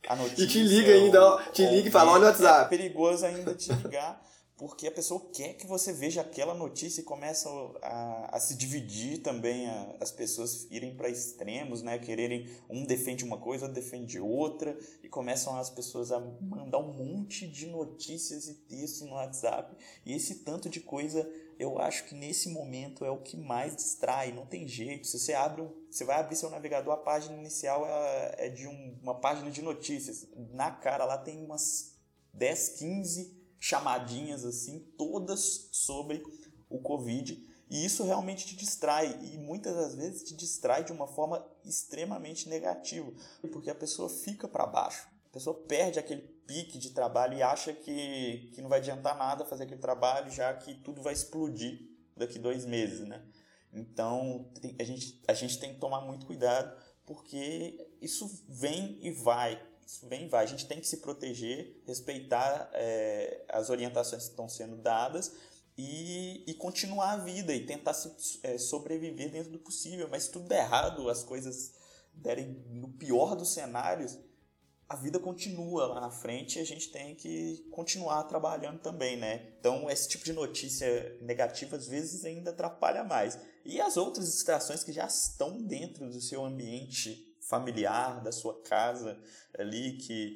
A 0.07 0.15
notícia, 0.15 0.43
e 0.45 0.47
te 0.47 0.61
liga 0.61 0.91
ainda, 0.93 1.51
te 1.53 1.65
liga 1.65 1.87
e 1.87 1.91
fala, 1.91 2.11
olha 2.11 2.23
o 2.23 2.27
WhatsApp. 2.27 2.65
É 2.65 2.77
perigoso 2.77 3.25
ainda 3.25 3.55
te 3.55 3.71
ligar, 3.71 4.21
porque 4.57 4.87
a 4.87 4.91
pessoa 4.91 5.29
quer 5.33 5.55
que 5.55 5.67
você 5.67 5.91
veja 5.91 6.21
aquela 6.21 6.53
notícia 6.53 7.01
e 7.01 7.03
começa 7.03 7.49
a, 7.81 8.37
a 8.37 8.39
se 8.39 8.55
dividir 8.55 9.21
também, 9.21 9.67
a, 9.67 9.95
as 9.99 10.11
pessoas 10.11 10.67
irem 10.71 10.95
para 10.95 11.09
extremos, 11.09 11.81
né? 11.81 11.99
Quererem, 11.99 12.49
um 12.69 12.85
defende 12.85 13.25
uma 13.25 13.37
coisa, 13.37 13.65
outro 13.65 13.81
defende 13.81 14.19
outra, 14.19 14.77
e 15.03 15.09
começam 15.09 15.57
as 15.57 15.69
pessoas 15.69 16.11
a 16.11 16.19
mandar 16.19 16.79
um 16.79 16.93
monte 16.93 17.47
de 17.47 17.67
notícias 17.67 18.47
e 18.47 18.53
textos 18.53 19.01
no 19.01 19.15
WhatsApp, 19.15 19.75
e 20.05 20.13
esse 20.13 20.35
tanto 20.35 20.69
de 20.69 20.79
coisa 20.79 21.29
eu 21.57 21.79
acho 21.79 22.05
que 22.05 22.15
nesse 22.15 22.49
momento 22.49 23.05
é 23.05 23.09
o 23.09 23.21
que 23.21 23.37
mais 23.37 23.75
distrai, 23.75 24.33
não 24.33 24.45
tem 24.45 24.67
jeito. 24.67 25.07
Se 25.07 25.17
você 25.17 25.33
abre, 25.33 25.65
você 25.89 26.03
vai 26.03 26.19
abrir 26.19 26.35
seu 26.35 26.49
navegador, 26.49 26.93
a 26.93 26.97
página 26.97 27.37
inicial 27.37 27.85
é, 27.87 28.35
é 28.39 28.49
de 28.49 28.67
um, 28.67 28.97
uma 29.01 29.15
página 29.15 29.49
de 29.49 29.61
notícias. 29.61 30.27
Na 30.51 30.69
cara 30.69 31.05
lá 31.05 31.17
tem 31.17 31.43
umas 31.45 31.95
10, 32.33 32.69
15 32.79 33.34
chamadinhas 33.65 34.45
assim, 34.45 34.79
todas 34.95 35.69
sobre 35.71 36.21
o 36.69 36.79
Covid. 36.79 37.43
E 37.67 37.83
isso 37.83 38.03
realmente 38.03 38.45
te 38.45 38.55
distrai 38.55 39.19
e 39.23 39.39
muitas 39.39 39.75
das 39.75 39.95
vezes 39.95 40.23
te 40.23 40.35
distrai 40.35 40.83
de 40.83 40.91
uma 40.91 41.07
forma 41.07 41.43
extremamente 41.63 42.47
negativa, 42.47 43.11
porque 43.51 43.71
a 43.71 43.75
pessoa 43.75 44.07
fica 44.07 44.47
para 44.47 44.67
baixo. 44.67 45.07
A 45.25 45.33
pessoa 45.33 45.55
perde 45.67 45.97
aquele 45.97 46.21
pique 46.21 46.77
de 46.77 46.91
trabalho 46.91 47.39
e 47.39 47.41
acha 47.41 47.73
que, 47.73 48.51
que 48.53 48.61
não 48.61 48.69
vai 48.69 48.77
adiantar 48.77 49.17
nada 49.17 49.43
fazer 49.45 49.63
aquele 49.63 49.81
trabalho, 49.81 50.31
já 50.31 50.53
que 50.53 50.75
tudo 50.75 51.01
vai 51.01 51.13
explodir 51.13 51.89
daqui 52.15 52.37
dois 52.37 52.65
meses, 52.65 52.99
né? 53.07 53.25
Então, 53.73 54.47
a 54.79 54.83
gente, 54.83 55.23
a 55.27 55.33
gente 55.33 55.59
tem 55.59 55.73
que 55.73 55.79
tomar 55.79 56.01
muito 56.01 56.27
cuidado, 56.27 56.71
porque 57.03 57.89
isso 57.99 58.29
vem 58.47 58.99
e 59.01 59.11
vai. 59.11 59.59
Vem 60.03 60.25
e 60.25 60.27
vai. 60.27 60.43
A 60.43 60.47
gente 60.47 60.67
tem 60.67 60.79
que 60.79 60.87
se 60.87 60.97
proteger, 60.97 61.81
respeitar 61.85 62.69
é, 62.73 63.45
as 63.49 63.69
orientações 63.69 64.23
que 64.23 64.29
estão 64.31 64.49
sendo 64.49 64.77
dadas 64.77 65.31
e, 65.77 66.43
e 66.47 66.53
continuar 66.55 67.11
a 67.11 67.17
vida 67.17 67.53
e 67.53 67.65
tentar 67.65 67.93
se, 67.93 68.39
é, 68.43 68.57
sobreviver 68.57 69.31
dentro 69.31 69.51
do 69.51 69.59
possível. 69.59 70.07
Mas 70.09 70.23
se 70.23 70.31
tudo 70.31 70.47
der 70.47 70.63
errado, 70.63 71.09
as 71.09 71.23
coisas 71.23 71.73
derem 72.13 72.63
no 72.69 72.89
pior 72.93 73.35
dos 73.35 73.53
cenários, 73.53 74.17
a 74.87 74.95
vida 74.95 75.19
continua 75.19 75.87
lá 75.87 76.01
na 76.01 76.11
frente 76.11 76.57
e 76.57 76.61
a 76.61 76.65
gente 76.65 76.91
tem 76.91 77.15
que 77.15 77.65
continuar 77.71 78.23
trabalhando 78.23 78.79
também, 78.79 79.17
né? 79.17 79.53
Então, 79.59 79.89
esse 79.89 80.07
tipo 80.07 80.23
de 80.23 80.33
notícia 80.33 81.17
negativa 81.21 81.75
às 81.75 81.87
vezes 81.87 82.23
ainda 82.23 82.51
atrapalha 82.51 83.03
mais. 83.03 83.37
E 83.63 83.81
as 83.81 83.97
outras 83.97 84.31
distrações 84.31 84.83
que 84.83 84.93
já 84.93 85.05
estão 85.05 85.61
dentro 85.63 86.07
do 86.07 86.21
seu 86.21 86.45
ambiente 86.45 87.34
familiar, 87.49 88.21
da 88.23 88.31
sua 88.31 88.61
casa 88.61 89.19
ali, 89.57 89.97
que, 89.97 90.35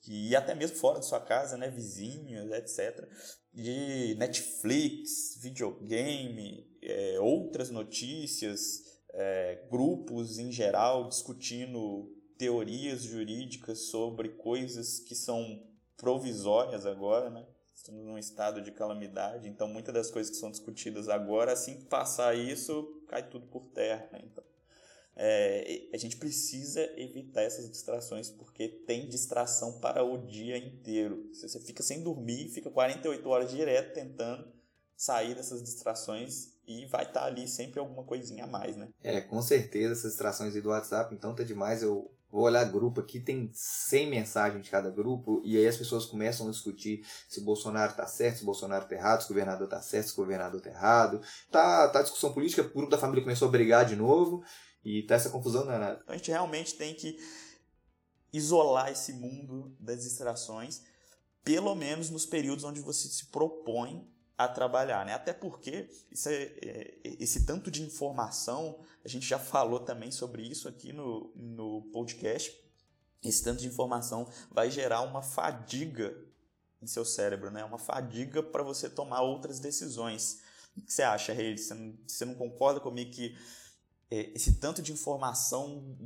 que 0.00 0.28
e 0.28 0.36
até 0.36 0.54
mesmo 0.54 0.76
fora 0.76 0.96
da 0.96 1.02
sua 1.02 1.20
casa, 1.20 1.56
né? 1.56 1.68
Vizinhos, 1.68 2.50
etc. 2.52 3.08
De 3.52 4.14
Netflix, 4.18 5.38
videogame, 5.40 6.66
é, 6.82 7.18
outras 7.20 7.70
notícias, 7.70 9.00
é, 9.12 9.66
grupos 9.70 10.38
em 10.38 10.52
geral 10.52 11.08
discutindo 11.08 12.16
teorias 12.38 13.02
jurídicas 13.02 13.86
sobre 13.86 14.30
coisas 14.30 15.00
que 15.00 15.14
são 15.14 15.62
provisórias 15.96 16.86
agora, 16.86 17.28
né? 17.28 17.46
Estamos 17.74 18.04
num 18.04 18.18
estado 18.18 18.60
de 18.60 18.72
calamidade, 18.72 19.48
então 19.48 19.66
muitas 19.66 19.94
das 19.94 20.10
coisas 20.10 20.30
que 20.30 20.36
são 20.36 20.50
discutidas 20.50 21.08
agora, 21.08 21.52
assim 21.52 21.78
que 21.78 21.86
passar 21.86 22.36
isso, 22.36 23.02
cai 23.08 23.26
tudo 23.28 23.46
por 23.46 23.66
terra. 23.66 24.06
Né? 24.12 24.20
Então, 24.24 24.44
é, 25.16 25.88
a 25.92 25.96
gente 25.96 26.16
precisa 26.16 26.82
evitar 26.96 27.42
essas 27.42 27.68
distrações, 27.68 28.30
porque 28.30 28.68
tem 28.86 29.08
distração 29.08 29.78
para 29.80 30.04
o 30.04 30.26
dia 30.26 30.56
inteiro. 30.56 31.28
Você 31.32 31.60
fica 31.60 31.82
sem 31.82 32.02
dormir, 32.02 32.48
fica 32.48 32.70
48 32.70 33.28
horas 33.28 33.50
direto 33.50 33.94
tentando 33.94 34.50
sair 34.96 35.34
dessas 35.34 35.62
distrações 35.62 36.54
e 36.66 36.86
vai 36.86 37.04
estar 37.04 37.20
tá 37.20 37.26
ali 37.26 37.48
sempre 37.48 37.80
alguma 37.80 38.04
coisinha 38.04 38.44
a 38.44 38.46
mais, 38.46 38.76
né? 38.76 38.88
É, 39.02 39.20
com 39.20 39.40
certeza 39.42 39.92
essas 39.92 40.12
distrações 40.12 40.54
do 40.54 40.68
WhatsApp, 40.68 41.14
então 41.14 41.34
tá 41.34 41.42
demais. 41.42 41.82
Eu 41.82 42.10
Vou 42.30 42.42
olhar 42.42 42.64
grupo 42.64 43.00
aqui, 43.00 43.18
tem 43.18 43.50
100 43.52 44.08
mensagens 44.08 44.62
de 44.62 44.70
cada 44.70 44.88
grupo, 44.88 45.42
e 45.44 45.56
aí 45.56 45.66
as 45.66 45.76
pessoas 45.76 46.06
começam 46.06 46.46
a 46.46 46.50
discutir 46.50 47.04
se 47.28 47.40
Bolsonaro 47.40 47.92
tá 47.92 48.06
certo, 48.06 48.38
se 48.38 48.44
Bolsonaro 48.44 48.86
tá 48.86 48.94
errado, 48.94 49.22
se 49.22 49.26
o 49.26 49.28
governador 49.34 49.66
tá 49.66 49.82
certo, 49.82 50.06
se 50.06 50.12
o 50.12 50.16
governador 50.16 50.60
tá 50.60 50.70
errado. 50.70 51.20
Tá, 51.50 51.88
tá 51.88 52.02
discussão 52.02 52.32
política, 52.32 52.62
o 52.62 52.72
grupo 52.72 52.90
da 52.90 52.98
família 52.98 53.24
começou 53.24 53.48
a 53.48 53.50
brigar 53.50 53.84
de 53.84 53.96
novo, 53.96 54.44
e 54.84 55.02
tá 55.02 55.14
essa 55.14 55.30
confusão 55.30 55.66
danada. 55.66 56.00
Então 56.02 56.14
a 56.14 56.16
gente 56.16 56.30
realmente 56.30 56.74
tem 56.74 56.94
que 56.94 57.18
isolar 58.32 58.90
esse 58.90 59.12
mundo 59.12 59.76
das 59.78 60.02
distrações, 60.02 60.82
pelo 61.44 61.74
menos 61.74 62.10
nos 62.10 62.26
períodos 62.26 62.64
onde 62.64 62.80
você 62.80 63.08
se 63.08 63.26
propõe 63.26 64.08
a 64.36 64.48
trabalhar, 64.48 65.04
né? 65.04 65.12
Até 65.12 65.34
porque 65.34 65.90
é, 66.26 66.32
é, 66.32 67.00
esse 67.20 67.44
tanto 67.44 67.70
de 67.70 67.82
informação, 67.82 68.80
a 69.04 69.08
gente 69.08 69.26
já 69.26 69.38
falou 69.38 69.80
também 69.80 70.10
sobre 70.10 70.42
isso 70.42 70.66
aqui 70.66 70.92
no, 70.92 71.30
no 71.36 71.82
podcast. 71.92 72.58
Esse 73.22 73.44
tanto 73.44 73.60
de 73.60 73.66
informação 73.66 74.26
vai 74.50 74.70
gerar 74.70 75.02
uma 75.02 75.20
fadiga 75.20 76.16
em 76.80 76.86
seu 76.86 77.04
cérebro, 77.04 77.50
né? 77.50 77.62
Uma 77.64 77.78
fadiga 77.78 78.42
para 78.42 78.62
você 78.62 78.88
tomar 78.88 79.20
outras 79.20 79.60
decisões. 79.60 80.40
O 80.74 80.80
que 80.80 80.90
você 80.90 81.02
acha, 81.02 81.34
Rei? 81.34 81.58
Você 81.58 81.74
você 82.06 82.24
não 82.24 82.34
concorda 82.34 82.80
comigo 82.80 83.10
que 83.10 83.36
esse 84.10 84.54
tanto 84.54 84.82
de 84.82 84.92
informação 84.92 85.96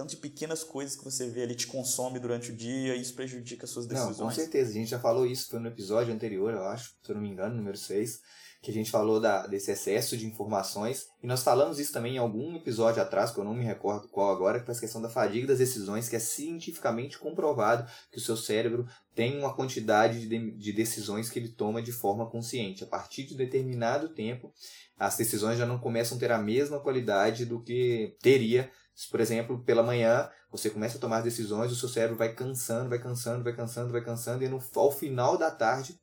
tanto 0.00 0.10
de 0.10 0.16
pequenas 0.16 0.64
coisas 0.64 0.96
que 0.96 1.04
você 1.04 1.28
vê 1.28 1.42
ali 1.42 1.54
te 1.54 1.66
consome 1.66 2.18
durante 2.18 2.50
o 2.50 2.56
dia 2.56 2.96
e 2.96 3.02
isso 3.02 3.12
prejudica 3.12 3.64
as 3.64 3.70
suas 3.70 3.86
decisões. 3.86 4.18
Não, 4.18 4.28
com 4.28 4.32
certeza. 4.32 4.70
A 4.70 4.72
gente 4.72 4.88
já 4.88 4.98
falou 4.98 5.26
isso, 5.26 5.50
foi 5.50 5.60
no 5.60 5.68
episódio 5.68 6.14
anterior, 6.14 6.54
eu 6.54 6.64
acho, 6.64 6.94
se 7.02 7.10
eu 7.10 7.16
não 7.16 7.22
me 7.22 7.28
engano, 7.28 7.54
número 7.54 7.76
6, 7.76 8.20
que 8.62 8.70
a 8.70 8.74
gente 8.74 8.90
falou 8.90 9.20
da, 9.20 9.46
desse 9.46 9.70
excesso 9.70 10.16
de 10.16 10.26
informações. 10.26 11.08
E 11.22 11.26
nós 11.26 11.42
falamos 11.42 11.78
isso 11.78 11.92
também 11.92 12.16
em 12.16 12.18
algum 12.18 12.56
episódio 12.56 13.02
atrás, 13.02 13.30
que 13.30 13.38
eu 13.38 13.44
não 13.44 13.54
me 13.54 13.64
recordo 13.64 14.08
qual 14.08 14.30
agora, 14.30 14.60
que 14.60 14.70
a 14.70 14.74
questão 14.74 15.00
da 15.00 15.08
fadiga 15.08 15.46
das 15.46 15.58
decisões, 15.58 16.08
que 16.08 16.16
é 16.16 16.18
cientificamente 16.18 17.18
comprovado 17.18 17.90
que 18.12 18.18
o 18.18 18.20
seu 18.20 18.36
cérebro 18.36 18.86
tem 19.14 19.38
uma 19.38 19.54
quantidade 19.54 20.28
de, 20.28 20.50
de 20.52 20.72
decisões 20.72 21.30
que 21.30 21.38
ele 21.38 21.48
toma 21.48 21.80
de 21.80 21.92
forma 21.92 22.28
consciente. 22.28 22.84
A 22.84 22.86
partir 22.86 23.24
de 23.24 23.34
determinado 23.34 24.10
tempo, 24.10 24.52
as 24.98 25.16
decisões 25.16 25.58
já 25.58 25.64
não 25.64 25.78
começam 25.78 26.16
a 26.16 26.20
ter 26.20 26.30
a 26.30 26.38
mesma 26.38 26.80
qualidade 26.80 27.46
do 27.46 27.62
que 27.62 28.14
teria 28.20 28.70
por 29.08 29.20
exemplo, 29.20 29.62
pela 29.64 29.82
manhã 29.82 30.28
você 30.50 30.68
começa 30.68 30.98
a 30.98 31.00
tomar 31.00 31.22
decisões, 31.22 31.72
o 31.72 31.76
seu 31.76 31.88
cérebro 31.88 32.16
vai 32.16 32.34
cansando, 32.34 32.90
vai 32.90 32.98
cansando, 32.98 33.44
vai 33.44 33.54
cansando, 33.54 33.92
vai 33.92 34.04
cansando, 34.04 34.44
e 34.44 34.48
no, 34.48 34.60
ao 34.74 34.90
final 34.90 35.38
da 35.38 35.50
tarde, 35.50 35.98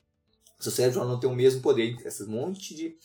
seu 0.59 0.71
cérebro 0.71 1.05
não 1.05 1.19
tem 1.19 1.29
o 1.29 1.35
mesmo 1.35 1.61
poder. 1.61 1.95
Esse 2.05 2.23
monte 2.25 2.75
de 2.75 2.95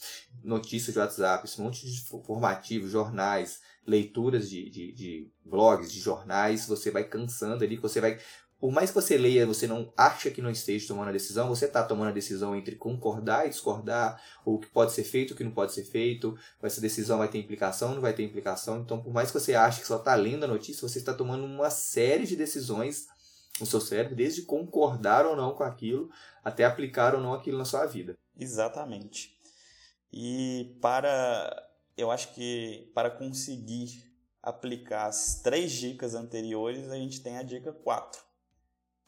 notícias 0.43 0.93
de 0.93 0.99
WhatsApp, 0.99 1.47
esse 1.47 1.61
monte 1.61 1.87
de 1.87 1.93
informativos, 1.93 2.91
jornais, 2.91 3.61
leituras 3.87 4.49
de, 4.49 4.71
de, 4.71 4.93
de 4.93 5.31
blogs, 5.45 5.93
de 5.93 6.01
jornais, 6.01 6.67
você 6.67 6.91
vai 6.91 7.05
cansando 7.05 7.65
ali, 7.65 7.77
você 7.77 8.01
vai 8.01 8.19
por 8.62 8.71
mais 8.71 8.91
que 8.91 8.95
você 8.95 9.19
leia, 9.19 9.45
você 9.45 9.67
não 9.67 9.93
acha 9.97 10.31
que 10.31 10.41
não 10.41 10.49
esteja 10.49 10.87
tomando 10.87 11.09
a 11.09 11.12
decisão, 11.12 11.49
você 11.49 11.65
está 11.65 11.83
tomando 11.83 12.11
a 12.11 12.12
decisão 12.12 12.55
entre 12.55 12.77
concordar 12.77 13.45
e 13.45 13.51
discordar, 13.51 14.23
ou 14.45 14.55
o 14.55 14.59
que 14.61 14.69
pode 14.69 14.93
ser 14.93 15.03
feito, 15.03 15.33
o 15.33 15.37
que 15.37 15.43
não 15.43 15.51
pode 15.51 15.73
ser 15.73 15.83
feito, 15.83 16.38
essa 16.62 16.81
decisão 16.81 17.19
vai 17.19 17.27
ter 17.27 17.38
implicação, 17.38 17.93
não 17.93 18.01
vai 18.01 18.12
ter 18.12 18.23
implicação. 18.23 18.79
Então, 18.79 19.03
por 19.03 19.12
mais 19.12 19.33
que 19.33 19.41
você 19.41 19.57
ache 19.57 19.81
que 19.81 19.87
só 19.88 19.97
está 19.97 20.15
lendo 20.15 20.45
a 20.45 20.47
notícia, 20.47 20.88
você 20.88 21.01
está 21.01 21.12
tomando 21.12 21.45
uma 21.45 21.71
série 21.71 22.25
de 22.25 22.37
decisões 22.37 23.09
no 23.62 23.66
seu 23.66 23.81
cérebro, 23.81 24.16
desde 24.16 24.42
concordar 24.42 25.25
ou 25.25 25.37
não 25.37 25.55
com 25.55 25.62
aquilo, 25.62 26.11
até 26.44 26.64
aplicar 26.64 27.14
ou 27.14 27.20
não 27.20 27.33
aquilo 27.33 27.57
na 27.57 27.64
sua 27.64 27.87
vida. 27.87 28.18
Exatamente. 28.38 29.38
E 30.12 30.77
para, 30.83 31.68
eu 31.96 32.11
acho 32.11 32.35
que 32.35 32.90
para 32.94 33.11
conseguir 33.11 34.12
aplicar 34.42 35.07
as 35.07 35.40
três 35.40 35.72
dicas 35.72 36.14
anteriores, 36.14 36.90
a 36.90 36.96
gente 36.96 37.22
tem 37.22 37.38
a 37.38 37.42
dica 37.42 37.72
4 37.72 38.33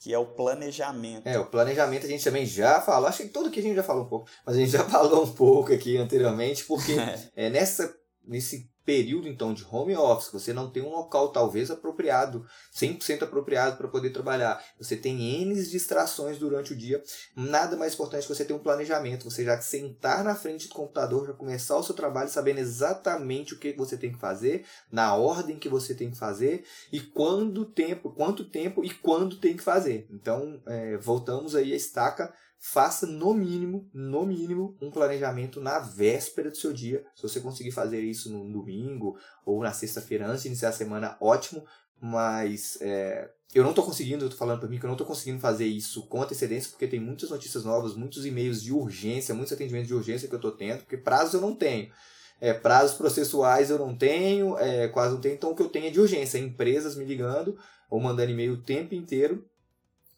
que 0.04 0.12
é 0.12 0.18
o 0.18 0.26
planejamento. 0.26 1.26
É, 1.26 1.38
o 1.38 1.46
planejamento 1.46 2.04
a 2.04 2.08
gente 2.08 2.22
também 2.22 2.44
já 2.44 2.78
falou, 2.82 3.08
acho 3.08 3.22
que 3.22 3.30
tudo 3.30 3.50
que 3.50 3.58
a 3.58 3.62
gente 3.62 3.76
já 3.76 3.82
falou 3.82 4.04
um 4.04 4.08
pouco, 4.08 4.28
mas 4.44 4.54
a 4.54 4.58
gente 4.58 4.70
já 4.70 4.84
falou 4.90 5.24
um 5.24 5.32
pouco 5.32 5.72
aqui 5.72 5.96
anteriormente, 5.96 6.64
porque 6.64 6.92
é, 7.34 7.48
nessa, 7.48 7.96
nesse 8.22 8.70
período 8.84 9.28
então 9.28 9.54
de 9.54 9.64
home 9.70 9.96
office, 9.96 10.30
você 10.30 10.52
não 10.52 10.70
tem 10.70 10.82
um 10.82 10.90
local 10.90 11.28
talvez 11.28 11.70
apropriado, 11.70 12.46
100% 12.74 13.22
apropriado 13.22 13.76
para 13.76 13.88
poder 13.88 14.10
trabalhar. 14.10 14.62
Você 14.78 14.96
tem 14.96 15.42
N 15.42 15.54
distrações 15.54 16.38
durante 16.38 16.72
o 16.72 16.76
dia. 16.76 17.02
Nada 17.34 17.76
mais 17.76 17.94
importante 17.94 18.26
que 18.26 18.34
você 18.34 18.44
ter 18.44 18.52
um 18.52 18.58
planejamento, 18.58 19.30
você 19.30 19.44
já 19.44 19.60
sentar 19.60 20.22
na 20.22 20.34
frente 20.34 20.68
do 20.68 20.74
computador, 20.74 21.26
já 21.26 21.32
começar 21.32 21.76
o 21.76 21.82
seu 21.82 21.94
trabalho 21.94 22.28
sabendo 22.28 22.58
exatamente 22.58 23.54
o 23.54 23.58
que 23.58 23.72
você 23.72 23.96
tem 23.96 24.12
que 24.12 24.18
fazer, 24.18 24.64
na 24.90 25.14
ordem 25.14 25.58
que 25.58 25.68
você 25.68 25.94
tem 25.94 26.10
que 26.10 26.18
fazer 26.18 26.64
e 26.92 27.00
quando 27.00 27.64
tempo, 27.64 28.10
quanto 28.10 28.44
tempo 28.44 28.84
e 28.84 28.90
quando 28.90 29.36
tem 29.36 29.56
que 29.56 29.62
fazer. 29.62 30.06
Então, 30.10 30.62
é, 30.66 30.96
voltamos 30.98 31.54
aí 31.54 31.72
a 31.72 31.76
estaca 31.76 32.32
faça 32.66 33.06
no 33.06 33.34
mínimo, 33.34 33.90
no 33.92 34.24
mínimo, 34.24 34.74
um 34.80 34.90
planejamento 34.90 35.60
na 35.60 35.78
véspera 35.78 36.50
do 36.50 36.56
seu 36.56 36.72
dia. 36.72 37.04
Se 37.14 37.22
você 37.22 37.38
conseguir 37.38 37.72
fazer 37.72 38.00
isso 38.00 38.32
no 38.32 38.50
domingo 38.50 39.18
ou 39.44 39.62
na 39.62 39.70
sexta-feira 39.70 40.26
antes 40.26 40.44
de 40.44 40.48
iniciar 40.48 40.70
a 40.70 40.72
semana, 40.72 41.14
ótimo. 41.20 41.62
Mas 42.00 42.78
é, 42.80 43.30
eu 43.54 43.62
não 43.62 43.70
estou 43.70 43.84
conseguindo, 43.84 44.24
eu 44.24 44.30
tô 44.30 44.36
falando 44.36 44.60
para 44.60 44.68
mim 44.68 44.78
que 44.78 44.86
eu 44.86 44.88
não 44.88 44.94
estou 44.94 45.06
conseguindo 45.06 45.40
fazer 45.40 45.66
isso 45.66 46.06
com 46.06 46.22
antecedência, 46.22 46.70
porque 46.70 46.86
tem 46.86 46.98
muitas 46.98 47.28
notícias 47.28 47.66
novas, 47.66 47.94
muitos 47.94 48.24
e-mails 48.24 48.62
de 48.62 48.72
urgência, 48.72 49.34
muitos 49.34 49.52
atendimentos 49.52 49.88
de 49.88 49.94
urgência 49.94 50.26
que 50.26 50.34
eu 50.34 50.38
estou 50.38 50.52
tendo, 50.52 50.78
porque 50.78 50.96
prazos 50.96 51.34
eu 51.34 51.42
não 51.42 51.54
tenho. 51.54 51.92
É, 52.40 52.54
prazos 52.54 52.96
processuais 52.96 53.68
eu 53.68 53.78
não 53.78 53.94
tenho, 53.94 54.56
é, 54.56 54.88
quase 54.88 55.12
não 55.12 55.20
tenho, 55.20 55.34
então 55.34 55.50
o 55.50 55.54
que 55.54 55.62
eu 55.62 55.68
tenho 55.68 55.88
é 55.88 55.90
de 55.90 56.00
urgência, 56.00 56.38
empresas 56.38 56.96
me 56.96 57.04
ligando 57.04 57.58
ou 57.90 58.00
mandando 58.00 58.30
e-mail 58.30 58.54
o 58.54 58.62
tempo 58.62 58.94
inteiro 58.94 59.44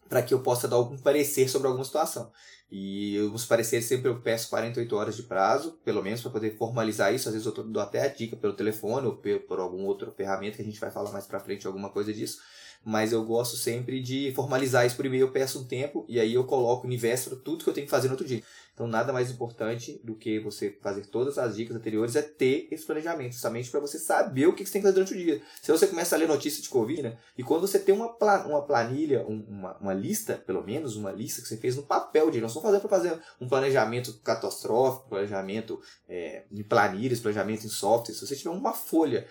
para 0.07 0.21
que 0.21 0.33
eu 0.33 0.39
possa 0.39 0.67
dar 0.67 0.75
algum 0.75 0.97
parecer 0.97 1.49
sobre 1.49 1.67
alguma 1.67 1.85
situação. 1.85 2.31
E 2.69 3.17
os 3.33 3.45
pareceres 3.45 3.85
sempre 3.85 4.09
eu 4.09 4.19
peço 4.19 4.49
48 4.49 4.95
horas 4.95 5.15
de 5.15 5.23
prazo, 5.23 5.79
pelo 5.85 6.03
menos 6.03 6.21
para 6.21 6.31
poder 6.31 6.57
formalizar 6.57 7.13
isso. 7.13 7.29
Às 7.29 7.33
vezes 7.33 7.47
eu 7.47 7.63
dou 7.63 7.81
até 7.81 8.01
a 8.01 8.07
dica 8.07 8.35
pelo 8.35 8.53
telefone 8.53 9.07
ou 9.07 9.15
por 9.15 9.59
alguma 9.59 9.85
outra 9.85 10.11
ferramenta 10.11 10.57
que 10.57 10.61
a 10.61 10.65
gente 10.65 10.79
vai 10.79 10.91
falar 10.91 11.11
mais 11.11 11.25
para 11.25 11.39
frente 11.39 11.65
alguma 11.65 11.89
coisa 11.89 12.13
disso. 12.13 12.39
Mas 12.83 13.11
eu 13.11 13.23
gosto 13.23 13.55
sempre 13.55 14.01
de 14.01 14.31
formalizar 14.35 14.85
isso 14.85 14.95
por 14.95 15.05
e-mail, 15.05 15.27
eu 15.27 15.31
peço 15.31 15.59
um 15.59 15.65
tempo 15.65 16.05
e 16.07 16.19
aí 16.19 16.33
eu 16.33 16.43
coloco 16.43 16.87
no 16.87 16.97
véspera 16.97 17.35
tudo 17.35 17.63
que 17.63 17.69
eu 17.69 17.73
tenho 17.73 17.87
que 17.87 17.91
fazer 17.91 18.07
no 18.07 18.13
outro 18.13 18.27
dia. 18.27 18.43
Então, 18.77 18.85
nada 18.85 19.11
mais 19.11 19.31
importante 19.31 19.99
do 20.03 20.13
que 20.13 20.39
você 20.39 20.77
fazer 20.83 21.07
todas 21.07 21.39
as 21.39 21.55
dicas 21.55 21.75
anteriores 21.75 22.15
é 22.15 22.21
ter 22.21 22.67
esse 22.69 22.85
planejamento, 22.85 23.31
justamente 23.31 23.71
para 23.71 23.79
você 23.79 23.97
saber 23.97 24.45
o 24.45 24.53
que 24.53 24.63
você 24.63 24.73
tem 24.73 24.81
que 24.83 24.87
fazer 24.87 24.93
durante 24.93 25.15
o 25.15 25.17
dia. 25.17 25.41
Se 25.59 25.71
você 25.71 25.87
começa 25.87 26.15
a 26.15 26.19
ler 26.19 26.27
notícia 26.27 26.61
de 26.61 26.69
Covid, 26.69 27.01
né? 27.01 27.17
E 27.35 27.41
quando 27.41 27.61
você 27.61 27.79
tem 27.79 27.95
uma, 27.95 28.15
uma 28.45 28.61
planilha, 28.61 29.25
uma, 29.25 29.75
uma 29.77 29.95
lista, 29.95 30.35
pelo 30.45 30.63
menos 30.63 30.95
uma 30.95 31.11
lista 31.11 31.41
que 31.41 31.47
você 31.47 31.57
fez 31.57 31.75
no 31.75 31.81
papel 31.81 32.29
de 32.29 32.39
nós 32.39 32.51
estamos 32.51 32.69
fazendo 32.69 32.87
para 32.87 32.97
fazer 32.97 33.19
um 33.41 33.47
planejamento 33.47 34.13
catastrófico, 34.19 35.09
planejamento 35.09 35.81
é, 36.07 36.43
em 36.51 36.61
planilhas, 36.61 37.19
planejamento 37.19 37.65
em 37.65 37.69
software. 37.69 38.13
Se 38.13 38.27
você 38.27 38.35
tiver 38.35 38.51
uma 38.51 38.73
folha 38.73 39.25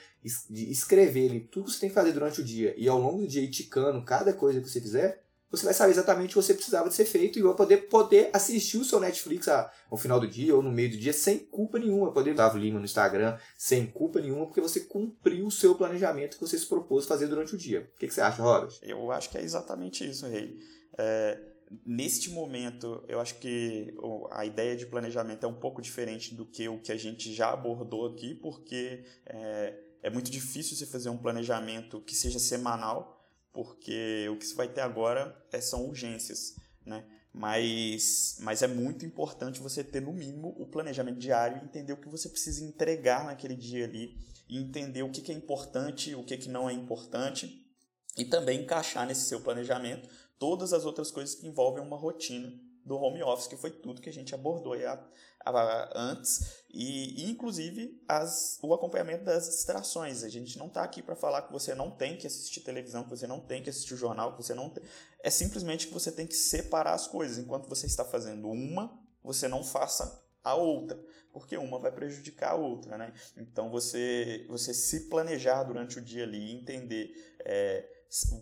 de 0.51 0.73
escrever 0.73 1.31
ali 1.31 1.39
tudo 1.39 1.67
que 1.67 1.71
você 1.71 1.79
tem 1.79 1.89
que 1.89 1.95
fazer 1.95 2.11
durante 2.11 2.41
o 2.41 2.45
dia 2.45 2.75
e 2.77 2.89
ao 2.89 2.99
longo 2.99 3.21
do 3.21 3.29
dia 3.29 3.43
ir 3.43 3.51
ticando 3.51 4.05
cada 4.05 4.33
coisa 4.33 4.61
que 4.61 4.69
você 4.69 4.81
fizer, 4.81 5.25
você 5.51 5.65
vai 5.65 5.75
saber 5.75 5.93
exatamente 5.93 6.31
o 6.31 6.41
que 6.41 6.47
você 6.47 6.55
precisava 6.55 6.89
de 6.89 6.95
ser 6.95 7.05
feito 7.05 7.39
e 7.39 7.43
vai 7.43 7.55
poder, 7.55 7.89
poder 7.89 8.31
assistir 8.33 8.79
o 8.79 8.85
seu 8.85 8.99
Netflix 8.99 9.49
ao 9.49 9.97
final 9.97 10.19
do 10.19 10.27
dia 10.27 10.55
ou 10.55 10.63
no 10.63 10.73
meio 10.73 10.91
do 10.91 10.97
dia 10.97 11.13
sem 11.13 11.39
culpa 11.39 11.79
nenhuma. 11.79 12.13
Poder 12.13 12.35
dar 12.35 12.55
o 12.55 12.59
Lima 12.59 12.79
no 12.79 12.85
Instagram 12.85 13.39
sem 13.57 13.87
culpa 13.87 14.21
nenhuma, 14.21 14.47
porque 14.47 14.61
você 14.61 14.81
cumpriu 14.81 15.47
o 15.47 15.51
seu 15.51 15.75
planejamento 15.75 16.37
que 16.37 16.47
você 16.47 16.59
se 16.59 16.67
propôs 16.67 17.07
fazer 17.07 17.29
durante 17.29 17.55
o 17.55 17.59
dia. 17.59 17.89
O 17.95 17.99
que, 17.99 18.09
que 18.09 18.15
você 18.15 18.21
acha, 18.21 18.43
Robert? 18.43 18.77
Eu 18.83 19.11
acho 19.13 19.31
que 19.31 19.39
é 19.39 19.43
exatamente 19.43 20.09
isso, 20.09 20.27
Rei. 20.27 20.59
É, 20.99 21.39
neste 21.85 22.31
momento, 22.31 23.05
eu 23.09 23.21
acho 23.21 23.39
que 23.39 23.95
a 24.31 24.45
ideia 24.45 24.77
de 24.77 24.87
planejamento 24.87 25.45
é 25.45 25.49
um 25.49 25.55
pouco 25.55 25.81
diferente 25.81 26.35
do 26.35 26.45
que 26.45 26.69
o 26.69 26.81
que 26.81 26.93
a 26.93 26.97
gente 26.97 27.33
já 27.33 27.53
abordou 27.53 28.07
aqui, 28.07 28.35
porque 28.35 29.05
é, 29.27 29.75
é 30.03 30.11
muito 30.11 30.31
difícil 30.31 30.77
você 30.77 30.87
fazer 30.87 31.09
um 31.09 31.19
planejamento 31.19 32.01
que 32.01 32.15
seja 32.15 32.39
semanal 32.39 33.16
porque 33.57 34.29
o 34.29 34.37
que 34.37 34.45
você 34.45 34.55
vai 34.55 34.69
ter 34.69 34.83
agora 34.83 35.35
é, 35.51 35.63
são 35.63 35.89
urgências, 35.89 36.57
né? 36.85 37.03
Mas, 37.33 38.37
mas 38.41 38.61
é 38.61 38.67
muito 38.67 39.07
importante 39.07 39.61
você 39.61 39.83
ter, 39.83 40.03
no 40.03 40.13
mínimo, 40.13 40.55
o 40.59 40.67
planejamento 40.67 41.19
diário 41.19 41.65
entender 41.65 41.95
o 41.95 41.97
que 41.97 42.09
você 42.09 42.29
precisa 42.29 42.63
entregar 42.63 43.25
naquele 43.25 43.57
dia 43.57 43.85
ali, 43.85 44.15
e 44.47 44.59
entender 44.59 45.03
o 45.03 45.11
que, 45.11 45.23
que 45.23 45.33
é 45.33 45.35
importante, 45.35 46.15
o 46.15 46.23
que, 46.23 46.37
que 46.37 46.51
não 46.51 46.69
é 46.69 46.73
importante, 46.73 47.67
e 48.17 48.27
também 48.27 48.61
encaixar 48.61 49.07
nesse 49.07 49.23
seu 49.23 49.41
planejamento 49.41 50.09
todas 50.39 50.75
as 50.75 50.85
outras 50.85 51.11
coisas 51.11 51.35
que 51.35 51.47
envolvem 51.47 51.83
uma 51.83 51.97
rotina 51.97 52.53
do 52.87 52.97
home 52.97 53.23
office, 53.23 53.49
que 53.49 53.57
foi 53.57 53.71
tudo 53.71 54.01
que 54.01 54.09
a 54.09 54.13
gente 54.13 54.33
abordou 54.33 54.75
a, 54.75 55.05
a, 55.45 55.91
antes, 55.95 56.63
e, 56.73 57.25
e 57.25 57.31
inclusive 57.31 58.01
as, 58.09 58.59
o 58.63 58.73
acompanhamento 58.73 59.25
das 59.25 59.47
distrações. 59.47 60.23
A 60.23 60.29
gente 60.29 60.57
não 60.57 60.69
está 60.69 60.85
aqui 60.85 61.03
para 61.03 61.17
falar 61.17 61.43
que 61.43 61.53
você 61.53 61.75
não 61.75 61.91
tem 61.91 62.17
que 62.17 62.27
assistir 62.27 62.61
televisão, 62.61 63.03
que 63.03 63.11
você 63.11 63.27
não 63.27 63.41
tem 63.41 63.61
que 63.63 63.69
assistir 63.69 63.97
jornal, 63.97 64.37
que 64.37 64.43
você 64.43 64.55
não 64.55 64.71
tem. 64.71 64.85
É 65.23 65.31
simplesmente 65.31 65.89
que 65.89 65.93
você 65.93 66.13
tem 66.13 66.27
que 66.27 66.35
separar 66.35 66.95
as 66.95 67.09
coisas. 67.09 67.39
Enquanto 67.39 67.69
você 67.69 67.87
está 67.87 68.05
fazendo 68.05 68.49
uma, 68.49 68.97
você 69.23 69.49
não 69.49 69.65
faça 69.65 70.25
a 70.45 70.55
outra, 70.55 70.97
porque 71.33 71.57
uma 71.57 71.81
vai 71.81 71.91
prejudicar 71.91 72.53
a 72.53 72.55
outra, 72.55 72.97
né? 72.97 73.13
Então 73.37 73.69
você 73.69 74.47
você 74.49 74.73
se 74.73 75.09
planejar 75.09 75.65
durante 75.65 75.99
o 75.99 76.01
dia 76.01 76.23
ali, 76.23 76.53
entender 76.53 77.37
é, 77.41 77.96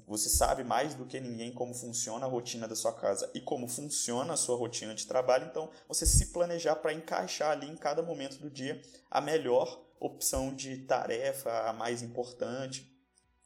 você 0.06 0.28
sabe 0.28 0.62
mais 0.62 0.94
do 0.94 1.06
que 1.06 1.18
ninguém 1.18 1.52
como 1.52 1.74
funciona 1.74 2.26
a 2.26 2.28
rotina 2.28 2.68
da 2.68 2.76
sua 2.76 2.92
casa 2.92 3.30
e 3.34 3.40
como 3.40 3.66
funciona 3.66 4.34
a 4.34 4.36
sua 4.36 4.56
rotina 4.56 4.94
de 4.94 5.06
trabalho, 5.06 5.46
então 5.46 5.70
você 5.88 6.06
se 6.06 6.26
planejar 6.26 6.76
para 6.76 6.92
encaixar 6.92 7.50
ali 7.50 7.68
em 7.68 7.76
cada 7.76 8.02
momento 8.02 8.38
do 8.38 8.50
dia 8.50 8.80
a 9.10 9.20
melhor 9.20 9.82
opção 9.98 10.54
de 10.54 10.78
tarefa, 10.78 11.68
a 11.68 11.72
mais 11.72 12.02
importante, 12.02 12.92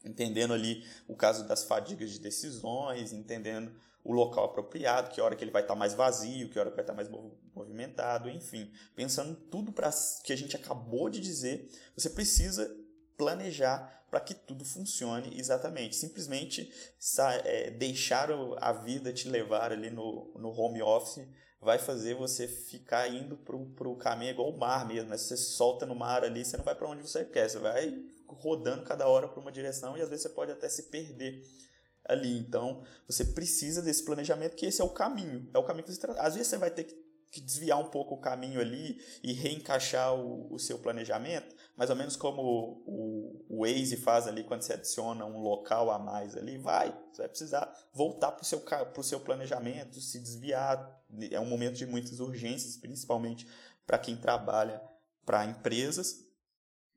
entendendo 0.04 0.52
ali 0.52 0.85
o 1.07 1.14
caso 1.14 1.46
das 1.46 1.64
fadigas 1.64 2.11
de 2.11 2.18
decisões, 2.18 3.12
entendendo 3.12 3.72
o 4.04 4.12
local 4.12 4.46
apropriado, 4.46 5.11
que 5.11 5.20
hora 5.20 5.37
que 5.37 5.44
ele 5.44 5.50
vai 5.50 5.62
estar 5.62 5.74
tá 5.74 5.78
mais 5.78 5.94
vazio, 5.94 6.48
que 6.48 6.59
hora 6.59 6.70
que 6.70 6.76
vai 6.76 6.83
estar 6.83 6.94
tá 6.94 6.96
mais 6.96 7.09
movimentado, 7.54 8.28
enfim, 8.31 8.72
pensando 8.94 9.35
tudo 9.35 9.72
para 9.72 9.90
que 10.24 10.33
a 10.33 10.37
gente 10.37 10.57
acabou 10.57 11.11
de 11.11 11.20
dizer, 11.20 11.70
você 11.94 12.09
precisa 12.11 12.74
planejar 13.16 13.97
para 14.11 14.21
que 14.21 14.35
tudo 14.35 14.64
funcione 14.64 15.38
exatamente. 15.38 15.97
Simplesmente 15.97 16.73
é, 17.44 17.71
deixar 17.71 18.31
a 18.59 18.73
vida 18.73 19.12
te 19.12 19.29
levar 19.29 19.73
ali 19.73 19.90
no, 19.90 20.33
no 20.37 20.51
home 20.51 20.83
office 20.83 21.27
vai 21.61 21.79
fazer 21.79 22.14
você 22.14 22.47
ficar 22.47 23.09
indo 23.09 23.37
para 23.37 23.88
o 23.88 23.97
caminho 23.97 24.31
igual 24.31 24.51
o 24.51 24.59
mar 24.59 24.87
mesmo. 24.87 25.11
Né? 25.11 25.18
Se 25.18 25.29
você 25.29 25.37
solta 25.37 25.85
no 25.85 25.94
mar 25.94 26.25
ali, 26.25 26.44
você 26.44 26.57
não 26.57 26.64
vai 26.64 26.75
para 26.75 26.88
onde 26.88 27.03
você 27.03 27.25
quer, 27.25 27.49
você 27.49 27.59
vai 27.59 28.03
rodando 28.27 28.85
cada 28.85 29.09
hora 29.09 29.27
para 29.27 29.40
uma 29.40 29.51
direção 29.51 29.97
e 29.97 30.03
às 30.03 30.09
vezes 30.09 30.23
você 30.23 30.29
pode 30.29 30.53
até 30.53 30.68
se 30.68 30.85
perder 30.85 31.42
ali. 32.05 32.38
Então, 32.38 32.85
você 33.07 33.25
precisa 33.25 33.83
desse 33.83 34.05
planejamento, 34.05 34.55
que 34.55 34.66
esse 34.66 34.81
é 34.81 34.85
o 34.85 34.90
caminho. 34.90 35.49
É 35.53 35.59
o 35.59 35.64
caminho 35.64 35.85
que 35.85 35.92
você 35.92 36.07
Às 36.18 36.35
vezes 36.35 36.49
você 36.49 36.57
vai 36.59 36.71
ter 36.71 36.85
que 37.31 37.40
desviar 37.40 37.79
um 37.79 37.90
pouco 37.90 38.14
o 38.14 38.21
caminho 38.21 38.61
ali 38.61 38.99
e 39.23 39.33
reencaixar 39.33 40.14
o, 40.14 40.53
o 40.53 40.59
seu 40.59 40.79
planejamento, 40.79 41.55
mais 41.78 41.90
ou 41.90 41.96
menos 41.96 42.16
como 42.16 42.42
o, 42.84 43.46
o 43.48 43.60
Waze 43.60 43.96
faz 43.98 44.26
ali 44.26 44.42
quando 44.42 44.62
você 44.62 44.72
adiciona 44.72 45.24
um 45.24 45.40
local 45.40 45.92
a 45.92 45.98
mais 45.98 46.36
ali, 46.36 46.58
vai, 46.58 46.90
você 47.12 47.22
vai 47.22 47.28
precisar 47.28 47.72
voltar 47.94 48.32
para 48.32 48.42
o 48.42 48.44
seu, 48.44 48.60
seu 49.04 49.20
planejamento, 49.20 50.00
se 50.00 50.18
desviar, 50.18 51.00
é 51.31 51.38
um 51.38 51.46
momento 51.46 51.76
de 51.76 51.87
muitas 51.87 52.18
urgências, 52.18 52.76
principalmente 52.76 53.46
para 53.87 53.96
quem 53.96 54.16
trabalha 54.16 54.83
para 55.24 55.46
empresas, 55.46 56.16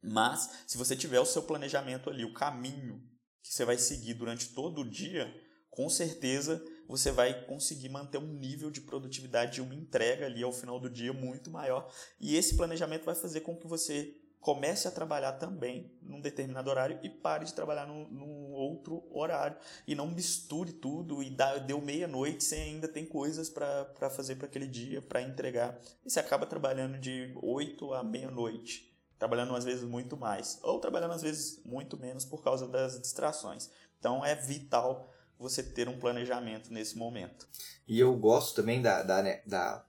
mas 0.01 0.49
se 0.65 0.79
você 0.79 0.95
tiver 0.95 1.19
o 1.19 1.25
seu 1.27 1.43
planejamento 1.43 2.09
ali, 2.09 2.25
o 2.25 2.33
caminho 2.33 3.07
que 3.43 3.53
você 3.53 3.63
vai 3.63 3.77
seguir 3.77 4.15
durante 4.15 4.49
todo 4.49 4.81
o 4.81 4.89
dia, 4.89 5.31
com 5.69 5.89
certeza 5.89 6.59
você 6.87 7.11
vai 7.11 7.45
conseguir 7.45 7.89
manter 7.89 8.17
um 8.17 8.33
nível 8.33 8.71
de 8.71 8.81
produtividade 8.81 9.59
e 9.59 9.61
uma 9.61 9.75
entrega 9.75 10.25
ali 10.25 10.41
ao 10.41 10.51
final 10.51 10.79
do 10.79 10.89
dia 10.89 11.13
muito 11.13 11.51
maior. 11.51 11.87
E 12.19 12.35
esse 12.35 12.57
planejamento 12.57 13.05
vai 13.05 13.15
fazer 13.15 13.41
com 13.41 13.55
que 13.55 13.67
você 13.67 14.20
comece 14.41 14.87
a 14.87 14.91
trabalhar 14.91 15.33
também 15.33 15.91
num 16.01 16.19
determinado 16.19 16.69
horário 16.69 16.99
e 17.03 17.09
pare 17.09 17.45
de 17.45 17.53
trabalhar 17.53 17.85
num, 17.85 18.07
num 18.09 18.51
outro 18.51 19.07
horário. 19.11 19.55
E 19.87 19.95
não 19.95 20.07
misture 20.07 20.73
tudo 20.73 21.21
e 21.21 21.29
dá, 21.29 21.57
deu 21.59 21.79
meia-noite, 21.79 22.43
você 22.43 22.55
ainda 22.55 22.87
tem 22.87 23.05
coisas 23.05 23.49
para 23.49 24.09
fazer 24.09 24.35
para 24.35 24.47
aquele 24.47 24.67
dia, 24.67 25.01
para 25.01 25.21
entregar. 25.21 25.79
E 26.03 26.09
você 26.09 26.19
acaba 26.19 26.45
trabalhando 26.45 26.97
de 26.97 27.31
8 27.41 27.93
à 27.93 28.03
meia-noite. 28.03 28.91
Trabalhando 29.19 29.55
às 29.55 29.63
vezes 29.63 29.83
muito 29.83 30.17
mais. 30.17 30.59
Ou 30.63 30.79
trabalhando 30.79 31.13
às 31.13 31.21
vezes 31.21 31.61
muito 31.63 31.95
menos 31.95 32.25
por 32.25 32.43
causa 32.43 32.67
das 32.67 32.99
distrações. 32.99 33.69
Então 33.99 34.25
é 34.25 34.33
vital 34.33 35.13
você 35.37 35.61
ter 35.61 35.87
um 35.87 35.99
planejamento 35.99 36.73
nesse 36.73 36.97
momento. 36.97 37.47
E 37.87 37.99
eu 37.99 38.15
gosto 38.15 38.55
também 38.55 38.81
da, 38.81 39.03
da, 39.03 39.21
né, 39.21 39.41
da 39.45 39.85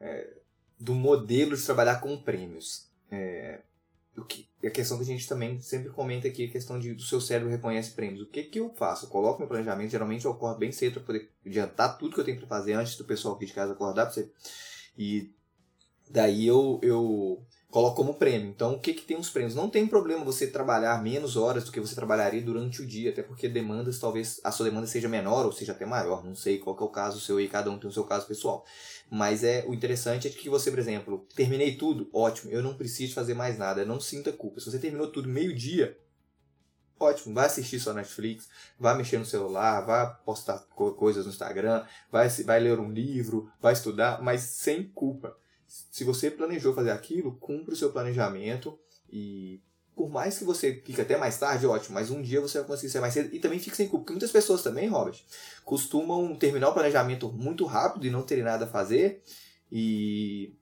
é, 0.00 0.34
do 0.78 0.94
modelo 0.94 1.56
de 1.56 1.64
trabalhar 1.64 2.00
com 2.00 2.20
prêmios. 2.20 2.88
É, 3.10 3.62
o 4.16 4.24
que, 4.24 4.48
a 4.64 4.70
questão 4.70 4.96
que 4.96 5.02
a 5.02 5.06
gente 5.06 5.28
também 5.28 5.60
sempre 5.60 5.90
comenta 5.90 6.28
aqui, 6.28 6.44
a 6.44 6.50
questão 6.50 6.78
de 6.78 6.94
do 6.94 7.02
seu 7.02 7.20
cérebro 7.20 7.50
reconhece 7.50 7.92
prêmios. 7.92 8.22
O 8.22 8.26
que, 8.26 8.44
que 8.44 8.60
eu 8.60 8.72
faço? 8.74 9.06
Eu 9.06 9.10
coloco 9.10 9.40
meu 9.40 9.48
planejamento, 9.48 9.90
geralmente 9.90 10.24
eu 10.24 10.30
acordo 10.30 10.58
bem 10.58 10.72
cedo 10.72 10.94
para 10.94 11.02
poder 11.02 11.30
adiantar 11.44 11.98
tudo 11.98 12.14
que 12.14 12.20
eu 12.20 12.24
tenho 12.24 12.38
para 12.38 12.46
fazer 12.46 12.74
antes 12.74 12.96
do 12.96 13.04
pessoal 13.04 13.34
aqui 13.34 13.46
de 13.46 13.52
casa 13.52 13.72
acordar 13.72 14.04
para 14.06 14.14
você. 14.14 14.30
E 14.96 15.32
daí 16.08 16.46
eu, 16.46 16.78
eu 16.82 17.44
coloco 17.74 17.96
como 17.96 18.14
prêmio. 18.14 18.50
Então, 18.50 18.74
o 18.74 18.78
que, 18.78 18.94
que 18.94 19.04
tem 19.04 19.16
os 19.16 19.28
prêmios? 19.28 19.56
Não 19.56 19.68
tem 19.68 19.84
problema 19.84 20.24
você 20.24 20.46
trabalhar 20.46 21.02
menos 21.02 21.36
horas 21.36 21.64
do 21.64 21.72
que 21.72 21.80
você 21.80 21.92
trabalharia 21.92 22.40
durante 22.40 22.80
o 22.80 22.86
dia, 22.86 23.10
até 23.10 23.20
porque 23.20 23.48
demandas, 23.48 23.98
talvez 23.98 24.40
a 24.44 24.52
sua 24.52 24.66
demanda 24.66 24.86
seja 24.86 25.08
menor 25.08 25.44
ou 25.44 25.50
seja 25.50 25.72
até 25.72 25.84
maior, 25.84 26.24
não 26.24 26.36
sei 26.36 26.58
qual 26.58 26.78
é 26.78 26.84
o 26.84 26.88
caso 26.88 27.18
seu 27.18 27.40
e 27.40 27.48
cada 27.48 27.68
um 27.72 27.76
tem 27.76 27.90
o 27.90 27.92
seu 27.92 28.04
caso 28.04 28.28
pessoal. 28.28 28.64
Mas 29.10 29.42
é 29.42 29.64
o 29.66 29.74
interessante 29.74 30.28
é 30.28 30.30
que 30.30 30.48
você, 30.48 30.70
por 30.70 30.78
exemplo, 30.78 31.26
terminei 31.34 31.74
tudo, 31.74 32.08
ótimo, 32.12 32.52
eu 32.52 32.62
não 32.62 32.76
preciso 32.76 33.12
fazer 33.12 33.34
mais 33.34 33.58
nada, 33.58 33.84
não 33.84 33.98
sinta 33.98 34.32
culpa. 34.32 34.60
Se 34.60 34.70
você 34.70 34.78
terminou 34.78 35.10
tudo 35.10 35.28
meio-dia, 35.28 35.98
ótimo, 37.00 37.34
vai 37.34 37.46
assistir 37.46 37.80
sua 37.80 37.92
Netflix, 37.92 38.48
vai 38.78 38.96
mexer 38.96 39.18
no 39.18 39.26
celular, 39.26 39.80
vai 39.80 40.14
postar 40.24 40.60
coisas 40.68 41.26
no 41.26 41.32
Instagram, 41.32 41.84
vai, 42.08 42.28
vai 42.28 42.60
ler 42.60 42.78
um 42.78 42.92
livro, 42.92 43.50
vai 43.60 43.72
estudar, 43.72 44.22
mas 44.22 44.42
sem 44.42 44.84
culpa 44.84 45.36
se 45.90 46.04
você 46.04 46.30
planejou 46.30 46.74
fazer 46.74 46.90
aquilo, 46.90 47.36
cumpra 47.36 47.74
o 47.74 47.76
seu 47.76 47.90
planejamento 47.90 48.78
e 49.10 49.60
por 49.94 50.10
mais 50.10 50.38
que 50.38 50.44
você 50.44 50.82
fique 50.84 51.00
até 51.00 51.16
mais 51.16 51.38
tarde, 51.38 51.66
ótimo, 51.66 51.94
mas 51.94 52.10
um 52.10 52.20
dia 52.20 52.40
você 52.40 52.58
vai 52.58 52.66
conseguir 52.66 52.90
ser 52.90 53.00
mais 53.00 53.14
cedo 53.14 53.34
e 53.34 53.38
também 53.38 53.58
fique 53.58 53.76
sem 53.76 53.88
culpa. 53.88 54.04
Porque 54.04 54.12
muitas 54.12 54.32
pessoas 54.32 54.62
também, 54.62 54.88
Robert, 54.88 55.20
costumam 55.64 56.34
terminar 56.34 56.68
o 56.68 56.74
planejamento 56.74 57.30
muito 57.32 57.64
rápido 57.64 58.06
e 58.06 58.10
não 58.10 58.22
terem 58.22 58.42
nada 58.42 58.64
a 58.64 58.68
fazer 58.68 59.22
e 59.70 60.52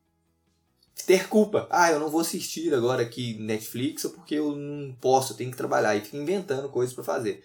ter 1.06 1.28
culpa. 1.28 1.66
Ah, 1.70 1.90
eu 1.90 1.98
não 1.98 2.10
vou 2.10 2.20
assistir 2.20 2.72
agora 2.74 3.02
aqui 3.02 3.38
Netflix 3.38 4.02
porque 4.14 4.34
eu 4.34 4.54
não 4.54 4.94
posso, 4.94 5.32
eu 5.32 5.36
tenho 5.36 5.50
que 5.50 5.56
trabalhar 5.56 5.96
e 5.96 6.02
fica 6.02 6.18
inventando 6.18 6.68
coisas 6.68 6.94
para 6.94 7.04
fazer. 7.04 7.42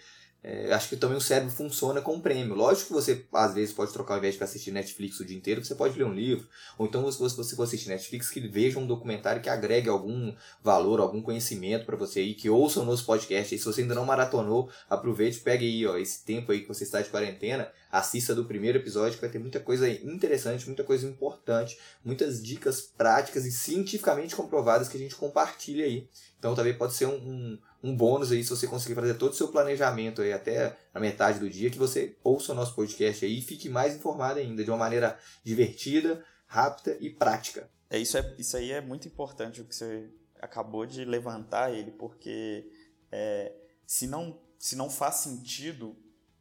É, 0.49 0.71
acho 0.71 0.87
que 0.87 0.95
também 0.95 1.17
o 1.17 1.21
cérebro 1.21 1.53
funciona 1.53 1.99
com 1.99 2.21
prêmio. 2.21 2.55
Lógico 2.55 2.87
que 2.87 2.93
você, 2.93 3.25
às 3.33 3.53
vezes, 3.53 3.75
pode 3.75 3.91
trocar 3.91 4.13
ao 4.13 4.19
invés 4.19 4.35
de 4.35 4.43
assistir 4.45 4.71
Netflix 4.71 5.19
o 5.19 5.25
dia 5.25 5.35
inteiro, 5.35 5.61
você 5.61 5.75
pode 5.75 5.99
ler 5.99 6.05
um 6.05 6.13
livro. 6.13 6.47
Ou 6.77 6.85
então, 6.85 7.11
se 7.11 7.19
você 7.19 7.53
for 7.53 7.63
assistir 7.63 7.89
Netflix, 7.89 8.29
que 8.29 8.39
veja 8.39 8.79
um 8.79 8.87
documentário 8.87 9.41
que 9.41 9.49
agregue 9.49 9.89
algum 9.89 10.33
valor, 10.63 11.01
algum 11.01 11.21
conhecimento 11.21 11.85
para 11.85 11.97
você 11.97 12.21
aí, 12.21 12.33
que 12.33 12.49
ouça 12.49 12.79
o 12.79 12.85
nosso 12.85 13.05
podcast. 13.05 13.53
E 13.53 13.59
se 13.59 13.65
você 13.65 13.81
ainda 13.81 13.93
não 13.93 14.05
maratonou, 14.05 14.69
aproveite, 14.89 15.41
pegue 15.41 15.65
aí 15.65 15.85
ó, 15.85 15.97
esse 15.97 16.23
tempo 16.23 16.53
aí 16.53 16.61
que 16.61 16.67
você 16.69 16.85
está 16.85 17.01
de 17.01 17.09
quarentena, 17.09 17.69
assista 17.91 18.33
do 18.33 18.45
primeiro 18.45 18.77
episódio, 18.77 19.15
que 19.15 19.21
vai 19.21 19.29
ter 19.29 19.39
muita 19.39 19.59
coisa 19.59 19.89
interessante, 19.89 20.65
muita 20.65 20.85
coisa 20.85 21.05
importante, 21.05 21.77
muitas 22.05 22.41
dicas 22.41 22.79
práticas 22.79 23.45
e 23.45 23.51
cientificamente 23.51 24.33
comprovadas 24.33 24.87
que 24.87 24.95
a 24.95 24.99
gente 24.99 25.15
compartilha 25.15 25.83
aí. 25.83 26.07
Então 26.39 26.53
também 26.53 26.73
pode 26.73 26.93
ser 26.93 27.07
um, 27.07 27.15
um, 27.15 27.59
um 27.87 27.95
bônus 27.95 28.31
aí 28.31 28.43
se 28.43 28.49
você 28.49 28.67
conseguir 28.67 28.95
fazer 28.95 29.13
todo 29.15 29.31
o 29.31 29.35
seu 29.35 29.47
planejamento 29.47 30.21
aí 30.21 30.33
até 30.33 30.77
a 30.93 30.99
metade 30.99 31.39
do 31.39 31.49
dia, 31.49 31.69
que 31.69 31.77
você 31.77 32.15
ouça 32.23 32.51
o 32.51 32.55
nosso 32.55 32.75
podcast 32.75 33.25
aí 33.25 33.39
e 33.39 33.41
fique 33.41 33.69
mais 33.69 33.95
informado 33.95 34.39
ainda, 34.39 34.63
de 34.63 34.69
uma 34.69 34.77
maneira 34.77 35.17
divertida, 35.43 36.23
rápida 36.45 36.97
e 36.99 37.09
prática. 37.09 37.69
É 37.89 37.97
isso, 37.97 38.17
é, 38.17 38.35
isso 38.37 38.57
aí 38.57 38.71
é 38.71 38.81
muito 38.81 39.07
importante 39.07 39.61
o 39.61 39.65
que 39.65 39.75
você 39.75 40.09
acabou 40.39 40.85
de 40.85 41.05
levantar 41.05 41.73
ele, 41.73 41.91
porque 41.91 42.69
é, 43.11 43.53
se, 43.85 44.07
não, 44.07 44.39
se 44.59 44.75
não 44.75 44.89
faz 44.89 45.15
sentido 45.15 45.95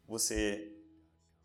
você 0.07 0.76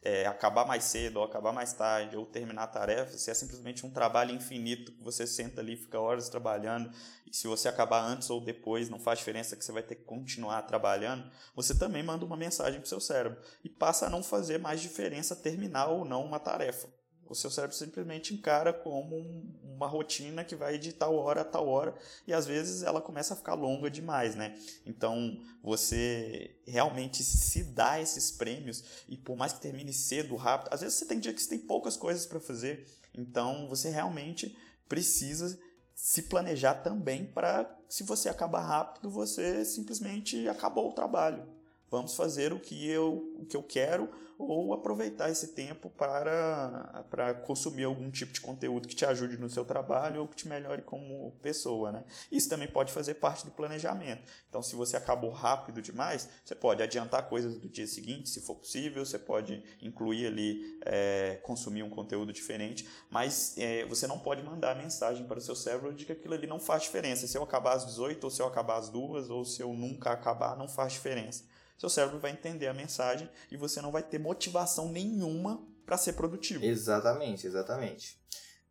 é, 0.03 0.25
acabar 0.25 0.65
mais 0.65 0.83
cedo 0.85 1.17
ou 1.17 1.23
acabar 1.23 1.51
mais 1.51 1.73
tarde 1.73 2.17
ou 2.17 2.25
terminar 2.25 2.63
a 2.63 2.67
tarefa, 2.67 3.17
se 3.17 3.29
é 3.29 3.33
simplesmente 3.33 3.85
um 3.85 3.91
trabalho 3.91 4.33
infinito 4.33 4.91
que 4.91 5.03
você 5.03 5.27
senta 5.27 5.61
ali, 5.61 5.77
fica 5.77 5.99
horas 5.99 6.27
trabalhando 6.27 6.91
e 7.25 7.35
se 7.35 7.47
você 7.47 7.67
acabar 7.67 8.03
antes 8.03 8.29
ou 8.29 8.41
depois, 8.41 8.89
não 8.89 8.99
faz 8.99 9.19
diferença 9.19 9.55
que 9.55 9.63
você 9.63 9.71
vai 9.71 9.83
ter 9.83 9.95
que 9.95 10.03
continuar 10.03 10.63
trabalhando, 10.63 11.29
você 11.55 11.77
também 11.77 12.03
manda 12.03 12.25
uma 12.25 12.35
mensagem 12.35 12.79
para 12.79 12.85
o 12.85 12.89
seu 12.89 12.99
cérebro 12.99 13.39
e 13.63 13.69
passa 13.69 14.07
a 14.07 14.09
não 14.09 14.23
fazer 14.23 14.57
mais 14.57 14.81
diferença 14.81 15.35
terminar 15.35 15.87
ou 15.87 16.03
não 16.03 16.25
uma 16.25 16.39
tarefa. 16.39 17.00
O 17.31 17.35
seu 17.35 17.49
cérebro 17.49 17.73
simplesmente 17.73 18.33
encara 18.33 18.73
como 18.73 19.15
um, 19.15 19.49
uma 19.63 19.87
rotina 19.87 20.43
que 20.43 20.53
vai 20.53 20.77
de 20.77 20.91
tal 20.91 21.15
hora 21.15 21.41
a 21.41 21.45
tal 21.45 21.65
hora 21.65 21.95
e 22.27 22.33
às 22.33 22.45
vezes 22.45 22.83
ela 22.83 22.99
começa 22.99 23.33
a 23.33 23.37
ficar 23.37 23.53
longa 23.53 23.89
demais, 23.89 24.35
né? 24.35 24.59
Então 24.85 25.39
você 25.63 26.53
realmente 26.67 27.23
se 27.23 27.63
dá 27.63 28.01
esses 28.01 28.31
prêmios 28.31 28.83
e 29.07 29.15
por 29.15 29.37
mais 29.37 29.53
que 29.53 29.61
termine 29.61 29.93
cedo, 29.93 30.35
rápido, 30.35 30.73
às 30.73 30.81
vezes 30.81 30.99
você 30.99 31.05
tem 31.05 31.21
dia 31.21 31.33
que 31.33 31.41
você 31.41 31.47
tem 31.47 31.59
poucas 31.59 31.95
coisas 31.95 32.25
para 32.25 32.41
fazer, 32.41 32.85
então 33.13 33.65
você 33.69 33.89
realmente 33.89 34.53
precisa 34.89 35.57
se 35.95 36.23
planejar 36.23 36.75
também 36.75 37.25
para 37.25 37.79
se 37.87 38.03
você 38.03 38.27
acabar 38.27 38.61
rápido, 38.61 39.09
você 39.09 39.63
simplesmente 39.63 40.49
acabou 40.49 40.89
o 40.89 40.93
trabalho. 40.93 41.47
Vamos 41.89 42.13
fazer 42.13 42.51
o 42.51 42.59
que 42.59 42.89
eu, 42.89 43.33
o 43.37 43.45
que 43.45 43.55
eu 43.55 43.63
quero 43.63 44.09
ou 44.47 44.73
aproveitar 44.73 45.29
esse 45.29 45.49
tempo 45.49 45.89
para, 45.89 47.05
para 47.09 47.33
consumir 47.33 47.83
algum 47.83 48.09
tipo 48.09 48.33
de 48.33 48.41
conteúdo 48.41 48.87
que 48.87 48.95
te 48.95 49.05
ajude 49.05 49.37
no 49.37 49.49
seu 49.49 49.63
trabalho 49.63 50.21
ou 50.21 50.27
que 50.27 50.35
te 50.35 50.47
melhore 50.47 50.81
como 50.81 51.31
pessoa. 51.41 51.91
Né? 51.91 52.03
Isso 52.31 52.49
também 52.49 52.67
pode 52.67 52.91
fazer 52.91 53.15
parte 53.15 53.45
do 53.45 53.51
planejamento. 53.51 54.23
Então, 54.49 54.61
se 54.61 54.75
você 54.75 54.97
acabou 54.97 55.31
rápido 55.31 55.81
demais, 55.81 56.27
você 56.43 56.55
pode 56.55 56.81
adiantar 56.81 57.27
coisas 57.29 57.57
do 57.57 57.69
dia 57.69 57.87
seguinte, 57.87 58.29
se 58.29 58.41
for 58.41 58.55
possível, 58.55 59.05
você 59.05 59.19
pode 59.19 59.63
incluir 59.81 60.27
ali, 60.27 60.79
é, 60.85 61.39
consumir 61.43 61.83
um 61.83 61.89
conteúdo 61.89 62.33
diferente, 62.33 62.87
mas 63.09 63.55
é, 63.57 63.85
você 63.85 64.07
não 64.07 64.19
pode 64.19 64.43
mandar 64.43 64.75
mensagem 64.75 65.25
para 65.25 65.37
o 65.37 65.41
seu 65.41 65.55
cérebro 65.55 65.93
de 65.93 66.05
que 66.05 66.11
aquilo 66.11 66.33
ali 66.33 66.47
não 66.47 66.59
faz 66.59 66.83
diferença. 66.83 67.27
Se 67.27 67.37
eu 67.37 67.43
acabar 67.43 67.73
às 67.73 67.85
18, 67.85 68.23
ou 68.23 68.29
se 68.29 68.41
eu 68.41 68.47
acabar 68.47 68.77
às 68.77 68.89
2, 68.89 69.29
ou 69.29 69.45
se 69.45 69.61
eu 69.61 69.73
nunca 69.73 70.11
acabar, 70.11 70.57
não 70.57 70.67
faz 70.67 70.93
diferença 70.93 71.50
seu 71.81 71.89
cérebro 71.89 72.19
vai 72.19 72.29
entender 72.29 72.67
a 72.67 72.73
mensagem 72.75 73.27
e 73.49 73.57
você 73.57 73.81
não 73.81 73.91
vai 73.91 74.03
ter 74.03 74.19
motivação 74.19 74.91
nenhuma 74.91 75.65
para 75.83 75.97
ser 75.97 76.13
produtivo. 76.13 76.63
Exatamente, 76.63 77.47
exatamente. 77.47 78.19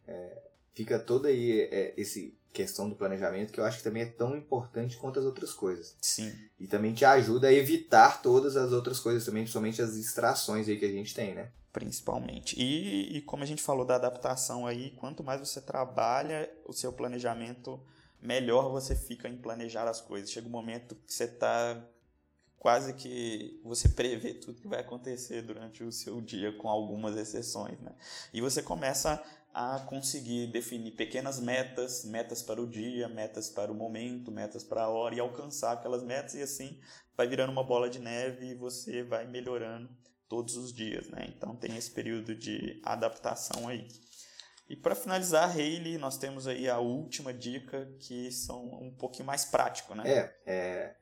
É, 0.07 0.43
fica 0.73 0.97
toda 0.97 1.27
aí 1.27 1.63
é, 1.73 1.93
esse 1.97 2.39
questão 2.53 2.89
do 2.89 2.95
planejamento 2.95 3.53
que 3.53 3.59
eu 3.59 3.65
acho 3.65 3.79
que 3.79 3.83
também 3.83 4.05
é 4.05 4.07
tão 4.07 4.37
importante 4.37 4.97
quanto 4.97 5.19
as 5.19 5.25
outras 5.25 5.53
coisas. 5.53 5.97
Sim. 6.01 6.33
E 6.59 6.69
também 6.69 6.95
te 6.95 7.05
ajuda 7.05 7.49
a 7.49 7.53
evitar 7.53 8.23
todas 8.23 8.57
as 8.57 8.71
outras 8.71 9.01
coisas 9.01 9.25
também, 9.25 9.43
principalmente 9.43 9.83
as 9.83 9.95
distrações 9.95 10.69
aí 10.69 10.79
que 10.79 10.85
a 10.85 10.93
gente 10.93 11.13
tem, 11.13 11.35
né? 11.35 11.51
Principalmente. 11.73 12.55
E, 12.61 13.17
e 13.17 13.23
como 13.23 13.43
a 13.43 13.47
gente 13.47 13.61
falou 13.61 13.85
da 13.85 13.97
adaptação 13.97 14.69
aí, 14.69 14.93
quanto 14.93 15.25
mais 15.25 15.41
você 15.41 15.61
trabalha 15.61 16.49
o 16.65 16.73
seu 16.73 16.93
planejamento, 16.93 17.81
melhor 18.23 18.71
você 18.71 18.95
fica 18.95 19.29
em 19.29 19.37
planejar 19.37 19.89
as 19.89 20.01
coisas. 20.01 20.31
Chega 20.31 20.47
um 20.47 20.51
momento 20.51 20.95
que 20.95 21.13
você 21.13 21.25
está 21.25 21.77
quase 22.61 22.93
que 22.93 23.59
você 23.65 23.89
prevê 23.89 24.35
tudo 24.35 24.61
que 24.61 24.69
vai 24.69 24.81
acontecer 24.81 25.41
durante 25.41 25.83
o 25.83 25.91
seu 25.91 26.21
dia, 26.21 26.53
com 26.53 26.69
algumas 26.69 27.17
exceções. 27.17 27.81
Né? 27.81 27.91
E 28.35 28.41
você 28.43 28.63
começa 28.63 29.21
a 29.53 29.81
conseguir 29.81 30.47
definir 30.49 30.93
pequenas 30.93 31.41
metas, 31.41 32.05
metas 32.05 32.43
para 32.43 32.61
o 32.61 32.69
dia, 32.69 33.09
metas 33.09 33.49
para 33.49 33.73
o 33.73 33.75
momento, 33.75 34.31
metas 34.31 34.63
para 34.63 34.83
a 34.83 34.89
hora 34.89 35.15
e 35.15 35.21
alcançar 35.21 35.73
aquelas 35.73 36.05
metas 36.05 36.35
e 36.35 36.43
assim 36.43 36.79
vai 37.17 37.27
virando 37.27 37.51
uma 37.51 37.65
bola 37.65 37.89
de 37.91 37.99
neve 37.99 38.51
e 38.51 38.55
você 38.55 39.03
vai 39.03 39.27
melhorando 39.27 39.89
todos 40.29 40.57
os 40.57 40.73
dias, 40.73 41.09
né? 41.09 41.33
Então 41.35 41.57
tem 41.57 41.77
esse 41.77 41.91
período 41.91 42.35
de 42.35 42.81
adaptação 42.85 43.67
aí. 43.69 43.89
E 44.69 44.77
para 44.77 44.95
finalizar, 44.95 45.51
Hayley, 45.51 45.99
nós 45.99 46.17
temos 46.17 46.47
aí 46.47 46.69
a 46.69 46.79
última 46.79 47.35
dica 47.35 47.93
que 47.99 48.31
são 48.31 48.65
um 48.81 48.95
pouquinho 48.95 49.27
mais 49.27 49.45
prático, 49.45 49.95
né? 49.97 50.05
É, 50.07 50.35
é 50.47 51.00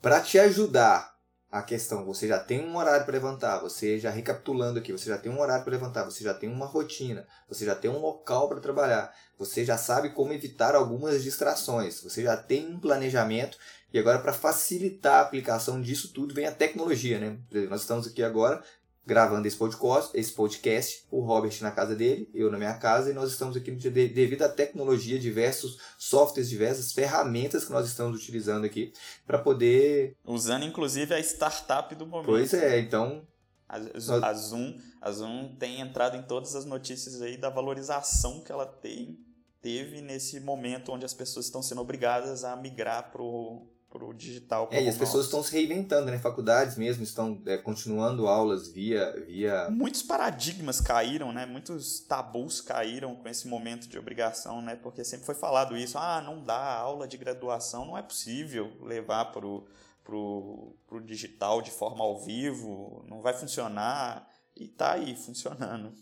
para 0.00 0.20
te 0.20 0.38
ajudar 0.38 1.18
a 1.50 1.62
questão, 1.62 2.04
você 2.04 2.28
já 2.28 2.38
tem 2.38 2.60
um 2.60 2.76
horário 2.76 3.06
para 3.06 3.14
levantar, 3.14 3.58
você 3.58 3.98
já 3.98 4.10
recapitulando 4.10 4.78
aqui, 4.78 4.92
você 4.92 5.08
já 5.08 5.16
tem 5.16 5.32
um 5.32 5.40
horário 5.40 5.64
para 5.64 5.72
levantar, 5.72 6.04
você 6.04 6.22
já 6.22 6.34
tem 6.34 6.50
uma 6.50 6.66
rotina, 6.66 7.26
você 7.48 7.64
já 7.64 7.74
tem 7.74 7.90
um 7.90 7.98
local 7.98 8.48
para 8.50 8.60
trabalhar, 8.60 9.10
você 9.38 9.64
já 9.64 9.78
sabe 9.78 10.10
como 10.10 10.32
evitar 10.32 10.74
algumas 10.74 11.22
distrações, 11.22 12.02
você 12.02 12.22
já 12.22 12.36
tem 12.36 12.66
um 12.66 12.78
planejamento 12.78 13.56
e 13.90 13.98
agora 13.98 14.18
para 14.18 14.34
facilitar 14.34 15.14
a 15.14 15.20
aplicação 15.22 15.80
disso 15.80 16.12
tudo 16.12 16.34
vem 16.34 16.44
a 16.44 16.52
tecnologia, 16.52 17.18
né? 17.18 17.38
Nós 17.70 17.80
estamos 17.80 18.06
aqui 18.06 18.22
agora 18.22 18.62
gravando 19.08 19.48
esse 19.48 19.56
podcast, 19.56 20.10
esse 20.14 20.32
podcast, 20.32 21.06
o 21.10 21.20
Robert 21.20 21.56
na 21.62 21.70
casa 21.70 21.96
dele, 21.96 22.28
eu 22.34 22.50
na 22.50 22.58
minha 22.58 22.74
casa, 22.74 23.10
e 23.10 23.14
nós 23.14 23.32
estamos 23.32 23.56
aqui 23.56 23.70
devido 23.70 24.42
à 24.42 24.50
tecnologia, 24.50 25.18
diversos 25.18 25.78
softwares, 25.96 26.50
diversas 26.50 26.92
ferramentas 26.92 27.64
que 27.64 27.72
nós 27.72 27.86
estamos 27.86 28.20
utilizando 28.20 28.66
aqui 28.66 28.92
para 29.26 29.38
poder. 29.38 30.14
Usando 30.26 30.66
inclusive 30.66 31.14
a 31.14 31.20
startup 31.20 31.94
do 31.94 32.06
momento. 32.06 32.26
Pois 32.26 32.52
é, 32.52 32.78
então. 32.80 33.26
A, 33.66 33.76
a, 33.76 34.34
Zoom, 34.34 34.78
a 35.00 35.10
Zoom 35.10 35.56
tem 35.58 35.80
entrado 35.80 36.14
em 36.14 36.22
todas 36.22 36.54
as 36.54 36.66
notícias 36.66 37.22
aí 37.22 37.38
da 37.38 37.48
valorização 37.48 38.42
que 38.42 38.52
ela 38.52 38.66
tem, 38.66 39.18
teve 39.62 40.02
nesse 40.02 40.38
momento 40.40 40.92
onde 40.92 41.06
as 41.06 41.14
pessoas 41.14 41.46
estão 41.46 41.62
sendo 41.62 41.80
obrigadas 41.80 42.44
a 42.44 42.54
migrar 42.56 43.10
para 43.10 43.22
o 43.22 43.66
pro 43.90 44.12
digital. 44.12 44.68
É, 44.70 44.82
e 44.82 44.88
as 44.88 44.96
pessoas 44.96 45.24
estão 45.24 45.42
se 45.42 45.52
reinventando, 45.52 46.10
né? 46.10 46.18
Faculdades 46.18 46.76
mesmo 46.76 47.02
estão 47.02 47.40
é, 47.46 47.56
continuando 47.56 48.26
aulas 48.26 48.68
via, 48.68 49.12
via... 49.26 49.68
Muitos 49.70 50.02
paradigmas 50.02 50.80
caíram, 50.80 51.32
né? 51.32 51.46
Muitos 51.46 52.00
tabus 52.00 52.60
caíram 52.60 53.16
com 53.16 53.28
esse 53.28 53.48
momento 53.48 53.88
de 53.88 53.98
obrigação, 53.98 54.60
né? 54.60 54.76
Porque 54.76 55.04
sempre 55.04 55.24
foi 55.24 55.34
falado 55.34 55.76
isso, 55.76 55.96
ah, 55.96 56.20
não 56.20 56.44
dá 56.44 56.74
aula 56.74 57.08
de 57.08 57.16
graduação, 57.16 57.86
não 57.86 57.96
é 57.96 58.02
possível 58.02 58.70
levar 58.82 59.26
pro, 59.26 59.66
pro, 60.04 60.76
pro 60.86 61.00
digital 61.00 61.62
de 61.62 61.70
forma 61.70 62.04
ao 62.04 62.20
vivo, 62.20 63.04
não 63.08 63.22
vai 63.22 63.32
funcionar. 63.32 64.28
E 64.54 64.68
tá 64.68 64.92
aí, 64.92 65.16
funcionando. 65.16 65.94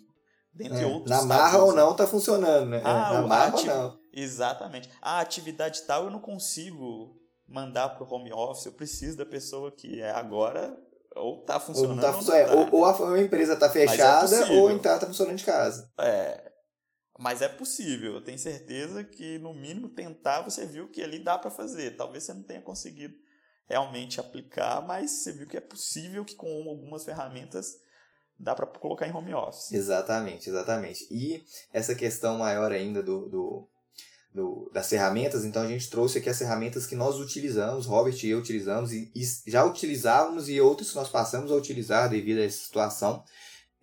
Dentre 0.53 0.83
é, 0.83 0.87
outros. 0.87 1.11
Na 1.11 1.23
marra 1.23 1.59
ou 1.59 1.75
não 1.75 1.95
tá 1.95 2.07
funcionando, 2.07 2.71
né? 2.71 2.81
Ah, 2.83 3.13
na 3.13 3.23
marra 3.27 3.57
ou 3.57 3.65
não. 3.65 3.99
Exatamente. 4.13 4.89
A 5.03 5.21
atividade 5.21 5.83
tal 5.83 6.05
eu 6.05 6.11
não 6.11 6.19
consigo 6.19 7.15
mandar 7.49 7.91
para 7.91 8.05
o 8.05 8.13
home 8.13 8.33
office, 8.33 8.67
eu 8.67 8.73
preciso 8.73 9.17
da 9.17 9.27
pessoa 9.27 9.71
que 9.71 10.01
é 10.01 10.11
agora 10.11 10.77
ou 11.15 11.41
está 11.41 11.59
funcionando. 11.59 12.05
Ou, 12.05 12.25
tá, 12.25 12.33
ou, 12.33 12.35
é, 12.35 12.55
ou, 12.55 12.75
ou 12.75 13.15
a 13.15 13.21
empresa 13.21 13.55
está 13.55 13.67
é 13.67 13.71
fechada 13.71 14.37
é 14.37 14.53
ou 14.53 14.71
então 14.71 14.95
está 14.95 15.07
funcionando 15.07 15.37
de 15.37 15.45
casa. 15.45 15.91
É. 15.99 16.53
Mas 17.19 17.41
é 17.41 17.49
possível, 17.49 18.15
eu 18.15 18.21
tenho 18.23 18.39
certeza 18.39 19.03
que 19.03 19.39
no 19.39 19.55
mínimo 19.55 19.89
tentar 19.89 20.43
você 20.43 20.67
viu 20.67 20.91
que 20.91 21.03
ali 21.03 21.19
dá 21.19 21.39
para 21.39 21.51
fazer. 21.51 21.97
Talvez 21.97 22.25
você 22.25 22.35
não 22.35 22.43
tenha 22.43 22.61
conseguido 22.61 23.15
realmente 23.67 24.21
aplicar, 24.21 24.87
mas 24.87 25.11
você 25.11 25.33
viu 25.33 25.47
que 25.47 25.57
é 25.57 25.61
possível 25.61 26.25
que 26.25 26.35
com 26.35 26.69
algumas 26.69 27.05
ferramentas 27.05 27.79
dá 28.39 28.55
para 28.55 28.67
colocar 28.67 29.09
em 29.09 29.15
home 29.15 29.33
office. 29.33 29.73
Exatamente, 29.73 30.51
exatamente. 30.51 31.07
E 31.11 31.43
essa 31.73 31.95
questão 31.95 32.39
maior 32.39 32.71
ainda 32.71 33.03
do, 33.03 33.29
do 33.31 33.69
do, 34.37 34.71
das 34.71 34.91
ferramentas, 34.91 35.47
então 35.47 35.63
a 35.63 35.67
gente 35.67 35.89
trouxe 35.89 36.19
aqui 36.19 36.29
as 36.29 36.39
ferramentas 36.39 36.87
que 36.87 36.95
nós 36.95 37.19
utilizamos, 37.19 37.87
Robert 37.87 38.15
e 38.23 38.29
eu 38.29 38.39
utilizamos, 38.39 38.93
e, 38.93 39.11
e 39.17 39.51
já 39.51 39.65
utilizávamos 39.65 40.51
e 40.51 40.61
outras 40.61 40.91
que 40.91 40.97
nós 40.97 41.09
passamos 41.09 41.51
a 41.51 41.55
utilizar 41.55 42.11
devido 42.11 42.39
a 42.39 42.45
essa 42.45 42.63
situação. 42.63 43.25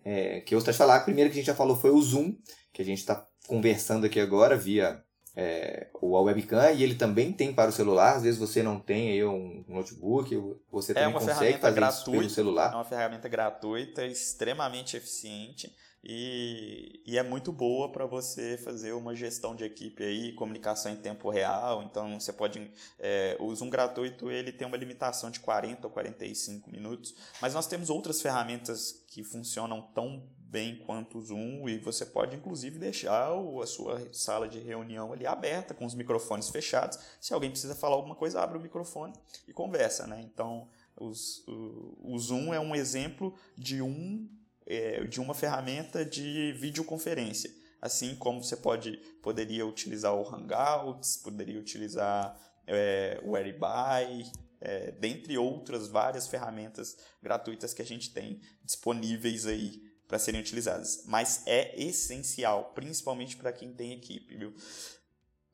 É, 0.04 0.40
que 0.42 0.54
eu 0.54 0.58
gostaria 0.58 0.74
de 0.74 0.78
falar, 0.78 0.96
a 0.96 1.00
primeira 1.00 1.28
que 1.28 1.34
a 1.34 1.40
gente 1.40 1.46
já 1.46 1.56
falou 1.56 1.74
foi 1.74 1.90
o 1.90 2.00
Zoom, 2.00 2.36
que 2.72 2.80
a 2.80 2.84
gente 2.84 2.98
está 2.98 3.26
conversando 3.48 4.06
aqui 4.06 4.20
agora 4.20 4.56
via 4.56 5.02
é, 5.34 5.88
o 6.00 6.12
webcam, 6.22 6.70
e 6.70 6.84
ele 6.84 6.94
também 6.94 7.32
tem 7.32 7.52
para 7.52 7.70
o 7.70 7.72
celular, 7.72 8.14
às 8.14 8.22
vezes 8.22 8.38
você 8.38 8.62
não 8.62 8.78
tem 8.78 9.10
aí 9.10 9.24
um 9.24 9.64
notebook, 9.66 10.40
você 10.70 10.92
é 10.92 10.94
também 10.94 11.14
consegue 11.14 11.58
fazer 11.58 11.74
gratuita, 11.74 12.00
isso 12.00 12.10
pelo 12.12 12.30
celular. 12.30 12.72
É 12.72 12.76
uma 12.76 12.84
ferramenta 12.84 13.28
gratuita, 13.28 14.06
extremamente 14.06 14.96
eficiente, 14.96 15.74
e, 16.06 17.00
e 17.06 17.16
é 17.16 17.22
muito 17.22 17.50
boa 17.50 17.90
para 17.90 18.04
você 18.04 18.58
fazer 18.58 18.92
uma 18.92 19.14
gestão 19.14 19.56
de 19.56 19.64
equipe 19.64 20.04
aí, 20.04 20.32
comunicação 20.34 20.92
em 20.92 20.96
tempo 20.96 21.30
real. 21.30 21.82
Então 21.82 22.20
você 22.20 22.32
pode. 22.32 22.70
É, 22.98 23.36
o 23.40 23.54
Zoom 23.54 23.70
gratuito 23.70 24.30
ele 24.30 24.52
tem 24.52 24.66
uma 24.66 24.76
limitação 24.76 25.30
de 25.30 25.40
40 25.40 25.86
ou 25.86 25.92
45 25.92 26.70
minutos, 26.70 27.14
mas 27.40 27.54
nós 27.54 27.66
temos 27.66 27.88
outras 27.88 28.20
ferramentas 28.20 29.02
que 29.08 29.24
funcionam 29.24 29.80
tão 29.94 30.22
bem 30.38 30.76
quanto 30.76 31.18
o 31.18 31.22
Zoom 31.22 31.68
e 31.68 31.78
você 31.78 32.06
pode 32.06 32.36
inclusive 32.36 32.78
deixar 32.78 33.32
a 33.32 33.66
sua 33.66 34.08
sala 34.12 34.46
de 34.46 34.60
reunião 34.60 35.12
ali 35.12 35.26
aberta 35.26 35.74
com 35.74 35.86
os 35.86 35.94
microfones 35.94 36.50
fechados. 36.50 36.98
Se 37.20 37.32
alguém 37.32 37.50
precisa 37.50 37.74
falar 37.74 37.96
alguma 37.96 38.14
coisa, 38.14 38.40
abre 38.40 38.58
o 38.58 38.60
microfone 38.60 39.14
e 39.48 39.52
conversa, 39.52 40.06
né? 40.06 40.20
Então 40.22 40.68
os, 40.96 41.42
o, 41.48 41.98
o 42.14 42.18
Zoom 42.18 42.52
é 42.52 42.60
um 42.60 42.74
exemplo 42.74 43.34
de 43.56 43.82
um 43.82 44.28
é, 44.66 45.04
de 45.04 45.20
uma 45.20 45.34
ferramenta 45.34 46.04
de 46.04 46.52
videoconferência. 46.52 47.50
Assim 47.80 48.14
como 48.16 48.42
você 48.42 48.56
pode, 48.56 48.96
poderia 49.22 49.66
utilizar 49.66 50.14
o 50.14 50.26
Hangouts, 50.26 51.18
poderia 51.18 51.60
utilizar 51.60 52.38
é, 52.66 53.20
o 53.22 53.36
Airby, 53.36 54.30
é, 54.60 54.92
dentre 54.92 55.36
outras 55.36 55.88
várias 55.88 56.26
ferramentas 56.26 56.96
gratuitas 57.22 57.74
que 57.74 57.82
a 57.82 57.84
gente 57.84 58.12
tem 58.12 58.40
disponíveis 58.64 59.46
aí 59.46 59.82
para 60.08 60.18
serem 60.18 60.40
utilizadas. 60.40 61.04
Mas 61.06 61.42
é 61.46 61.78
essencial, 61.78 62.72
principalmente 62.74 63.36
para 63.36 63.52
quem 63.52 63.72
tem 63.72 63.92
equipe, 63.92 64.36
viu? 64.36 64.54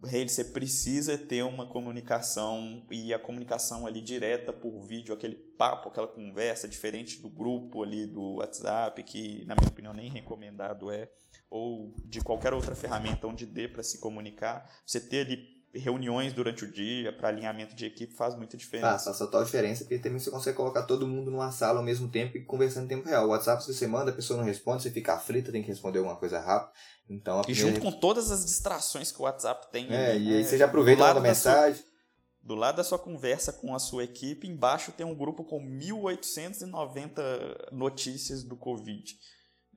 Você 0.01 0.45
precisa 0.45 1.19
ter 1.19 1.43
uma 1.43 1.67
comunicação 1.67 2.87
e 2.91 3.13
a 3.13 3.19
comunicação 3.19 3.87
ali 3.87 4.01
direta 4.01 4.53
por 4.53 4.81
vídeo, 4.81 5.15
aquele 5.15 5.37
papo, 5.37 5.91
aquela 5.91 6.09
conversa 6.09 6.67
diferente 6.67 7.21
do 7.21 7.29
grupo 7.29 7.83
ali 7.83 8.07
do 8.07 8.37
WhatsApp, 8.37 9.03
que 9.03 9.45
na 9.45 9.55
minha 9.55 9.69
opinião 9.69 9.93
nem 9.93 10.09
recomendado 10.09 10.91
é, 10.91 11.11
ou 11.51 11.95
de 12.07 12.23
qualquer 12.23 12.55
outra 12.55 12.75
ferramenta 12.75 13.27
onde 13.27 13.45
dê 13.45 13.69
para 13.69 13.83
se 13.83 14.01
comunicar. 14.01 14.71
Você 14.87 15.01
ter 15.01 15.27
ali 15.27 15.60
reuniões 15.73 16.33
durante 16.33 16.65
o 16.65 16.71
dia 16.71 17.13
para 17.13 17.29
alinhamento 17.29 17.75
de 17.75 17.87
equipe 17.87 18.15
faz 18.15 18.35
muita 18.35 18.57
diferença. 18.57 18.89
Faz, 18.89 19.05
faz 19.05 19.19
total 19.19 19.45
diferença, 19.45 19.85
porque 19.85 19.99
também 19.99 20.19
você 20.19 20.31
consegue 20.31 20.57
colocar 20.57 20.83
todo 20.83 21.07
mundo 21.07 21.31
numa 21.31 21.53
sala 21.53 21.79
ao 21.79 21.85
mesmo 21.85 22.09
tempo 22.09 22.37
e 22.37 22.45
conversando 22.45 22.87
em 22.87 22.89
tempo 22.89 23.09
real. 23.09 23.27
O 23.27 23.31
WhatsApp, 23.31 23.63
se 23.63 23.73
você 23.73 23.87
manda, 23.87 24.11
a 24.11 24.15
pessoa 24.15 24.37
não 24.37 24.45
responde, 24.45 24.83
você 24.83 24.91
fica 24.91 25.15
aflito, 25.15 25.53
tem 25.53 25.63
que 25.63 25.69
responder 25.69 25.99
alguma 25.99 26.17
coisa 26.17 26.41
rápido. 26.41 26.73
Então, 27.09 27.43
e 27.47 27.55
junto 27.55 27.81
com 27.81 27.93
todas 27.93 28.31
as 28.31 28.45
distrações 28.45 29.13
que 29.13 29.21
o 29.21 29.25
WhatsApp 29.25 29.71
tem. 29.71 29.93
É, 29.93 30.19
e 30.19 30.35
aí 30.35 30.41
é, 30.41 30.45
você 30.45 30.59
já 30.59 30.67
aproveita 30.67 31.05
a 31.05 31.21
mensagem. 31.21 31.81
Sua, 31.81 31.91
do 32.43 32.55
lado 32.55 32.77
da 32.77 32.85
sua 32.85 32.99
conversa 32.99 33.53
com 33.53 33.75
a 33.75 33.79
sua 33.79 34.05
equipe, 34.05 34.49
embaixo 34.49 34.93
tem 34.93 35.07
um 35.07 35.15
grupo 35.15 35.45
com 35.45 35.61
1890 35.61 37.69
notícias 37.71 38.43
do 38.43 38.57
Covid. 38.57 39.15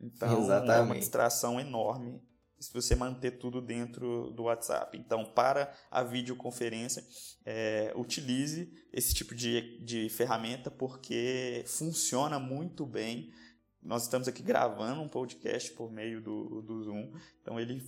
Então, 0.01 0.41
Exatamente. 0.41 0.77
é 0.77 0.81
uma 0.81 0.95
distração 0.95 1.59
enorme 1.59 2.21
se 2.63 2.73
você 2.73 2.95
manter 2.95 3.31
tudo 3.31 3.61
dentro 3.61 4.31
do 4.31 4.43
WhatsApp. 4.43 4.97
Então, 4.97 5.25
para 5.25 5.73
a 5.91 6.01
videoconferência, 6.01 7.05
é, 7.45 7.91
utilize 7.95 8.71
esse 8.91 9.13
tipo 9.13 9.35
de, 9.35 9.83
de 9.83 10.07
ferramenta 10.09 10.71
porque 10.71 11.63
funciona 11.67 12.39
muito 12.39 12.85
bem. 12.85 13.31
Nós 13.81 14.03
estamos 14.03 14.29
aqui 14.29 14.41
gravando 14.41 15.01
um 15.01 15.09
podcast 15.09 15.71
por 15.73 15.91
meio 15.91 16.21
do, 16.21 16.61
do 16.61 16.83
Zoom, 16.83 17.11
então 17.41 17.59
ele 17.59 17.81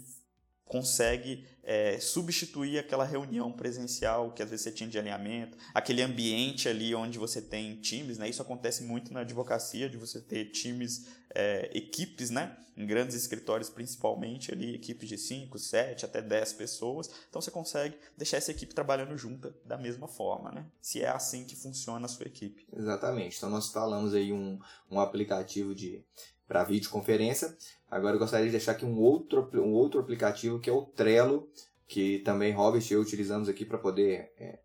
consegue 0.66 1.46
é, 1.64 2.00
substituir 2.00 2.80
aquela 2.80 3.04
reunião 3.04 3.52
presencial 3.52 4.32
que 4.32 4.42
às 4.42 4.50
vezes 4.50 4.64
você 4.64 4.72
tinha 4.72 4.90
de 4.90 4.98
alinhamento, 4.98 5.58
aquele 5.74 6.02
ambiente 6.02 6.68
ali 6.68 6.94
onde 6.94 7.18
você 7.18 7.42
tem 7.42 7.76
times, 7.78 8.18
né? 8.18 8.28
Isso 8.28 8.42
acontece 8.42 8.84
muito 8.84 9.14
na 9.14 9.22
advocacia, 9.22 9.90
de 9.90 9.98
você 9.98 10.20
ter 10.20 10.46
times, 10.46 11.08
é, 11.34 11.70
equipes, 11.74 12.30
né? 12.30 12.58
Em 12.78 12.86
grandes 12.86 13.16
escritórios 13.16 13.70
principalmente 13.70 14.52
ali, 14.52 14.76
equipes 14.76 15.08
de 15.08 15.18
5, 15.18 15.58
7, 15.58 16.06
até 16.06 16.22
10 16.22 16.54
pessoas. 16.54 17.10
Então 17.30 17.42
você 17.42 17.50
consegue 17.52 17.98
deixar 18.18 18.38
essa 18.38 18.52
equipe 18.52 18.74
trabalhando 18.74 19.18
junta 19.18 19.56
da 19.64 19.78
mesma 19.78 20.08
forma, 20.08 20.52
né? 20.52 20.66
Se 20.82 21.02
é 21.02 21.10
assim 21.10 21.46
que 21.46 21.56
funciona 21.56 22.06
a 22.06 22.10
sua 22.10 22.26
equipe. 22.26 22.68
Exatamente. 22.76 23.38
Então 23.38 23.50
nós 23.50 23.70
falamos 23.70 24.14
aí 24.14 24.34
um, 24.34 24.60
um 24.92 25.00
aplicativo 25.00 25.74
de 25.74 26.04
para 26.48 26.64
videoconferência. 26.64 27.56
Agora 27.90 28.16
eu 28.16 28.20
gostaria 28.20 28.46
de 28.46 28.52
deixar 28.52 28.74
aqui 28.74 28.86
um 28.86 28.98
outro, 28.98 29.50
um 29.56 29.72
outro 29.74 30.00
aplicativo 30.00 30.60
que 30.60 30.70
é 30.70 30.74
o 30.74 30.84
Trello, 30.84 31.50
que 31.88 32.20
também 32.20 32.54
Robert 32.54 32.84
e 32.90 32.94
eu 32.94 33.02
utilizamos 33.02 33.48
aqui 33.48 33.66
para 33.66 33.78
poder 33.78 34.32
é, 34.38 34.60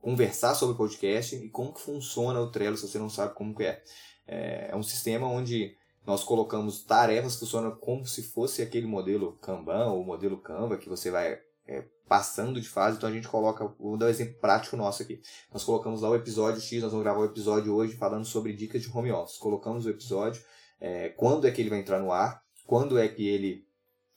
conversar 0.00 0.54
sobre 0.54 0.76
podcast 0.76 1.36
e 1.36 1.48
como 1.48 1.72
que 1.72 1.80
funciona 1.80 2.40
o 2.40 2.50
Trello, 2.50 2.76
se 2.76 2.88
você 2.88 2.98
não 2.98 3.10
sabe 3.10 3.34
como 3.34 3.54
que 3.54 3.64
é. 3.64 3.82
É, 4.26 4.70
é 4.70 4.76
um 4.76 4.82
sistema 4.82 5.26
onde 5.26 5.76
nós 6.06 6.24
colocamos 6.24 6.82
tarefas 6.82 7.34
que 7.34 7.40
funcionam 7.40 7.76
como 7.76 8.04
se 8.06 8.22
fosse 8.22 8.62
aquele 8.62 8.86
modelo 8.86 9.38
Kanban 9.40 9.86
ou 9.86 10.04
modelo 10.04 10.38
Canva 10.38 10.76
que 10.76 10.88
você 10.88 11.10
vai 11.10 11.38
é, 11.66 11.84
passando 12.08 12.60
de 12.60 12.68
fase. 12.68 12.96
Então 12.96 13.08
a 13.08 13.12
gente 13.12 13.28
coloca, 13.28 13.66
vou 13.78 13.96
dar 13.96 14.06
um 14.06 14.10
exemplo 14.10 14.34
prático 14.40 14.76
nosso 14.76 15.02
aqui. 15.02 15.20
Nós 15.52 15.64
colocamos 15.64 16.02
lá 16.02 16.10
o 16.10 16.16
episódio 16.16 16.60
X, 16.60 16.82
nós 16.82 16.90
vamos 16.90 17.04
gravar 17.04 17.20
o 17.20 17.24
episódio 17.24 17.74
hoje 17.74 17.96
falando 17.96 18.24
sobre 18.24 18.52
dicas 18.52 18.82
de 18.82 18.90
home 18.90 19.12
office. 19.12 19.38
Colocamos 19.38 19.86
o 19.86 19.90
episódio, 19.90 20.42
é, 20.82 21.10
quando 21.10 21.46
é 21.46 21.50
que 21.52 21.62
ele 21.62 21.70
vai 21.70 21.78
entrar 21.78 22.00
no 22.00 22.10
ar, 22.10 22.42
quando 22.66 22.98
é 22.98 23.06
que 23.06 23.28
ele. 23.28 23.64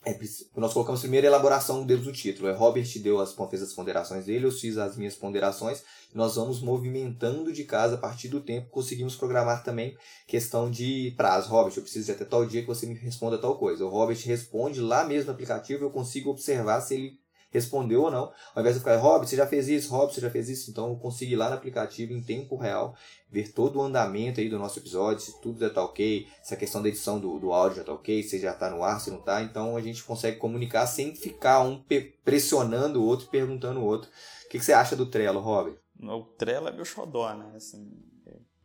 É, 0.04 0.20
nós 0.56 0.74
colocamos 0.74 1.02
primeiro 1.02 1.28
a 1.28 1.30
elaboração 1.30 1.86
do 1.86 2.12
título. 2.12 2.48
É, 2.48 2.54
Robert 2.54 2.88
deu 3.02 3.20
as, 3.20 3.36
fez 3.50 3.62
as 3.62 3.74
ponderações 3.74 4.26
dele, 4.26 4.48
eu 4.48 4.52
fiz 4.52 4.78
as 4.78 4.98
minhas 4.98 5.16
ponderações. 5.16 5.84
Nós 6.14 6.36
vamos 6.36 6.62
movimentando 6.62 7.54
de 7.54 7.64
casa 7.66 7.96
a 7.96 7.98
partir 8.00 8.30
do 8.30 8.42
tempo. 8.42 8.70
Conseguimos 8.70 9.16
programar 9.16 9.64
também 9.64 9.96
questão 10.28 10.70
de 10.70 11.14
prazo. 11.16 11.50
Robert, 11.50 11.74
eu 11.76 11.84
preciso 11.84 12.06
de 12.06 12.12
até 12.12 12.26
tal 12.26 12.46
dia 12.46 12.62
que 12.62 12.68
você 12.68 12.88
me 12.88 12.96
responda 12.96 13.38
tal 13.38 13.60
coisa. 13.60 13.86
O 13.86 13.90
Robert 13.90 14.18
responde 14.26 14.80
lá 14.82 15.06
mesmo 15.06 15.28
no 15.28 15.34
aplicativo, 15.34 15.84
eu 15.84 15.92
consigo 15.92 16.32
observar 16.32 16.82
se 16.82 16.96
ele 16.96 17.20
respondeu 17.56 18.04
ou 18.04 18.12
não. 18.12 18.32
Ao 18.54 18.62
invés 18.62 18.76
de 18.76 18.80
ficar, 18.80 18.98
Rob, 18.98 19.26
você 19.26 19.36
já 19.36 19.48
fez 19.48 19.68
isso, 19.68 19.92
Rob, 19.92 20.14
você 20.14 20.22
já 20.22 20.30
fez 20.30 20.50
isso. 20.50 20.70
Então 20.70 20.90
eu 20.90 20.96
consigo 20.98 21.32
ir 21.32 21.36
lá 21.36 21.50
no 21.50 21.56
aplicativo 21.56 22.14
em 22.14 22.22
tempo 22.22 22.56
real, 22.56 22.96
ver 23.30 23.52
todo 23.52 23.80
o 23.80 23.82
andamento 23.82 24.40
aí 24.40 24.50
do 24.50 24.60
nosso 24.60 24.80
episódio, 24.80 25.22
se 25.22 25.42
tudo 25.42 25.60
já 25.60 25.68
está 25.68 25.84
ok, 25.84 26.28
se 26.44 26.54
a 26.54 26.58
questão 26.58 26.82
da 26.82 26.90
edição 26.90 27.20
do, 27.20 27.40
do 27.40 27.52
áudio 27.52 27.78
já 27.78 27.82
está 27.82 27.94
ok, 27.94 28.24
se 28.24 28.40
já 28.40 28.52
está 28.52 28.70
no 28.70 28.84
ar, 28.84 29.00
se 29.00 29.10
não 29.10 29.20
está. 29.20 29.42
Então 29.42 29.76
a 29.76 29.82
gente 29.82 30.04
consegue 30.04 30.38
comunicar 30.38 30.86
sem 30.88 31.16
ficar 31.16 31.62
um 31.62 31.84
pressionando 32.24 33.02
o 33.02 33.06
outro, 33.06 33.28
perguntando 33.28 33.80
o 33.80 33.86
outro. 33.86 34.10
O 34.46 34.50
que, 34.50 34.60
que 34.60 34.66
você 34.66 34.74
acha 34.74 34.96
do 34.96 35.06
Trello, 35.06 35.40
Rob? 35.40 35.76
O 36.02 36.22
Trello 36.38 36.68
é 36.68 36.72
meu 36.72 36.86
xodó, 36.86 37.34
né? 37.34 37.54
Assim, 37.56 37.90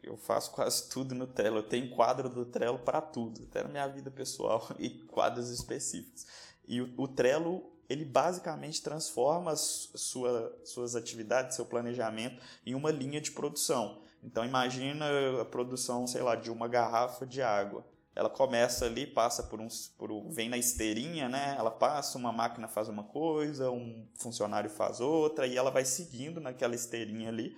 eu 0.02 0.16
faço 0.16 0.50
quase 0.50 0.88
tudo 0.88 1.14
no 1.14 1.26
Trello. 1.26 1.58
Eu 1.58 1.62
tenho 1.62 1.90
quadro 1.90 2.28
do 2.28 2.44
Trello 2.44 2.78
para 2.78 3.00
tudo, 3.00 3.42
até 3.44 3.62
na 3.62 3.68
minha 3.68 3.86
vida 3.86 4.10
pessoal 4.10 4.66
e 4.78 4.90
quadros 4.90 5.50
específicos. 5.50 6.26
E 6.66 6.80
o, 6.80 6.92
o 6.96 7.08
Trello, 7.08 7.62
ele 7.90 8.04
basicamente 8.04 8.80
transforma 8.80 9.56
sua, 9.56 10.56
suas 10.64 10.94
atividades, 10.94 11.56
seu 11.56 11.66
planejamento 11.66 12.40
em 12.64 12.76
uma 12.76 12.92
linha 12.92 13.20
de 13.20 13.32
produção. 13.32 14.00
Então 14.22 14.44
imagina 14.44 15.04
a 15.40 15.44
produção, 15.44 16.06
sei 16.06 16.22
lá, 16.22 16.36
de 16.36 16.52
uma 16.52 16.68
garrafa 16.68 17.26
de 17.26 17.42
água. 17.42 17.84
Ela 18.14 18.30
começa 18.30 18.86
ali, 18.86 19.06
passa 19.06 19.42
por 19.42 19.60
um, 19.60 19.66
por 19.98 20.12
um, 20.12 20.30
vem 20.30 20.48
na 20.48 20.56
esteirinha, 20.56 21.28
né? 21.28 21.56
Ela 21.58 21.70
passa, 21.70 22.16
uma 22.16 22.32
máquina 22.32 22.68
faz 22.68 22.88
uma 22.88 23.02
coisa, 23.02 23.70
um 23.70 24.06
funcionário 24.14 24.70
faz 24.70 25.00
outra 25.00 25.46
e 25.46 25.56
ela 25.56 25.70
vai 25.70 25.84
seguindo 25.84 26.40
naquela 26.40 26.76
esteirinha 26.76 27.28
ali 27.28 27.56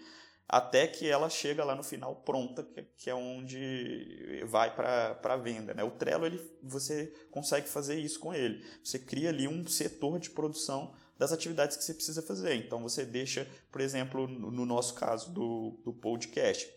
até 0.52 0.86
que 0.86 1.08
ela 1.08 1.30
chega 1.30 1.64
lá 1.64 1.74
no 1.74 1.82
final 1.82 2.14
pronta, 2.14 2.62
que 2.98 3.08
é 3.08 3.14
onde 3.14 4.44
vai 4.44 4.70
para 4.76 5.18
a 5.24 5.36
venda. 5.38 5.72
Né? 5.72 5.82
O 5.82 5.90
Trello, 5.90 6.26
ele, 6.26 6.38
você 6.62 7.10
consegue 7.30 7.66
fazer 7.66 7.98
isso 7.98 8.20
com 8.20 8.34
ele. 8.34 8.62
Você 8.84 8.98
cria 8.98 9.30
ali 9.30 9.48
um 9.48 9.66
setor 9.66 10.18
de 10.18 10.28
produção 10.28 10.92
das 11.18 11.32
atividades 11.32 11.78
que 11.78 11.82
você 11.82 11.94
precisa 11.94 12.20
fazer. 12.20 12.54
Então, 12.54 12.82
você 12.82 13.06
deixa, 13.06 13.48
por 13.70 13.80
exemplo, 13.80 14.28
no 14.28 14.66
nosso 14.66 14.92
caso 14.92 15.32
do, 15.32 15.80
do 15.86 15.90
podcast, 15.94 16.70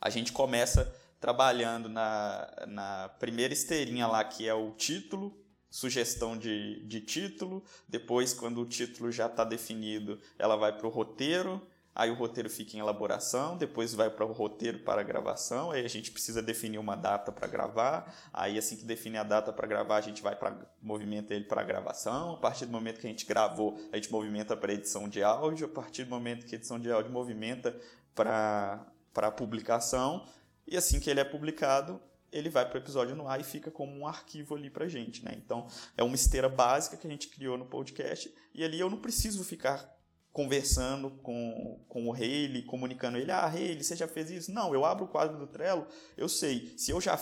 a 0.00 0.10
gente 0.10 0.32
começa 0.32 0.92
trabalhando 1.20 1.88
na, 1.88 2.66
na 2.66 3.08
primeira 3.20 3.54
esteirinha 3.54 4.08
lá, 4.08 4.24
que 4.24 4.48
é 4.48 4.54
o 4.54 4.72
título, 4.72 5.40
sugestão 5.70 6.36
de, 6.36 6.84
de 6.88 7.00
título. 7.00 7.62
Depois, 7.88 8.34
quando 8.34 8.60
o 8.60 8.66
título 8.66 9.12
já 9.12 9.26
está 9.26 9.44
definido, 9.44 10.20
ela 10.36 10.56
vai 10.56 10.76
para 10.76 10.88
o 10.88 10.90
roteiro 10.90 11.64
aí 11.94 12.10
o 12.10 12.14
roteiro 12.14 12.48
fica 12.48 12.76
em 12.76 12.80
elaboração, 12.80 13.56
depois 13.56 13.94
vai 13.94 14.10
para 14.10 14.24
o 14.24 14.32
roteiro 14.32 14.78
para 14.80 15.00
a 15.00 15.04
gravação, 15.04 15.70
aí 15.70 15.84
a 15.84 15.88
gente 15.88 16.10
precisa 16.10 16.42
definir 16.42 16.78
uma 16.78 16.96
data 16.96 17.30
para 17.30 17.46
gravar, 17.46 18.14
aí 18.32 18.58
assim 18.58 18.76
que 18.76 18.84
define 18.84 19.18
a 19.18 19.22
data 19.22 19.52
para 19.52 19.66
gravar, 19.66 19.96
a 19.96 20.00
gente 20.00 20.22
vai 20.22 20.34
para 20.34 20.56
movimenta 20.80 21.34
ele 21.34 21.44
para 21.44 21.60
a 21.60 21.64
gravação, 21.64 22.32
a 22.32 22.36
partir 22.38 22.66
do 22.66 22.72
momento 22.72 23.00
que 23.00 23.06
a 23.06 23.10
gente 23.10 23.26
gravou, 23.26 23.78
a 23.92 23.96
gente 23.96 24.10
movimenta 24.10 24.56
para 24.56 24.72
edição 24.72 25.08
de 25.08 25.22
áudio, 25.22 25.66
a 25.66 25.70
partir 25.70 26.04
do 26.04 26.10
momento 26.10 26.46
que 26.46 26.54
a 26.54 26.58
edição 26.58 26.78
de 26.78 26.90
áudio 26.90 27.12
movimenta 27.12 27.78
para 28.14 28.86
para 29.12 29.30
publicação, 29.30 30.26
e 30.66 30.74
assim 30.74 30.98
que 30.98 31.10
ele 31.10 31.20
é 31.20 31.24
publicado, 31.24 32.00
ele 32.32 32.48
vai 32.48 32.66
para 32.66 32.78
o 32.78 32.80
episódio 32.80 33.14
no 33.14 33.28
ar 33.28 33.38
e 33.38 33.44
fica 33.44 33.70
como 33.70 33.92
um 33.94 34.06
arquivo 34.06 34.54
ali 34.54 34.70
para 34.70 34.88
gente, 34.88 35.22
né? 35.22 35.32
Então, 35.36 35.66
é 35.96 36.02
uma 36.02 36.14
esteira 36.14 36.48
básica 36.48 36.96
que 36.96 37.06
a 37.06 37.10
gente 37.10 37.28
criou 37.28 37.58
no 37.58 37.66
podcast 37.66 38.32
e 38.54 38.64
ali 38.64 38.80
eu 38.80 38.88
não 38.88 38.96
preciso 38.96 39.44
ficar 39.44 39.86
conversando 40.32 41.10
com, 41.22 41.78
com 41.88 42.08
o 42.08 42.12
Haley, 42.12 42.62
comunicando 42.62 43.18
ele, 43.18 43.30
ah, 43.30 43.44
Haley, 43.44 43.82
você 43.82 43.94
já 43.94 44.08
fez 44.08 44.30
isso? 44.30 44.52
Não, 44.52 44.72
eu 44.72 44.84
abro 44.84 45.04
o 45.04 45.08
quadro 45.08 45.38
do 45.38 45.46
Trello, 45.46 45.86
eu 46.16 46.28
sei, 46.28 46.72
se 46.76 46.90
eu 46.90 47.00
já 47.00 47.18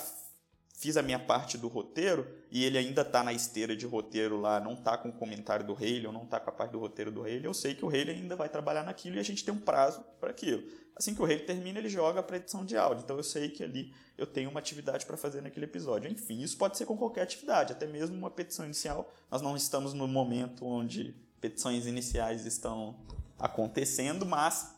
fiz 0.80 0.96
a 0.96 1.02
minha 1.02 1.18
parte 1.18 1.58
do 1.58 1.68
roteiro 1.68 2.26
e 2.50 2.64
ele 2.64 2.78
ainda 2.78 3.02
está 3.02 3.22
na 3.22 3.34
esteira 3.34 3.76
de 3.76 3.84
roteiro 3.84 4.40
lá, 4.40 4.58
não 4.58 4.72
está 4.72 4.96
com 4.96 5.10
o 5.10 5.12
comentário 5.12 5.66
do 5.66 5.74
Haley 5.74 6.06
ou 6.06 6.12
não 6.12 6.22
está 6.22 6.40
com 6.40 6.48
a 6.48 6.52
parte 6.52 6.70
do 6.70 6.78
roteiro 6.78 7.10
do 7.10 7.20
Haley, 7.20 7.44
eu 7.44 7.52
sei 7.52 7.74
que 7.74 7.84
o 7.84 7.88
Haley 7.88 8.10
ainda 8.10 8.36
vai 8.36 8.48
trabalhar 8.48 8.84
naquilo 8.84 9.16
e 9.16 9.18
a 9.18 9.24
gente 9.24 9.44
tem 9.44 9.52
um 9.52 9.60
prazo 9.60 10.02
para 10.18 10.30
aquilo. 10.30 10.62
Assim 10.96 11.14
que 11.14 11.20
o 11.20 11.24
Haley 11.24 11.40
termina, 11.40 11.78
ele 11.78 11.88
joga 11.88 12.22
para 12.22 12.36
edição 12.36 12.64
de 12.64 12.76
áudio, 12.76 13.02
então 13.02 13.16
eu 13.16 13.22
sei 13.22 13.48
que 13.48 13.64
ali 13.64 13.92
eu 14.16 14.26
tenho 14.26 14.50
uma 14.50 14.60
atividade 14.60 15.04
para 15.04 15.16
fazer 15.16 15.40
naquele 15.40 15.64
episódio. 15.64 16.10
Enfim, 16.10 16.40
isso 16.42 16.56
pode 16.56 16.76
ser 16.76 16.86
com 16.86 16.96
qualquer 16.96 17.22
atividade, 17.22 17.72
até 17.72 17.86
mesmo 17.86 18.16
uma 18.16 18.30
petição 18.30 18.64
inicial. 18.64 19.10
Nós 19.30 19.42
não 19.42 19.56
estamos 19.56 19.94
no 19.94 20.06
momento 20.06 20.64
onde 20.66 21.14
petições 21.40 21.86
iniciais 21.86 22.46
estão 22.46 23.00
acontecendo, 23.38 24.26
mas 24.26 24.74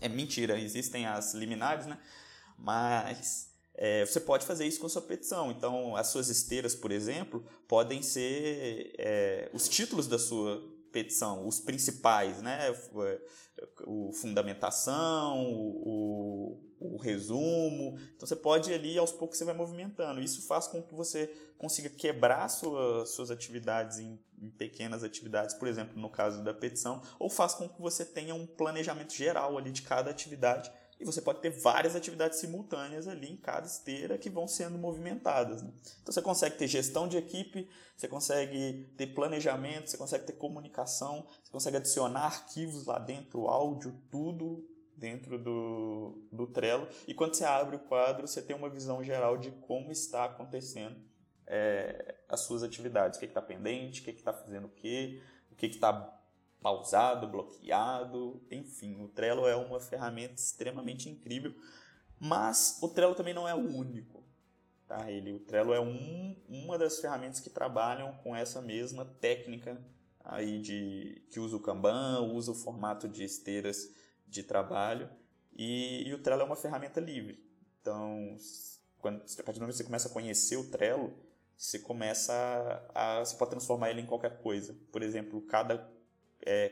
é 0.00 0.08
mentira, 0.08 0.58
existem 0.58 1.06
as 1.06 1.34
liminares, 1.34 1.86
né? 1.86 1.98
Mas 2.58 3.50
é, 3.74 4.04
você 4.04 4.20
pode 4.20 4.46
fazer 4.46 4.66
isso 4.66 4.80
com 4.80 4.88
sua 4.88 5.02
petição. 5.02 5.50
Então, 5.50 5.96
as 5.96 6.08
suas 6.08 6.28
esteiras, 6.28 6.74
por 6.74 6.90
exemplo, 6.90 7.44
podem 7.66 8.02
ser 8.02 8.94
é, 8.98 9.50
os 9.52 9.68
títulos 9.68 10.06
da 10.06 10.18
sua 10.18 10.62
petição, 10.92 11.46
os 11.46 11.60
principais, 11.60 12.42
né? 12.42 12.74
O 13.86 14.12
fundamentação, 14.12 15.38
o, 15.54 16.60
o, 16.80 16.96
resumo. 16.96 17.98
Então 18.16 18.26
você 18.26 18.34
pode 18.34 18.72
ali 18.72 18.98
aos 18.98 19.12
poucos 19.12 19.38
você 19.38 19.44
vai 19.44 19.54
movimentando. 19.54 20.20
Isso 20.20 20.46
faz 20.46 20.66
com 20.66 20.82
que 20.82 20.94
você 20.94 21.26
consiga 21.58 21.90
quebrar 21.90 22.48
sua, 22.48 23.04
suas 23.06 23.30
atividades 23.30 23.98
em, 23.98 24.18
em, 24.40 24.50
pequenas 24.50 25.04
atividades, 25.04 25.54
por 25.54 25.68
exemplo, 25.68 26.00
no 26.00 26.08
caso 26.08 26.42
da 26.42 26.54
petição, 26.54 27.02
ou 27.18 27.28
faz 27.28 27.54
com 27.54 27.68
que 27.68 27.80
você 27.80 28.04
tenha 28.04 28.34
um 28.34 28.46
planejamento 28.46 29.14
geral 29.14 29.58
ali 29.58 29.70
de 29.70 29.82
cada 29.82 30.10
atividade 30.10 30.72
e 31.00 31.04
você 31.04 31.22
pode 31.22 31.40
ter 31.40 31.48
várias 31.48 31.96
atividades 31.96 32.38
simultâneas 32.38 33.08
ali 33.08 33.32
em 33.32 33.36
cada 33.36 33.66
esteira 33.66 34.18
que 34.18 34.28
vão 34.28 34.46
sendo 34.46 34.76
movimentadas. 34.76 35.62
Né? 35.62 35.72
Então 36.02 36.12
você 36.12 36.20
consegue 36.20 36.58
ter 36.58 36.68
gestão 36.68 37.08
de 37.08 37.16
equipe, 37.16 37.66
você 37.96 38.06
consegue 38.06 38.92
ter 38.98 39.06
planejamento, 39.08 39.88
você 39.88 39.96
consegue 39.96 40.26
ter 40.26 40.34
comunicação, 40.34 41.26
você 41.42 41.50
consegue 41.50 41.78
adicionar 41.78 42.26
arquivos 42.26 42.84
lá 42.84 42.98
dentro, 42.98 43.48
áudio, 43.48 43.98
tudo 44.10 44.62
dentro 45.00 45.38
do, 45.38 46.28
do 46.30 46.46
Trello. 46.46 46.86
E 47.08 47.14
quando 47.14 47.34
você 47.34 47.44
abre 47.44 47.76
o 47.76 47.80
quadro, 47.80 48.28
você 48.28 48.42
tem 48.42 48.54
uma 48.54 48.68
visão 48.68 49.02
geral 49.02 49.38
de 49.38 49.50
como 49.50 49.90
está 49.90 50.26
acontecendo 50.26 50.96
é, 51.46 52.14
as 52.28 52.40
suas 52.40 52.62
atividades, 52.62 53.16
o 53.16 53.20
que 53.20 53.26
está 53.26 53.42
pendente, 53.42 54.02
o 54.02 54.04
que 54.04 54.10
está 54.10 54.32
fazendo 54.32 54.66
o 54.66 54.70
quê, 54.70 55.20
o 55.50 55.56
que 55.56 55.66
está 55.66 56.16
pausado, 56.62 57.26
bloqueado, 57.26 58.40
enfim, 58.50 59.02
o 59.02 59.08
Trello 59.08 59.48
é 59.48 59.56
uma 59.56 59.80
ferramenta 59.80 60.34
extremamente 60.34 61.08
incrível, 61.08 61.54
mas 62.18 62.78
o 62.82 62.88
Trello 62.88 63.14
também 63.14 63.32
não 63.32 63.48
é 63.48 63.54
o 63.54 63.66
único. 63.66 64.22
Tá? 64.86 65.10
Ele, 65.10 65.32
o 65.32 65.40
Trello 65.40 65.72
é 65.72 65.80
um, 65.80 66.36
uma 66.48 66.76
das 66.76 67.00
ferramentas 67.00 67.40
que 67.40 67.48
trabalham 67.48 68.12
com 68.22 68.36
essa 68.36 68.60
mesma 68.60 69.04
técnica 69.04 69.80
aí 70.22 70.60
de 70.60 71.22
que 71.30 71.40
usa 71.40 71.56
o 71.56 71.60
Kanban, 71.60 72.20
usa 72.32 72.52
o 72.52 72.54
formato 72.54 73.08
de 73.08 73.24
esteiras 73.24 73.88
de 74.30 74.42
trabalho 74.42 75.08
e, 75.54 76.08
e 76.08 76.14
o 76.14 76.22
Trello 76.22 76.42
é 76.42 76.44
uma 76.44 76.56
ferramenta 76.56 77.00
livre. 77.00 77.44
Então, 77.80 78.36
quando, 78.98 79.16
a 79.16 79.42
partir 79.42 79.58
do 79.58 79.62
momento 79.62 79.72
que 79.72 79.78
você 79.78 79.84
começa 79.84 80.08
a 80.08 80.12
conhecer 80.12 80.56
o 80.56 80.70
Trello, 80.70 81.12
você 81.56 81.78
começa 81.78 82.32
a, 82.94 83.18
a 83.18 83.24
você 83.24 83.36
pode 83.36 83.50
transformar 83.50 83.90
ele 83.90 84.00
em 84.00 84.06
qualquer 84.06 84.40
coisa. 84.40 84.74
Por 84.90 85.02
exemplo, 85.02 85.42
cada 85.42 85.90
é, 86.40 86.70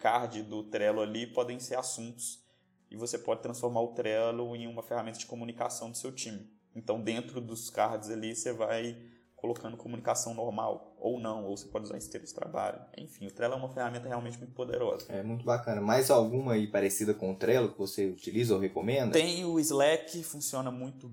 card 0.00 0.42
do 0.42 0.64
Trello 0.64 1.00
ali 1.00 1.26
podem 1.26 1.58
ser 1.58 1.78
assuntos 1.78 2.44
e 2.90 2.96
você 2.96 3.18
pode 3.18 3.40
transformar 3.40 3.80
o 3.80 3.94
Trello 3.94 4.54
em 4.56 4.66
uma 4.66 4.82
ferramenta 4.82 5.18
de 5.18 5.26
comunicação 5.26 5.90
do 5.90 5.96
seu 5.96 6.12
time. 6.12 6.50
Então, 6.74 7.00
dentro 7.00 7.40
dos 7.40 7.70
cards 7.70 8.10
ali, 8.10 8.34
você 8.34 8.52
vai 8.52 9.00
colocando 9.40 9.74
comunicação 9.74 10.34
normal, 10.34 10.94
ou 11.00 11.18
não, 11.18 11.46
ou 11.46 11.56
você 11.56 11.66
pode 11.66 11.86
usar 11.86 11.96
esteira 11.96 12.26
de 12.26 12.34
trabalho. 12.34 12.78
Enfim, 12.98 13.26
o 13.26 13.30
Trello 13.30 13.54
é 13.54 13.56
uma 13.56 13.70
ferramenta 13.70 14.06
realmente 14.06 14.36
muito 14.36 14.52
poderosa. 14.52 15.06
É 15.08 15.22
muito 15.22 15.46
bacana. 15.46 15.80
Mais 15.80 16.10
alguma 16.10 16.52
aí 16.52 16.66
parecida 16.66 17.14
com 17.14 17.32
o 17.32 17.34
Trello 17.34 17.72
que 17.72 17.78
você 17.78 18.06
utiliza 18.06 18.54
ou 18.54 18.60
recomenda? 18.60 19.12
Tem 19.12 19.42
o 19.46 19.58
Slack, 19.58 20.22
funciona 20.22 20.70
muito. 20.70 21.10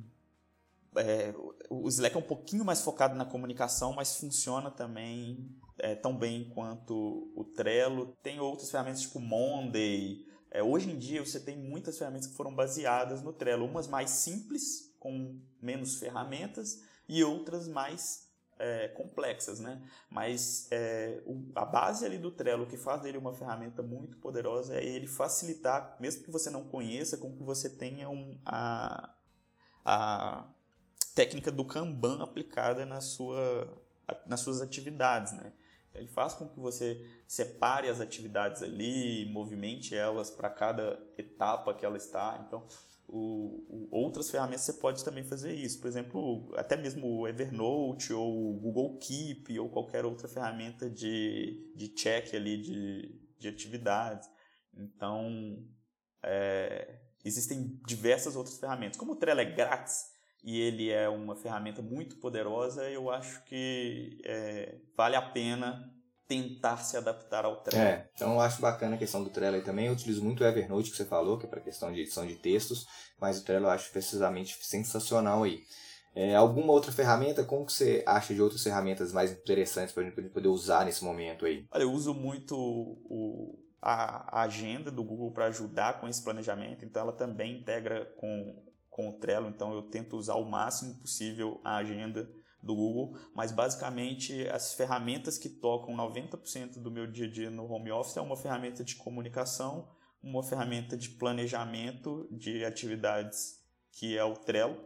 É, 0.98 1.34
o 1.70 1.88
Slack 1.88 2.18
é 2.18 2.20
um 2.20 2.24
pouquinho 2.24 2.66
mais 2.66 2.82
focado 2.82 3.16
na 3.16 3.24
comunicação, 3.24 3.94
mas 3.94 4.18
funciona 4.18 4.70
também 4.70 5.50
é, 5.80 5.96
tão 5.96 6.18
bem 6.18 6.50
quanto 6.50 7.32
o 7.34 7.46
Trello. 7.56 8.14
Tem 8.22 8.42
outras 8.42 8.70
ferramentas 8.70 9.02
tipo 9.02 9.22
Monday. 9.22 10.26
É, 10.52 10.62
hoje 10.62 10.92
em 10.92 10.98
dia 10.98 11.24
você 11.26 11.40
tem 11.40 11.58
muitas 11.58 11.98
ferramentas 11.98 12.28
que 12.28 12.36
foram 12.36 12.54
baseadas 12.54 13.22
no 13.22 13.32
Trello, 13.32 13.66
umas 13.66 13.88
mais 13.88 14.10
simples, 14.10 14.94
com 15.00 15.40
menos 15.62 15.96
ferramentas, 15.96 16.82
e 17.08 17.24
outras 17.24 17.68
mais 17.68 18.28
é, 18.60 18.88
complexas, 18.90 19.60
né? 19.60 19.82
Mas 20.10 20.68
é, 20.72 21.22
o, 21.26 21.44
a 21.56 21.66
base 21.66 22.06
ali 22.06 22.18
do 22.18 22.32
Trello, 22.32 22.66
que 22.66 22.78
faz 22.78 23.02
dele 23.02 23.18
uma 23.18 23.34
ferramenta 23.34 23.82
muito 23.82 24.18
poderosa, 24.18 24.76
é 24.76 24.84
ele 24.84 25.08
facilitar, 25.08 25.96
mesmo 26.00 26.24
que 26.24 26.32
você 26.32 26.50
não 26.50 26.64
conheça, 26.64 27.18
com 27.18 27.36
que 27.36 27.44
você 27.44 27.70
tenha 27.70 28.10
um, 28.10 28.38
a, 28.46 29.14
a 29.86 30.48
técnica 31.14 31.52
do 31.52 31.66
Kanban 31.66 32.22
aplicada 32.22 32.86
na 32.86 33.02
sua, 33.02 33.68
nas 34.26 34.42
suas 34.42 34.62
atividades, 34.62 35.34
né? 35.34 35.54
Ele 35.94 36.08
faz 36.08 36.34
com 36.34 36.48
que 36.48 36.60
você 36.60 37.04
separe 37.28 37.90
as 37.90 38.00
atividades 38.00 38.62
ali, 38.62 39.26
movimente 39.32 39.96
elas 39.96 40.30
para 40.30 40.50
cada 40.50 41.00
etapa 41.18 41.74
que 41.74 41.84
ela 41.84 41.98
está. 41.98 42.44
Então, 42.46 42.68
o, 43.08 43.64
o, 43.70 43.88
outras 43.92 44.30
ferramentas 44.30 44.62
você 44.62 44.74
pode 44.74 45.04
também 45.04 45.24
fazer 45.24 45.54
isso. 45.54 45.80
Por 45.80 45.88
exemplo, 45.88 46.54
até 46.56 46.76
mesmo 46.76 47.08
o 47.08 47.28
Evernote 47.28 48.12
ou 48.12 48.52
o 48.52 48.60
Google 48.60 48.98
Keep 49.00 49.58
ou 49.60 49.70
qualquer 49.70 50.06
outra 50.06 50.28
ferramenta 50.28 50.90
de, 50.90 51.72
de 51.76 51.88
check 51.90 52.34
ali 52.34 52.62
de, 52.62 53.22
de 53.40 53.48
atividades. 53.48 54.30
Então, 54.74 55.66
é, 56.22 57.00
existem 57.24 57.80
diversas 57.88 58.36
outras 58.36 58.60
ferramentas. 58.60 58.98
Como 58.98 59.14
o 59.14 59.16
Trello 59.16 59.40
é 59.40 59.46
grátis 59.46 60.12
e 60.44 60.60
ele 60.60 60.90
é 60.92 61.08
uma 61.08 61.36
ferramenta 61.36 61.82
muito 61.82 62.18
poderosa, 62.18 62.90
eu 62.90 63.10
acho 63.10 63.44
que 63.46 64.20
é, 64.26 64.80
vale 64.96 65.16
a 65.16 65.22
pena 65.22 65.94
tentar 66.28 66.78
se 66.78 66.98
adaptar 66.98 67.46
ao 67.46 67.58
Trello. 67.58 67.84
É, 67.84 68.10
então 68.14 68.34
eu 68.34 68.42
acho 68.42 68.62
bacana 68.62 68.96
a 68.96 68.98
questão 68.98 69.24
do 69.24 69.30
Trello 69.30 69.56
aí 69.56 69.62
também. 69.62 69.88
Eu 69.88 69.94
utilizo 69.94 70.24
muito 70.24 70.44
o 70.44 70.46
Evernote 70.46 70.92
que 70.92 70.98
você 70.98 71.06
falou, 71.06 71.38
que 71.38 71.46
é 71.46 71.50
para 71.50 71.62
questão 71.62 71.92
de 71.92 72.02
edição 72.02 72.28
de 72.28 72.36
textos, 72.36 72.86
mas 73.20 73.40
o 73.40 73.46
Trello 73.46 73.66
eu 73.66 73.72
acho 73.72 73.92
precisamente 73.92 74.58
sensacional 74.62 75.44
aí. 75.44 75.64
É, 76.14 76.36
alguma 76.36 76.74
outra 76.74 76.92
ferramenta? 76.92 77.44
Como 77.44 77.66
que 77.66 77.72
você 77.72 78.04
acha 78.06 78.34
de 78.34 78.42
outras 78.42 78.64
ferramentas 78.64 79.14
mais 79.14 79.32
interessantes 79.32 79.94
para 79.94 80.04
a 80.04 80.06
gente 80.08 80.30
poder 80.30 80.48
usar 80.48 80.84
nesse 80.84 81.04
momento 81.04 81.46
aí? 81.46 81.66
Olha, 81.72 81.84
eu 81.84 81.92
uso 81.92 82.14
muito 82.14 82.56
o, 82.58 83.56
a, 83.80 84.40
a 84.40 84.42
agenda 84.42 84.90
do 84.90 85.04
Google 85.04 85.32
para 85.32 85.46
ajudar 85.46 86.02
com 86.02 86.08
esse 86.08 86.24
planejamento, 86.24 86.84
então 86.84 87.04
ela 87.04 87.14
também 87.14 87.60
integra 87.60 88.06
com, 88.18 88.64
com 88.90 89.10
o 89.10 89.14
Trello, 89.14 89.48
então 89.48 89.74
eu 89.74 89.84
tento 89.84 90.18
usar 90.18 90.36
o 90.36 90.50
máximo 90.50 90.96
possível 90.96 91.62
a 91.64 91.78
agenda 91.78 92.28
do 92.62 92.76
Google, 92.76 93.18
mas 93.34 93.52
basicamente 93.52 94.48
as 94.50 94.74
ferramentas 94.74 95.38
que 95.38 95.50
tocam 95.50 95.96
90% 95.96 96.80
do 96.80 96.92
meu 96.92 97.08
dia 97.08 97.28
a 97.28 97.30
dia 97.30 97.50
no 97.50 97.72
home 97.72 97.92
office 97.92 98.18
é 98.18 98.22
uma 98.22 98.36
ferramenta 98.36 98.84
de 98.84 98.96
comunicação, 98.96 99.88
uma 100.22 100.44
ferramenta 100.44 100.98
de 100.98 101.10
planejamento 101.10 102.28
de 102.32 102.66
atividades 102.66 103.64
que 103.92 104.18
é 104.18 104.24
o 104.24 104.34
Trello 104.34 104.78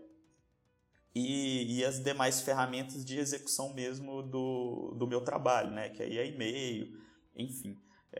e, 1.13 1.77
e 1.79 1.85
as 1.85 1.99
demais 1.99 2.41
ferramentas 2.41 3.03
de 3.03 3.17
execução 3.17 3.73
mesmo 3.73 4.21
do, 4.21 4.95
do 4.97 5.07
meu 5.07 5.21
trabalho, 5.21 5.71
né? 5.71 5.89
que 5.89 6.01
aí 6.01 6.17
é 6.17 6.27
e-mail, 6.27 6.97
enfim, 7.35 7.77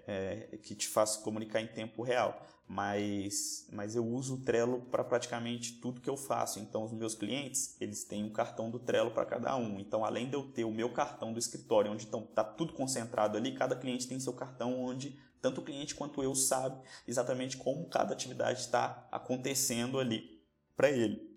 é, 0.08 0.58
que 0.64 0.76
te 0.76 0.88
faz 0.88 1.18
comunicar 1.18 1.62
em 1.62 1.68
tempo 1.68 2.02
real 2.02 2.46
mas, 2.72 3.68
mas 3.70 3.98
eu 3.98 4.08
uso 4.08 4.36
o 4.36 4.38
Trello 4.38 4.80
para 4.90 5.04
praticamente 5.04 5.74
tudo 5.82 6.00
que 6.00 6.10
eu 6.10 6.16
faço. 6.16 6.58
Então, 6.58 6.86
os 6.86 6.94
meus 6.94 7.14
clientes, 7.14 7.76
eles 7.82 8.06
têm 8.06 8.24
um 8.24 8.30
cartão 8.30 8.72
do 8.72 8.80
Trello 8.80 9.12
para 9.12 9.26
cada 9.26 9.54
um. 9.58 9.78
Então, 9.78 10.06
além 10.06 10.30
de 10.30 10.36
eu 10.36 10.44
ter 10.44 10.64
o 10.64 10.72
meu 10.72 10.90
cartão 10.90 11.34
do 11.34 11.40
escritório, 11.40 11.92
onde 11.92 12.06
está 12.06 12.46
tudo 12.46 12.72
concentrado 12.72 13.38
ali, 13.38 13.54
cada 13.54 13.76
cliente 13.76 14.08
tem 14.08 14.18
seu 14.22 14.32
cartão 14.32 14.82
onde 14.82 15.20
tanto 15.42 15.60
o 15.60 15.64
cliente 15.66 15.94
quanto 15.94 16.24
eu 16.24 16.34
sabe 16.34 16.80
exatamente 17.06 17.58
como 17.58 17.90
cada 17.90 18.14
atividade 18.14 18.62
está 18.62 19.06
acontecendo 19.12 20.00
ali 20.00 20.42
para 20.74 20.90
ele, 20.90 21.30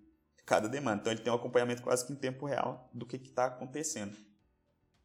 cada 0.47 0.69
demanda. 0.69 1.01
Então, 1.01 1.13
ele 1.13 1.23
tem 1.23 1.33
um 1.33 1.37
acompanhamento 1.37 1.83
quase 1.83 2.07
que 2.07 2.13
em 2.13 2.17
tempo 2.17 2.47
real 2.47 2.89
do 2.95 3.05
que 3.05 3.17
está 3.17 3.47
acontecendo. 3.47 4.17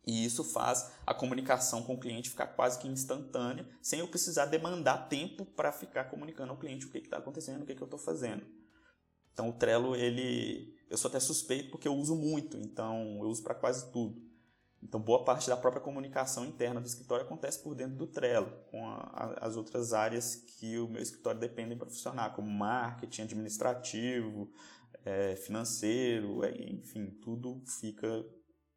E 0.09 0.25
isso 0.25 0.43
faz 0.43 0.91
a 1.05 1.13
comunicação 1.13 1.83
com 1.83 1.93
o 1.93 1.99
cliente 1.99 2.31
ficar 2.31 2.47
quase 2.47 2.79
que 2.79 2.87
instantânea, 2.87 3.69
sem 3.79 3.99
eu 3.99 4.07
precisar 4.07 4.47
demandar 4.47 5.07
tempo 5.07 5.45
para 5.45 5.71
ficar 5.71 6.05
comunicando 6.05 6.51
ao 6.51 6.57
cliente 6.57 6.87
o 6.87 6.89
que 6.89 6.97
está 6.97 7.17
acontecendo, 7.19 7.61
o 7.61 7.65
que, 7.67 7.75
que 7.75 7.83
eu 7.83 7.85
estou 7.85 7.99
fazendo. 7.99 8.43
Então 9.31 9.49
o 9.49 9.53
Trello, 9.53 9.95
ele, 9.95 10.75
eu 10.89 10.97
sou 10.97 11.09
até 11.09 11.19
suspeito 11.19 11.69
porque 11.69 11.87
eu 11.87 11.93
uso 11.93 12.15
muito, 12.15 12.57
então 12.57 13.19
eu 13.21 13.29
uso 13.29 13.43
para 13.43 13.53
quase 13.53 13.91
tudo. 13.91 14.19
Então 14.81 14.99
boa 14.99 15.23
parte 15.23 15.47
da 15.47 15.55
própria 15.55 15.83
comunicação 15.83 16.43
interna 16.43 16.81
do 16.81 16.87
escritório 16.87 17.23
acontece 17.23 17.61
por 17.61 17.75
dentro 17.75 17.95
do 17.95 18.07
Trello, 18.07 18.51
com 18.71 18.87
a, 18.87 18.95
a, 18.95 19.45
as 19.45 19.55
outras 19.55 19.93
áreas 19.93 20.37
que 20.37 20.79
o 20.79 20.87
meu 20.87 21.03
escritório 21.03 21.39
dependem 21.39 21.77
para 21.77 21.87
funcionar, 21.87 22.33
como 22.33 22.49
marketing, 22.49 23.21
administrativo, 23.21 24.51
é, 25.05 25.35
financeiro, 25.35 26.43
é, 26.43 26.49
enfim, 26.71 27.11
tudo 27.21 27.61
fica 27.79 28.25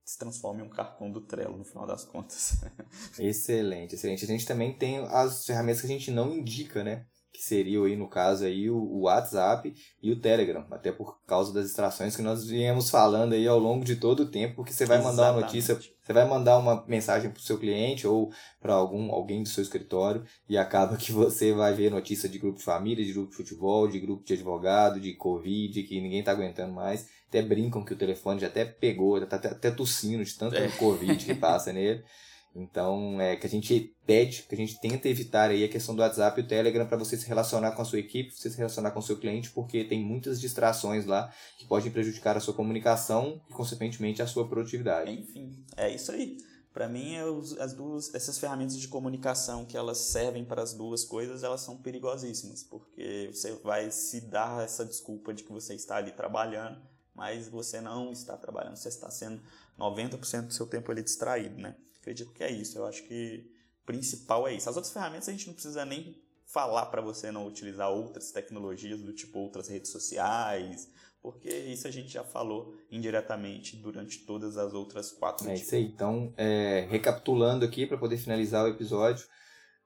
se 0.05 0.18
transforma 0.18 0.61
em 0.61 0.64
um 0.64 0.70
cartão 0.70 1.11
do 1.11 1.20
Trello 1.20 1.57
no 1.57 1.64
final 1.64 1.86
das 1.86 2.05
contas. 2.05 2.61
excelente, 3.18 3.94
excelente. 3.94 4.24
A 4.24 4.28
gente 4.28 4.46
também 4.46 4.76
tem 4.76 4.98
as 4.98 5.46
ferramentas 5.46 5.80
que 5.80 5.86
a 5.86 5.90
gente 5.90 6.11
não 6.11 6.34
indica, 6.34 6.82
né? 6.82 7.07
Que 7.33 7.43
seriam 7.43 7.85
aí, 7.85 7.97
no 7.97 8.09
caso, 8.09 8.45
aí, 8.45 8.68
o 8.68 9.01
WhatsApp 9.01 9.74
e 10.03 10.12
o 10.12 10.20
Telegram, 10.20 10.66
até 10.70 10.93
por 10.93 11.18
causa 11.26 11.53
das 11.53 11.64
distrações 11.64 12.14
que 12.14 12.20
nós 12.20 12.47
viemos 12.47 12.91
falando 12.91 13.33
aí 13.33 13.49
ao 13.49 13.59
longo 13.59 13.85
de 13.85 13.97
todo 13.97 14.24
o 14.24 14.30
tempo, 14.30 14.57
porque 14.57 14.72
você 14.72 14.85
vai 14.85 14.99
Exatamente. 14.99 15.16
mandar 15.16 15.33
uma 15.33 15.41
notícia, 15.41 15.74
você 15.74 16.12
vai 16.12 16.28
mandar 16.28 16.59
uma 16.59 16.85
mensagem 16.87 17.30
para 17.30 17.41
o 17.41 17.43
seu 17.43 17.59
cliente 17.59 18.07
ou 18.07 18.30
para 18.61 18.74
algum 18.74 19.11
alguém 19.11 19.43
do 19.43 19.49
seu 19.49 19.62
escritório 19.62 20.24
e 20.49 20.59
acaba 20.59 20.97
que 20.97 21.11
você 21.11 21.53
vai 21.55 21.72
ver 21.72 21.91
notícia 21.91 22.28
de 22.28 22.39
grupo 22.39 22.59
de 22.59 22.64
família, 22.64 23.05
de 23.05 23.12
grupo 23.12 23.30
de 23.30 23.37
futebol, 23.37 23.89
de 23.89 23.99
grupo 23.99 24.24
de 24.24 24.35
advogado, 24.35 25.01
de 25.01 25.14
Covid, 25.14 25.83
que 25.85 26.01
ninguém 26.01 26.20
está 26.20 26.33
aguentando 26.33 26.74
mais 26.74 27.09
até 27.33 27.41
brincam 27.41 27.83
que 27.83 27.95
o 27.95 27.97
telefone 27.97 28.41
já 28.41 28.47
até 28.49 28.66
pegou, 28.66 29.18
já 29.18 29.24
tá 29.24 29.37
até, 29.37 29.49
até 29.49 29.70
tossindo 29.70 30.22
de 30.22 30.35
tanto 30.35 30.55
é. 30.55 30.68
Covid 30.68 31.24
que 31.24 31.35
passa 31.35 31.72
nele. 31.72 32.05
Então, 32.55 33.20
é 33.20 33.34
que 33.36 33.46
a 33.46 33.50
gente 33.50 33.94
pede, 34.05 34.42
que 34.42 34.55
a 34.55 34.59
gente 34.59 34.78
tenta 34.80 35.09
evitar 35.09 35.50
aí 35.50 35.64
a 35.64 35.68
questão 35.68 35.94
do 35.94 36.03
WhatsApp 36.03 36.38
e 36.40 36.44
o 36.44 36.46
Telegram 36.46 36.86
para 36.86 36.98
você 36.98 37.16
se 37.16 37.26
relacionar 37.26 37.72
com 37.72 37.80
a 37.80 37.84
sua 37.84 37.98
equipe, 37.98 38.30
você 38.30 38.50
se 38.50 38.57
relacionar 38.57 38.90
com 38.90 38.98
o 38.98 39.03
seu 39.03 39.18
cliente, 39.18 39.50
porque 39.50 39.84
tem 39.84 40.05
muitas 40.05 40.40
distrações 40.40 41.07
lá 41.07 41.32
que 41.59 41.64
podem 41.64 41.90
prejudicar 41.90 42.36
a 42.36 42.40
sua 42.40 42.53
comunicação 42.53 43.40
e, 43.48 43.53
consequentemente, 43.53 44.20
a 44.20 44.26
sua 44.26 44.46
produtividade. 44.46 45.11
Enfim, 45.11 45.64
é 45.76 45.94
isso 45.94 46.12
aí. 46.12 46.36
Para 46.74 46.88
mim, 46.88 47.16
as 47.59 47.74
duas, 47.74 48.14
essas 48.14 48.38
ferramentas 48.38 48.78
de 48.78 48.88
comunicação 48.88 49.64
que 49.64 49.76
elas 49.76 49.98
servem 49.98 50.44
para 50.44 50.62
as 50.62 50.72
duas 50.72 51.05
coisas, 51.05 51.42
elas 51.42 51.61
são 51.61 51.76
perigosíssimas, 51.76 52.62
porque 52.62 53.30
você 53.32 53.53
vai 53.57 53.90
se 53.90 54.22
dar 54.22 54.64
essa 54.64 54.84
desculpa 54.84 55.34
de 55.34 55.42
que 55.42 55.53
você 55.53 55.74
está 55.74 55.96
ali 55.96 56.12
trabalhando 56.12 56.80
mas 57.14 57.48
você 57.48 57.80
não 57.80 58.11
está 58.11 58.36
trabalhando, 58.36 58.76
você 58.76 58.88
está 58.88 59.11
sendo 59.11 59.40
90% 59.78 60.46
do 60.46 60.53
seu 60.53 60.66
tempo 60.66 60.90
ali 60.90 61.03
distraído, 61.03 61.61
né? 61.61 61.76
Acredito 62.03 62.32
que 62.32 62.42
é 62.42 62.50
isso. 62.50 62.76
Eu 62.76 62.84
acho 62.84 63.05
que 63.05 63.48
o 63.82 63.86
principal 63.86 64.46
é 64.46 64.55
isso. 64.55 64.68
As 64.68 64.76
outras 64.76 64.92
ferramentas 64.92 65.28
a 65.28 65.32
gente 65.32 65.46
não 65.46 65.55
precisa 65.55 65.84
nem 65.84 66.20
falar 66.44 66.86
para 66.86 67.00
você 67.00 67.30
não 67.30 67.46
utilizar 67.46 67.90
outras 67.90 68.30
tecnologias 68.30 69.00
do 69.00 69.12
tipo 69.14 69.38
outras 69.38 69.68
redes 69.68 69.90
sociais, 69.90 70.90
porque 71.22 71.48
isso 71.48 71.86
a 71.86 71.90
gente 71.90 72.12
já 72.12 72.24
falou 72.24 72.76
indiretamente 72.90 73.76
durante 73.76 74.18
todas 74.26 74.59
as 74.59 74.74
outras 74.74 75.12
quatro. 75.12 75.48
É 75.48 75.55
isso 75.55 75.74
aí. 75.74 75.84
Então, 75.84 76.34
é, 76.36 76.86
recapitulando 76.90 77.64
aqui 77.64 77.86
para 77.86 77.96
poder 77.96 78.18
finalizar 78.18 78.64
o 78.64 78.68
episódio, 78.68 79.26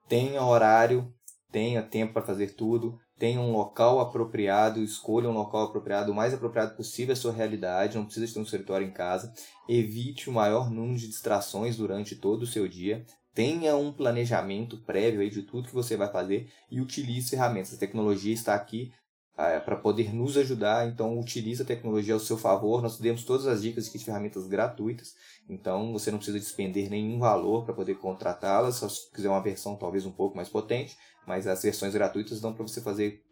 tenha 0.09 0.43
horário, 0.43 1.13
tenha 1.51 1.83
tempo 1.83 2.13
para 2.13 2.25
fazer 2.25 2.55
tudo, 2.55 2.99
tenha 3.17 3.39
um 3.39 3.51
local 3.51 3.99
apropriado, 3.99 4.81
escolha 4.81 5.29
um 5.29 5.33
local 5.33 5.63
apropriado, 5.63 6.11
o 6.11 6.15
mais 6.15 6.33
apropriado 6.33 6.75
possível 6.75 7.13
à 7.13 7.15
sua 7.15 7.31
realidade, 7.31 7.97
não 7.97 8.05
precisa 8.05 8.33
ter 8.33 8.39
um 8.39 8.43
escritório 8.43 8.87
em 8.87 8.91
casa, 8.91 9.33
evite 9.67 10.29
o 10.29 10.33
maior 10.33 10.69
número 10.69 10.97
de 10.97 11.07
distrações 11.07 11.77
durante 11.77 12.15
todo 12.15 12.43
o 12.43 12.47
seu 12.47 12.67
dia, 12.67 13.05
tenha 13.33 13.75
um 13.75 13.91
planejamento 13.91 14.77
prévio 14.77 15.29
de 15.29 15.43
tudo 15.43 15.67
que 15.67 15.73
você 15.73 15.95
vai 15.95 16.11
fazer 16.11 16.49
e 16.71 16.81
utilize 16.81 17.29
ferramentas. 17.29 17.73
A 17.73 17.77
tecnologia 17.77 18.33
está 18.33 18.55
aqui 18.55 18.91
para 19.37 19.75
poder 19.75 20.11
nos 20.13 20.35
ajudar, 20.35 20.87
então 20.87 21.19
utilize 21.19 21.61
a 21.61 21.65
tecnologia 21.65 22.15
ao 22.15 22.19
seu 22.19 22.37
favor. 22.37 22.81
Nós 22.81 22.97
demos 22.97 23.23
todas 23.23 23.45
as 23.45 23.61
dicas 23.61 23.87
aqui 23.87 23.99
de 23.99 24.05
ferramentas 24.05 24.47
gratuitas, 24.47 25.13
então 25.47 25.93
você 25.93 26.09
não 26.09 26.17
precisa 26.17 26.39
despender 26.39 26.89
nenhum 26.89 27.19
valor 27.19 27.63
para 27.63 27.75
poder 27.75 27.95
contratá-las, 27.95 28.75
só 28.75 28.89
se 28.89 29.11
quiser 29.11 29.29
uma 29.29 29.41
versão 29.41 29.75
talvez 29.75 30.07
um 30.07 30.11
pouco 30.11 30.35
mais 30.35 30.49
potente, 30.49 30.97
mas 31.27 31.45
as 31.45 31.61
versões 31.61 31.93
gratuitas 31.93 32.41
dão 32.41 32.51
para 32.51 32.63
você 32.67 32.81
fazer 32.81 33.23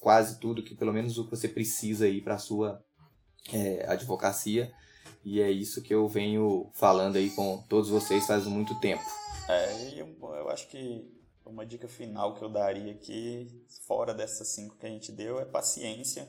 quase 0.00 0.38
tudo 0.38 0.62
que 0.62 0.74
pelo 0.74 0.92
menos 0.92 1.16
o 1.16 1.24
que 1.24 1.30
você 1.30 1.48
precisa 1.48 2.04
aí 2.04 2.20
para 2.20 2.34
a 2.34 2.38
sua 2.38 2.84
é, 3.50 3.86
advocacia. 3.88 4.70
E 5.24 5.40
é 5.40 5.50
isso 5.50 5.82
que 5.82 5.94
eu 5.94 6.06
venho 6.08 6.70
falando 6.74 7.16
aí 7.16 7.30
com 7.30 7.64
todos 7.68 7.88
vocês 7.88 8.26
faz 8.26 8.44
muito 8.44 8.78
tempo. 8.80 9.02
É, 9.48 10.00
eu, 10.00 10.14
eu 10.20 10.50
acho 10.50 10.68
que 10.68 11.17
uma 11.50 11.66
dica 11.66 11.88
final 11.88 12.34
que 12.34 12.42
eu 12.42 12.48
daria 12.48 12.92
aqui, 12.92 13.64
fora 13.86 14.14
dessas 14.14 14.48
cinco 14.48 14.76
que 14.76 14.86
a 14.86 14.88
gente 14.88 15.10
deu, 15.12 15.40
é 15.40 15.44
paciência 15.44 16.28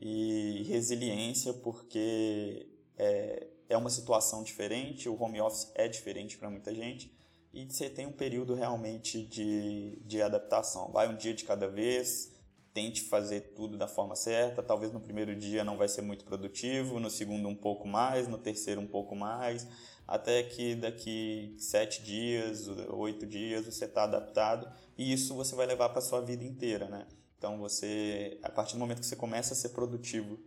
e 0.00 0.64
resiliência, 0.68 1.52
porque 1.54 2.68
é, 2.96 3.46
é 3.68 3.76
uma 3.76 3.90
situação 3.90 4.42
diferente, 4.42 5.08
o 5.08 5.20
home 5.20 5.40
office 5.40 5.70
é 5.74 5.88
diferente 5.88 6.36
para 6.36 6.50
muita 6.50 6.74
gente 6.74 7.14
e 7.56 7.64
você 7.64 7.88
tem 7.88 8.06
um 8.06 8.12
período 8.12 8.54
realmente 8.54 9.22
de, 9.22 9.98
de 10.04 10.20
adaptação. 10.20 10.92
Vai 10.92 11.08
um 11.08 11.16
dia 11.16 11.32
de 11.32 11.44
cada 11.44 11.66
vez, 11.66 12.30
tente 12.74 13.00
fazer 13.04 13.54
tudo 13.54 13.78
da 13.78 13.88
forma 13.88 14.14
certa. 14.14 14.62
Talvez 14.62 14.92
no 14.92 15.00
primeiro 15.00 15.34
dia 15.34 15.64
não 15.64 15.78
vai 15.78 15.88
ser 15.88 16.02
muito 16.02 16.26
produtivo, 16.26 17.00
no 17.00 17.08
segundo 17.08 17.48
um 17.48 17.54
pouco 17.54 17.88
mais, 17.88 18.28
no 18.28 18.36
terceiro 18.36 18.78
um 18.78 18.86
pouco 18.86 19.16
mais, 19.16 19.66
até 20.06 20.42
que 20.42 20.74
daqui 20.74 21.54
sete 21.58 22.02
dias, 22.02 22.68
oito 22.90 23.26
dias 23.26 23.66
você 23.66 23.86
está 23.86 24.04
adaptado 24.04 24.70
e 24.96 25.12
isso 25.12 25.34
você 25.34 25.54
vai 25.54 25.66
levar 25.66 25.88
para 25.88 26.00
sua 26.00 26.20
vida 26.20 26.44
inteira, 26.44 26.88
né? 26.88 27.06
Então 27.38 27.58
você, 27.58 28.38
a 28.42 28.48
partir 28.48 28.74
do 28.74 28.78
momento 28.78 29.00
que 29.00 29.06
você 29.06 29.16
começa 29.16 29.52
a 29.52 29.56
ser 29.56 29.70
produtivo 29.70 30.38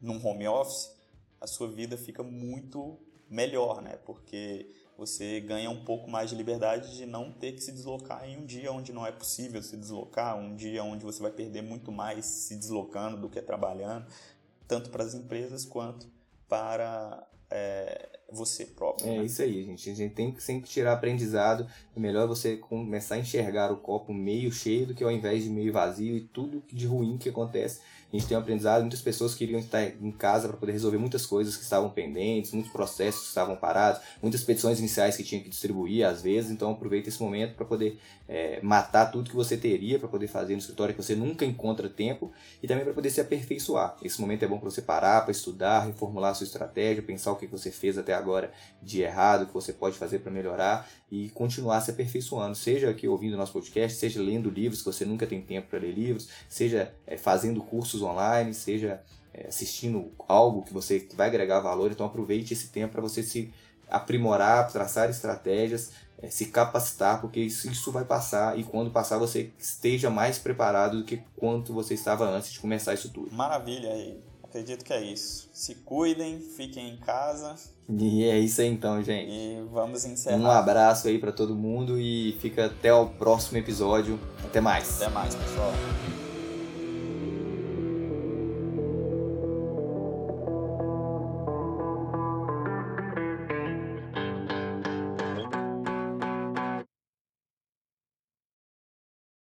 num 0.00 0.24
home 0.24 0.46
office, 0.48 0.90
a 1.40 1.46
sua 1.46 1.68
vida 1.68 1.96
fica 1.96 2.22
muito 2.22 2.98
melhor, 3.28 3.80
né? 3.80 3.98
Porque 4.04 4.72
você 4.96 5.40
ganha 5.40 5.70
um 5.70 5.84
pouco 5.84 6.10
mais 6.10 6.30
de 6.30 6.36
liberdade 6.36 6.96
de 6.96 7.06
não 7.06 7.30
ter 7.30 7.52
que 7.52 7.60
se 7.60 7.70
deslocar 7.70 8.28
em 8.28 8.38
um 8.38 8.46
dia 8.46 8.72
onde 8.72 8.92
não 8.92 9.06
é 9.06 9.12
possível 9.12 9.62
se 9.62 9.76
deslocar, 9.76 10.36
um 10.38 10.56
dia 10.56 10.82
onde 10.82 11.04
você 11.04 11.20
vai 11.20 11.30
perder 11.30 11.62
muito 11.62 11.92
mais 11.92 12.24
se 12.24 12.56
deslocando 12.56 13.16
do 13.18 13.28
que 13.28 13.40
trabalhando, 13.42 14.06
tanto 14.66 14.90
para 14.90 15.04
as 15.04 15.14
empresas 15.14 15.64
quanto 15.64 16.08
para 16.48 17.28
é, 17.50 18.20
você 18.30 18.64
próprio. 18.64 19.08
É 19.08 19.18
né? 19.18 19.24
isso 19.24 19.40
aí, 19.42 19.64
gente. 19.64 19.90
A 19.90 19.94
gente 19.94 20.14
tem 20.14 20.32
que 20.32 20.42
sempre 20.42 20.68
tirar 20.68 20.92
aprendizado. 20.94 21.66
É 21.96 22.00
melhor 22.00 22.26
você 22.26 22.56
começar 22.56 23.16
a 23.16 23.18
enxergar 23.18 23.72
o 23.72 23.76
copo 23.76 24.12
meio 24.12 24.50
cheio 24.50 24.86
do 24.86 24.94
que 24.94 25.04
ao 25.04 25.10
invés 25.10 25.44
de 25.44 25.50
meio 25.50 25.72
vazio 25.72 26.16
e 26.16 26.20
tudo 26.20 26.62
de 26.72 26.86
ruim 26.86 27.16
que 27.16 27.28
acontece 27.28 27.80
a 28.12 28.16
gente 28.16 28.28
tem 28.28 28.36
um 28.36 28.40
aprendizado, 28.40 28.82
muitas 28.82 29.00
pessoas 29.00 29.34
queriam 29.34 29.58
estar 29.58 29.82
em 29.82 30.12
casa 30.12 30.48
para 30.48 30.56
poder 30.56 30.72
resolver 30.72 30.96
muitas 30.96 31.26
coisas 31.26 31.56
que 31.56 31.64
estavam 31.64 31.90
pendentes, 31.90 32.52
muitos 32.52 32.70
processos 32.70 33.22
que 33.22 33.28
estavam 33.28 33.56
parados, 33.56 34.00
muitas 34.22 34.44
petições 34.44 34.78
iniciais 34.78 35.16
que 35.16 35.24
tinha 35.24 35.40
que 35.40 35.48
distribuir 35.48 36.06
às 36.06 36.22
vezes, 36.22 36.50
então 36.50 36.70
aproveita 36.70 37.08
esse 37.08 37.20
momento 37.20 37.54
para 37.56 37.66
poder 37.66 37.98
é, 38.28 38.60
matar 38.62 39.06
tudo 39.06 39.28
que 39.28 39.36
você 39.36 39.56
teria 39.56 39.98
para 39.98 40.08
poder 40.08 40.28
fazer 40.28 40.52
no 40.52 40.60
escritório 40.60 40.94
que 40.94 41.02
você 41.02 41.16
nunca 41.16 41.44
encontra 41.44 41.88
tempo 41.88 42.32
e 42.62 42.68
também 42.68 42.84
para 42.84 42.94
poder 42.94 43.10
se 43.10 43.20
aperfeiçoar. 43.20 43.96
Esse 44.02 44.20
momento 44.20 44.44
é 44.44 44.48
bom 44.48 44.58
para 44.58 44.70
você 44.70 44.82
parar, 44.82 45.22
para 45.22 45.32
estudar, 45.32 45.80
reformular 45.80 46.30
a 46.30 46.34
sua 46.34 46.44
estratégia, 46.44 47.02
pensar 47.02 47.32
o 47.32 47.36
que 47.36 47.46
você 47.46 47.72
fez 47.72 47.98
até 47.98 48.14
agora 48.16 48.52
de 48.82 49.02
errado, 49.02 49.46
que 49.46 49.54
você 49.54 49.72
pode 49.72 49.96
fazer 49.96 50.20
para 50.20 50.30
melhorar 50.30 50.88
e 51.10 51.28
continuar 51.30 51.80
se 51.80 51.90
aperfeiçoando, 51.90 52.54
seja 52.54 52.90
aqui 52.90 53.06
ouvindo 53.06 53.36
nosso 53.36 53.52
podcast, 53.52 53.98
seja 53.98 54.20
lendo 54.20 54.50
livros 54.50 54.80
que 54.80 54.86
você 54.86 55.04
nunca 55.04 55.26
tem 55.26 55.40
tempo 55.40 55.68
para 55.68 55.78
ler 55.78 55.92
livros, 55.92 56.28
seja 56.48 56.92
é, 57.06 57.16
fazendo 57.16 57.60
cursos 57.62 58.02
online, 58.02 58.52
seja 58.52 59.02
é, 59.32 59.46
assistindo 59.48 60.12
algo 60.28 60.62
que 60.62 60.72
você 60.72 61.06
vai 61.14 61.28
agregar 61.28 61.60
valor. 61.60 61.90
Então 61.90 62.06
aproveite 62.06 62.52
esse 62.52 62.68
tempo 62.68 62.92
para 62.92 63.02
você 63.02 63.22
se 63.22 63.52
aprimorar, 63.88 64.70
traçar 64.70 65.08
estratégias, 65.08 65.92
é, 66.18 66.28
se 66.28 66.46
capacitar, 66.46 67.20
porque 67.20 67.40
isso, 67.40 67.70
isso 67.70 67.92
vai 67.92 68.04
passar 68.04 68.58
e 68.58 68.64
quando 68.64 68.90
passar 68.90 69.18
você 69.18 69.52
esteja 69.58 70.10
mais 70.10 70.38
preparado 70.38 70.98
do 70.98 71.04
que 71.04 71.22
quanto 71.36 71.72
você 71.72 71.94
estava 71.94 72.24
antes 72.28 72.52
de 72.52 72.58
começar 72.58 72.94
isso 72.94 73.10
tudo. 73.10 73.34
Maravilha 73.34 73.90
aí. 73.90 74.18
Acredito 74.56 74.86
que 74.86 74.92
é 74.94 75.02
isso. 75.02 75.50
Se 75.52 75.74
cuidem, 75.74 76.40
fiquem 76.40 76.94
em 76.94 76.96
casa. 76.96 77.56
E 77.90 78.24
é 78.24 78.38
isso 78.38 78.62
aí 78.62 78.68
então, 78.68 79.02
gente. 79.02 79.30
E 79.30 79.62
vamos 79.70 80.06
encerrar. 80.06 80.38
Um 80.38 80.50
abraço 80.50 81.08
aí 81.08 81.18
para 81.18 81.30
todo 81.30 81.54
mundo 81.54 82.00
e 82.00 82.38
fica 82.40 82.64
até 82.64 82.90
o 82.90 83.06
próximo 83.06 83.58
episódio. 83.58 84.18
Até 84.42 84.62
mais. 84.62 85.02
Até 85.02 85.12
mais, 85.12 85.34
pessoal. 85.34 85.72